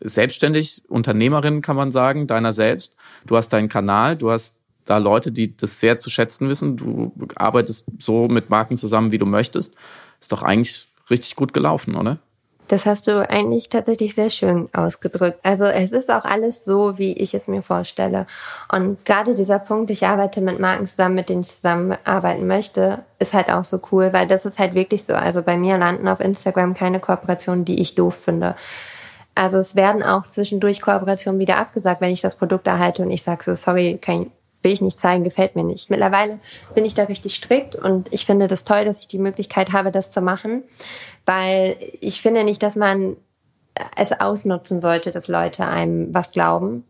selbstständig 0.00 0.82
Unternehmerin, 0.88 1.62
kann 1.62 1.76
man 1.76 1.90
sagen, 1.90 2.26
deiner 2.26 2.52
selbst. 2.52 2.94
Du 3.26 3.36
hast 3.36 3.48
deinen 3.48 3.68
Kanal, 3.68 4.16
du 4.16 4.30
hast 4.30 4.56
da 4.86 4.98
Leute, 4.98 5.32
die 5.32 5.56
das 5.56 5.80
sehr 5.80 5.98
zu 5.98 6.10
schätzen 6.10 6.48
wissen. 6.48 6.76
Du 6.76 7.12
arbeitest 7.34 7.86
so 7.98 8.24
mit 8.24 8.50
Marken 8.50 8.76
zusammen, 8.76 9.12
wie 9.12 9.18
du 9.18 9.26
möchtest. 9.26 9.74
Ist 10.20 10.32
doch 10.32 10.42
eigentlich 10.42 10.88
richtig 11.10 11.36
gut 11.36 11.52
gelaufen, 11.52 11.96
oder? 11.96 12.18
Das 12.68 12.84
hast 12.84 13.06
du 13.06 13.28
eigentlich 13.28 13.68
tatsächlich 13.68 14.14
sehr 14.14 14.28
schön 14.28 14.68
ausgedrückt. 14.72 15.38
Also 15.44 15.66
es 15.66 15.92
ist 15.92 16.10
auch 16.10 16.24
alles 16.24 16.64
so, 16.64 16.98
wie 16.98 17.12
ich 17.12 17.32
es 17.32 17.46
mir 17.46 17.62
vorstelle. 17.62 18.26
Und 18.72 19.04
gerade 19.04 19.34
dieser 19.34 19.60
Punkt, 19.60 19.90
ich 19.90 20.04
arbeite 20.04 20.40
mit 20.40 20.58
Marken 20.58 20.86
zusammen, 20.88 21.14
mit 21.14 21.28
denen 21.28 21.42
ich 21.42 21.48
zusammenarbeiten 21.48 22.46
möchte, 22.48 23.04
ist 23.20 23.34
halt 23.34 23.50
auch 23.50 23.64
so 23.64 23.80
cool, 23.92 24.12
weil 24.12 24.26
das 24.26 24.46
ist 24.46 24.58
halt 24.58 24.74
wirklich 24.74 25.04
so. 25.04 25.14
Also 25.14 25.42
bei 25.42 25.56
mir 25.56 25.78
landen 25.78 26.08
auf 26.08 26.18
Instagram 26.18 26.74
keine 26.74 26.98
Kooperationen, 26.98 27.64
die 27.64 27.80
ich 27.80 27.94
doof 27.94 28.16
finde. 28.16 28.56
Also 29.36 29.58
es 29.58 29.76
werden 29.76 30.02
auch 30.02 30.26
zwischendurch 30.26 30.80
Kooperationen 30.80 31.38
wieder 31.38 31.58
abgesagt, 31.58 32.00
wenn 32.00 32.12
ich 32.12 32.22
das 32.22 32.34
Produkt 32.34 32.66
erhalte 32.66 33.02
und 33.02 33.10
ich 33.12 33.22
sage 33.22 33.44
so, 33.44 33.54
sorry, 33.54 33.98
kann, 34.00 34.32
will 34.62 34.72
ich 34.72 34.80
nicht 34.80 34.98
zeigen, 34.98 35.24
gefällt 35.24 35.56
mir 35.56 35.64
nicht. 35.64 35.90
Mittlerweile 35.90 36.38
bin 36.74 36.84
ich 36.84 36.94
da 36.94 37.04
richtig 37.04 37.36
strikt 37.36 37.76
und 37.76 38.12
ich 38.12 38.26
finde 38.26 38.46
das 38.46 38.64
toll, 38.64 38.84
dass 38.84 39.00
ich 39.00 39.08
die 39.08 39.18
Möglichkeit 39.18 39.72
habe, 39.72 39.92
das 39.92 40.10
zu 40.10 40.20
machen, 40.20 40.62
weil 41.24 41.76
ich 42.00 42.20
finde 42.22 42.44
nicht, 42.44 42.62
dass 42.62 42.76
man 42.76 43.16
es 43.96 44.12
ausnutzen 44.12 44.80
sollte, 44.80 45.10
dass 45.10 45.28
Leute 45.28 45.66
einem 45.66 46.14
was 46.14 46.30
glauben. 46.30 46.84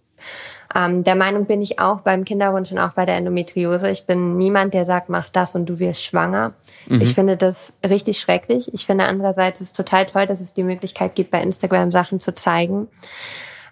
Ähm, 0.74 1.04
der 1.04 1.14
Meinung 1.14 1.46
bin 1.46 1.62
ich 1.62 1.78
auch 1.78 2.00
beim 2.00 2.24
Kinderwunsch 2.24 2.72
und 2.72 2.78
auch 2.78 2.92
bei 2.92 3.06
der 3.06 3.16
Endometriose. 3.16 3.90
Ich 3.90 4.06
bin 4.06 4.36
niemand, 4.36 4.74
der 4.74 4.84
sagt, 4.84 5.08
mach 5.08 5.28
das 5.28 5.54
und 5.54 5.66
du 5.66 5.78
wirst 5.78 6.02
schwanger. 6.02 6.54
Mhm. 6.88 7.00
Ich 7.00 7.14
finde 7.14 7.36
das 7.36 7.72
richtig 7.88 8.18
schrecklich. 8.18 8.72
Ich 8.74 8.84
finde 8.84 9.04
andererseits 9.04 9.60
ist 9.60 9.68
es 9.68 9.72
total 9.72 10.06
toll, 10.06 10.26
dass 10.26 10.40
es 10.40 10.54
die 10.54 10.64
Möglichkeit 10.64 11.14
gibt, 11.14 11.30
bei 11.30 11.40
Instagram 11.40 11.92
Sachen 11.92 12.20
zu 12.20 12.34
zeigen. 12.34 12.88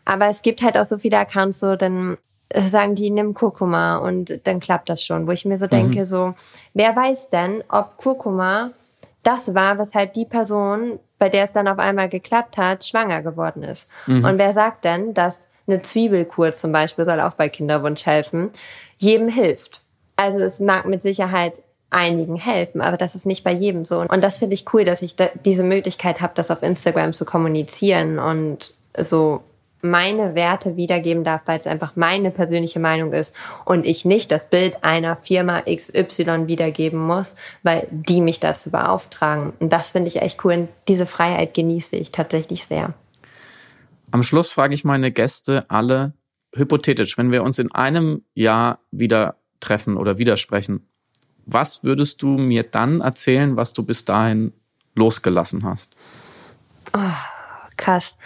Aber 0.04 0.28
es 0.28 0.42
gibt 0.42 0.62
halt 0.62 0.78
auch 0.78 0.84
so 0.84 0.98
viele 0.98 1.18
Accounts, 1.18 1.60
so 1.60 1.76
dann 1.76 2.14
äh, 2.14 2.16
sagen 2.68 2.94
die, 2.94 3.10
nimm 3.10 3.34
Kurkuma 3.34 3.98
und 3.98 4.40
dann 4.44 4.60
klappt 4.60 4.88
das 4.88 5.02
schon. 5.02 5.26
Wo 5.26 5.32
ich 5.32 5.44
mir 5.44 5.56
so 5.56 5.66
denke, 5.66 6.00
mhm. 6.00 6.04
so, 6.04 6.34
wer 6.72 6.94
weiß 6.94 7.30
denn, 7.30 7.64
ob 7.68 7.96
Kurkuma 7.96 8.70
das 9.22 9.54
war, 9.54 9.78
weshalb 9.78 10.12
die 10.12 10.26
Person, 10.26 10.98
bei 11.18 11.28
der 11.28 11.44
es 11.44 11.52
dann 11.52 11.68
auf 11.68 11.78
einmal 11.78 12.08
geklappt 12.08 12.56
hat, 12.56 12.84
schwanger 12.84 13.22
geworden 13.22 13.62
ist. 13.62 13.88
Mhm. 14.06 14.24
Und 14.24 14.38
wer 14.38 14.52
sagt 14.52 14.84
denn, 14.84 15.14
dass 15.14 15.46
eine 15.66 15.82
Zwiebelkur 15.82 16.52
zum 16.52 16.72
Beispiel 16.72 17.04
soll 17.04 17.20
auch 17.20 17.32
bei 17.32 17.48
Kinderwunsch 17.48 18.04
helfen, 18.06 18.50
jedem 18.98 19.28
hilft. 19.28 19.80
Also 20.16 20.38
es 20.38 20.60
mag 20.60 20.84
mit 20.86 21.00
Sicherheit 21.00 21.54
einigen 21.90 22.36
helfen, 22.36 22.80
aber 22.80 22.96
das 22.96 23.14
ist 23.14 23.24
nicht 23.24 23.44
bei 23.44 23.52
jedem 23.52 23.84
so. 23.84 24.00
Und 24.00 24.22
das 24.22 24.38
finde 24.38 24.54
ich 24.54 24.72
cool, 24.72 24.84
dass 24.84 25.00
ich 25.00 25.16
da 25.16 25.28
diese 25.44 25.62
Möglichkeit 25.62 26.20
habe, 26.20 26.32
das 26.34 26.50
auf 26.50 26.62
Instagram 26.62 27.12
zu 27.12 27.24
kommunizieren 27.24 28.18
und 28.18 28.74
so 28.98 29.42
meine 29.84 30.34
Werte 30.34 30.76
wiedergeben 30.76 31.24
darf, 31.24 31.42
weil 31.44 31.58
es 31.58 31.66
einfach 31.66 31.92
meine 31.94 32.30
persönliche 32.30 32.80
Meinung 32.80 33.12
ist 33.12 33.34
und 33.64 33.86
ich 33.86 34.04
nicht 34.04 34.32
das 34.32 34.48
Bild 34.48 34.82
einer 34.82 35.14
Firma 35.14 35.60
XY 35.62 36.46
wiedergeben 36.46 36.98
muss, 36.98 37.36
weil 37.62 37.86
die 37.90 38.20
mich 38.20 38.40
dazu 38.40 38.70
beauftragen. 38.70 39.52
Und 39.60 39.72
das 39.72 39.90
finde 39.90 40.08
ich 40.08 40.22
echt 40.22 40.44
cool 40.44 40.54
und 40.54 40.68
diese 40.88 41.06
Freiheit 41.06 41.54
genieße 41.54 41.96
ich 41.96 42.10
tatsächlich 42.10 42.66
sehr. 42.66 42.94
Am 44.10 44.22
Schluss 44.22 44.50
frage 44.50 44.74
ich 44.74 44.84
meine 44.84 45.12
Gäste 45.12 45.66
alle 45.68 46.14
hypothetisch, 46.54 47.18
wenn 47.18 47.30
wir 47.30 47.42
uns 47.42 47.58
in 47.58 47.70
einem 47.72 48.22
Jahr 48.34 48.78
wieder 48.90 49.36
treffen 49.60 49.96
oder 49.96 50.18
widersprechen, 50.18 50.88
was 51.46 51.84
würdest 51.84 52.22
du 52.22 52.28
mir 52.28 52.62
dann 52.62 53.00
erzählen, 53.00 53.56
was 53.56 53.72
du 53.72 53.82
bis 53.82 54.04
dahin 54.04 54.52
losgelassen 54.94 55.64
hast? 55.64 55.94
Oh, 56.96 57.00
krass. 57.76 58.16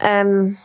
Ähm, 0.00 0.56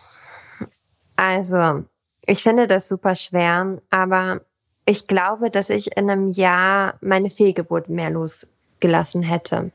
also, 1.16 1.84
ich 2.26 2.44
finde 2.44 2.68
das 2.68 2.88
super 2.88 3.16
schwer, 3.16 3.78
aber 3.90 4.42
ich 4.86 5.08
glaube, 5.08 5.50
dass 5.50 5.70
ich 5.70 5.96
in 5.98 6.10
einem 6.10 6.30
Jahr 6.30 6.96
meine 7.02 7.30
Fehlgeburt 7.30 7.90
mehr 7.90 8.10
losgelassen 8.10 9.24
hätte. 9.24 9.72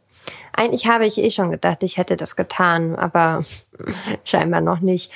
Eigentlich 0.53 0.89
habe 0.89 1.07
ich 1.07 1.19
eh 1.19 1.31
schon 1.31 1.51
gedacht, 1.51 1.83
ich 1.83 1.99
hätte 1.99 2.17
das 2.17 2.35
getan, 2.37 2.97
aber 2.97 3.45
scheinbar 4.25 4.61
noch 4.61 4.81
nicht. 4.81 5.13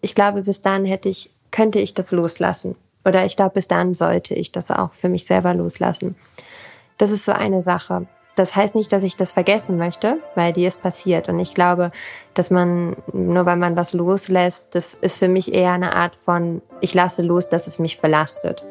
Ich 0.00 0.14
glaube, 0.14 0.42
bis 0.42 0.62
dahin 0.62 0.84
hätte 0.84 1.08
ich, 1.08 1.30
könnte 1.50 1.78
ich 1.78 1.94
das 1.94 2.12
loslassen. 2.12 2.76
Oder 3.04 3.24
ich 3.24 3.36
glaube, 3.36 3.54
bis 3.54 3.68
dahin 3.68 3.94
sollte 3.94 4.34
ich 4.34 4.52
das 4.52 4.70
auch 4.70 4.92
für 4.92 5.08
mich 5.08 5.26
selber 5.26 5.54
loslassen. 5.54 6.16
Das 6.98 7.10
ist 7.10 7.24
so 7.24 7.32
eine 7.32 7.62
Sache. 7.62 8.06
Das 8.38 8.54
heißt 8.54 8.76
nicht, 8.76 8.92
dass 8.92 9.02
ich 9.02 9.16
das 9.16 9.32
vergessen 9.32 9.78
möchte, 9.78 10.18
weil 10.36 10.52
die 10.52 10.64
ist 10.64 10.80
passiert. 10.80 11.28
Und 11.28 11.40
ich 11.40 11.54
glaube, 11.54 11.90
dass 12.34 12.50
man, 12.50 12.96
nur 13.12 13.46
weil 13.46 13.56
man 13.56 13.76
was 13.76 13.94
loslässt, 13.94 14.76
das 14.76 14.94
ist 14.94 15.18
für 15.18 15.26
mich 15.26 15.52
eher 15.52 15.72
eine 15.72 15.96
Art 15.96 16.14
von, 16.14 16.62
ich 16.80 16.94
lasse 16.94 17.22
los, 17.22 17.48
dass 17.48 17.66
es 17.66 17.80
mich 17.80 18.00
belastet. 18.00 18.64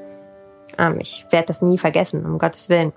Ähm, 0.77 1.01
ich 1.01 1.25
werde 1.31 1.47
das 1.47 1.61
nie 1.61 1.77
vergessen, 1.77 2.25
um 2.25 2.39
Gottes 2.39 2.69
Willen. 2.69 2.93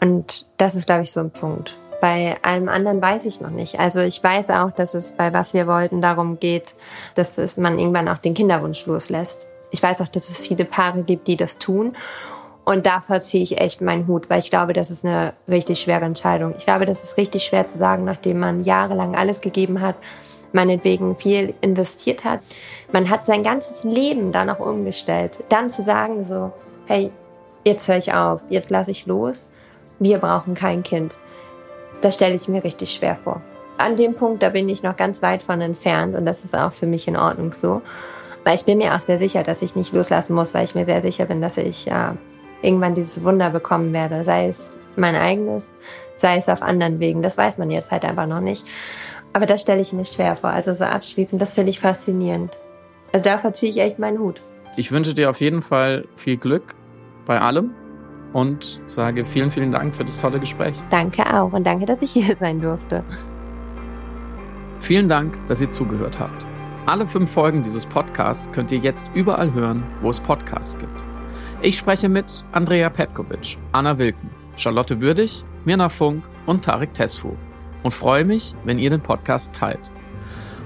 Und 0.00 0.46
das 0.56 0.76
ist, 0.76 0.86
glaube 0.86 1.02
ich, 1.02 1.12
so 1.12 1.20
ein 1.20 1.30
Punkt. 1.30 1.76
Bei 2.00 2.36
allem 2.40 2.70
anderen 2.70 3.02
weiß 3.02 3.26
ich 3.26 3.42
noch 3.42 3.50
nicht. 3.50 3.78
Also 3.78 4.00
ich 4.00 4.24
weiß 4.24 4.50
auch, 4.50 4.70
dass 4.70 4.94
es 4.94 5.12
bei 5.12 5.34
was 5.34 5.52
wir 5.52 5.66
wollten 5.66 6.00
darum 6.00 6.40
geht, 6.40 6.74
dass 7.16 7.56
man 7.58 7.78
irgendwann 7.78 8.08
auch 8.08 8.18
den 8.18 8.32
Kinderwunsch 8.32 8.86
loslässt. 8.86 9.44
Ich 9.70 9.82
weiß 9.82 10.00
auch, 10.00 10.08
dass 10.08 10.30
es 10.30 10.38
viele 10.38 10.64
Paare 10.64 11.02
gibt, 11.02 11.28
die 11.28 11.36
das 11.36 11.58
tun. 11.58 11.96
Und 12.68 12.84
davor 12.84 13.20
ziehe 13.20 13.44
ich 13.44 13.60
echt 13.60 13.80
meinen 13.80 14.08
Hut, 14.08 14.28
weil 14.28 14.40
ich 14.40 14.50
glaube, 14.50 14.72
das 14.72 14.90
ist 14.90 15.04
eine 15.04 15.34
richtig 15.48 15.80
schwere 15.80 16.04
Entscheidung. 16.04 16.52
Ich 16.58 16.64
glaube, 16.64 16.84
das 16.84 17.04
ist 17.04 17.16
richtig 17.16 17.44
schwer 17.44 17.64
zu 17.64 17.78
sagen, 17.78 18.04
nachdem 18.04 18.40
man 18.40 18.64
jahrelang 18.64 19.14
alles 19.14 19.40
gegeben 19.40 19.80
hat, 19.80 19.94
meinetwegen 20.52 21.14
viel 21.14 21.54
investiert 21.60 22.24
hat. 22.24 22.40
Man 22.90 23.08
hat 23.08 23.24
sein 23.24 23.44
ganzes 23.44 23.84
Leben 23.84 24.32
da 24.32 24.44
noch 24.44 24.58
umgestellt. 24.58 25.38
Dann 25.48 25.70
zu 25.70 25.84
sagen 25.84 26.24
so, 26.24 26.52
hey, 26.86 27.12
jetzt 27.64 27.86
höre 27.86 27.98
ich 27.98 28.12
auf, 28.12 28.40
jetzt 28.48 28.70
lasse 28.70 28.90
ich 28.90 29.06
los, 29.06 29.48
wir 30.00 30.18
brauchen 30.18 30.54
kein 30.54 30.82
Kind. 30.82 31.16
Das 32.00 32.16
stelle 32.16 32.34
ich 32.34 32.48
mir 32.48 32.64
richtig 32.64 32.92
schwer 32.92 33.14
vor. 33.14 33.42
An 33.78 33.94
dem 33.94 34.12
Punkt, 34.12 34.42
da 34.42 34.48
bin 34.48 34.68
ich 34.68 34.82
noch 34.82 34.96
ganz 34.96 35.22
weit 35.22 35.44
von 35.44 35.60
entfernt 35.60 36.16
und 36.16 36.26
das 36.26 36.44
ist 36.44 36.58
auch 36.58 36.72
für 36.72 36.86
mich 36.86 37.06
in 37.06 37.16
Ordnung 37.16 37.52
so. 37.52 37.82
Weil 38.42 38.56
ich 38.56 38.64
bin 38.64 38.78
mir 38.78 38.96
auch 38.96 39.00
sehr 39.00 39.18
sicher, 39.18 39.44
dass 39.44 39.62
ich 39.62 39.76
nicht 39.76 39.92
loslassen 39.92 40.34
muss, 40.34 40.52
weil 40.52 40.64
ich 40.64 40.74
mir 40.74 40.84
sehr 40.84 41.02
sicher 41.02 41.26
bin, 41.26 41.40
dass 41.40 41.58
ich 41.58 41.84
ja 41.84 42.16
irgendwann 42.62 42.94
dieses 42.94 43.22
Wunder 43.22 43.50
bekommen 43.50 43.92
werde, 43.92 44.24
sei 44.24 44.48
es 44.48 44.72
mein 44.96 45.14
eigenes, 45.14 45.74
sei 46.16 46.36
es 46.36 46.48
auf 46.48 46.62
anderen 46.62 47.00
Wegen. 47.00 47.22
Das 47.22 47.36
weiß 47.36 47.58
man 47.58 47.70
jetzt 47.70 47.90
halt 47.90 48.04
einfach 48.04 48.26
noch 48.26 48.40
nicht. 48.40 48.66
Aber 49.32 49.46
das 49.46 49.60
stelle 49.60 49.80
ich 49.80 49.92
mir 49.92 50.04
schwer 50.04 50.36
vor. 50.36 50.50
Also 50.50 50.72
so 50.72 50.84
abschließend, 50.84 51.40
das 51.40 51.54
finde 51.54 51.70
ich 51.70 51.80
faszinierend. 51.80 52.56
Also 53.12 53.24
dafür 53.24 53.52
ziehe 53.52 53.70
ich 53.70 53.78
echt 53.78 53.98
meinen 53.98 54.18
Hut. 54.18 54.40
Ich 54.76 54.92
wünsche 54.92 55.14
dir 55.14 55.30
auf 55.30 55.40
jeden 55.40 55.62
Fall 55.62 56.06
viel 56.16 56.36
Glück 56.36 56.74
bei 57.26 57.40
allem 57.40 57.72
und 58.32 58.80
sage 58.86 59.24
vielen, 59.24 59.50
vielen 59.50 59.70
Dank 59.70 59.94
für 59.94 60.04
das 60.04 60.20
tolle 60.20 60.40
Gespräch. 60.40 60.76
Danke 60.90 61.22
auch 61.34 61.52
und 61.52 61.66
danke, 61.66 61.86
dass 61.86 62.02
ich 62.02 62.12
hier 62.12 62.36
sein 62.38 62.60
durfte. 62.60 63.04
Vielen 64.80 65.08
Dank, 65.08 65.38
dass 65.48 65.60
ihr 65.60 65.70
zugehört 65.70 66.18
habt. 66.18 66.46
Alle 66.86 67.06
fünf 67.06 67.30
Folgen 67.30 67.62
dieses 67.62 67.86
Podcasts 67.86 68.50
könnt 68.52 68.70
ihr 68.70 68.78
jetzt 68.78 69.10
überall 69.14 69.52
hören, 69.52 69.82
wo 70.02 70.10
es 70.10 70.20
Podcasts 70.20 70.78
gibt. 70.78 71.05
Ich 71.66 71.78
spreche 71.78 72.08
mit 72.08 72.44
Andrea 72.52 72.88
Petkovic, 72.88 73.58
Anna 73.72 73.98
Wilken, 73.98 74.30
Charlotte 74.56 75.00
Würdig, 75.00 75.44
Mirna 75.64 75.88
Funk 75.88 76.22
und 76.46 76.64
Tarek 76.64 76.94
Tesfu 76.94 77.32
und 77.82 77.92
freue 77.92 78.24
mich, 78.24 78.54
wenn 78.62 78.78
ihr 78.78 78.88
den 78.88 79.00
Podcast 79.00 79.52
teilt. 79.52 79.90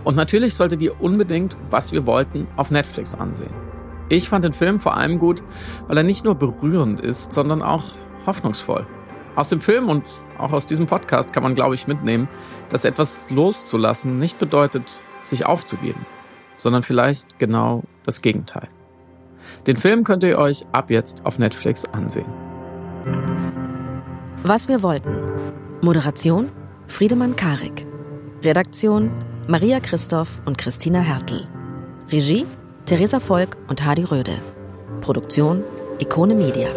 Und 0.05 0.19
natürlich 0.19 0.55
solltet 0.55 0.83
ihr 0.83 1.01
unbedingt, 1.01 1.57
was 1.71 1.93
wir 1.93 2.05
wollten, 2.05 2.45
auf 2.57 2.71
Netflix 2.71 3.15
ansehen. 3.15 3.55
Ich 4.11 4.29
fand 4.29 4.45
den 4.45 4.53
Film 4.53 4.79
vor 4.79 4.95
allem 4.95 5.19
gut, 5.19 5.43
weil 5.89 5.97
er 5.97 6.03
nicht 6.03 6.27
nur 6.27 6.35
berührend 6.35 7.01
ist, 7.01 7.33
sondern 7.33 7.63
auch 7.63 7.93
hoffnungsvoll. 8.27 8.87
Aus 9.37 9.49
dem 9.49 9.63
Film 9.63 9.89
und 9.89 10.05
auch 10.37 10.53
aus 10.53 10.67
diesem 10.67 10.87
Podcast 10.87 11.33
kann 11.33 11.43
man, 11.43 11.55
glaube 11.55 11.77
ich, 11.77 11.87
mitnehmen, 11.87 12.29
dass 12.69 12.85
etwas 12.85 13.31
loszulassen 13.31 14.19
nicht 14.19 14.39
bedeutet, 14.39 15.03
sich 15.23 15.47
aufzugeben, 15.47 16.05
sondern 16.59 16.83
vielleicht 16.83 17.39
genau 17.39 17.85
das 18.05 18.21
Gegenteil. 18.21 18.69
Den 19.67 19.77
Film 19.77 20.05
könnt 20.05 20.25
ihr 20.25 20.39
euch 20.39 20.65
ab 20.73 20.91
jetzt 20.91 21.27
auf 21.27 21.39
Netflix 21.39 21.85
ansehen. 21.85 22.27
Was 24.43 24.69
wir 24.69 24.83
wollten. 24.83 25.15
Moderation 25.83 26.49
Friedemann 26.87 27.37
Karik. 27.37 27.87
Redaktion 28.43 29.11
Maria 29.47 29.81
Christoph 29.81 30.41
und 30.47 30.57
Christina 30.59 31.01
Hertel. 31.01 31.47
Regie 32.11 32.47
Theresa 32.87 33.21
Volk 33.21 33.57
und 33.69 33.85
Hadi 33.85 34.05
Röde. 34.05 34.39
Produktion 35.01 35.63
Ikone 35.99 36.35
Media. 36.35 36.69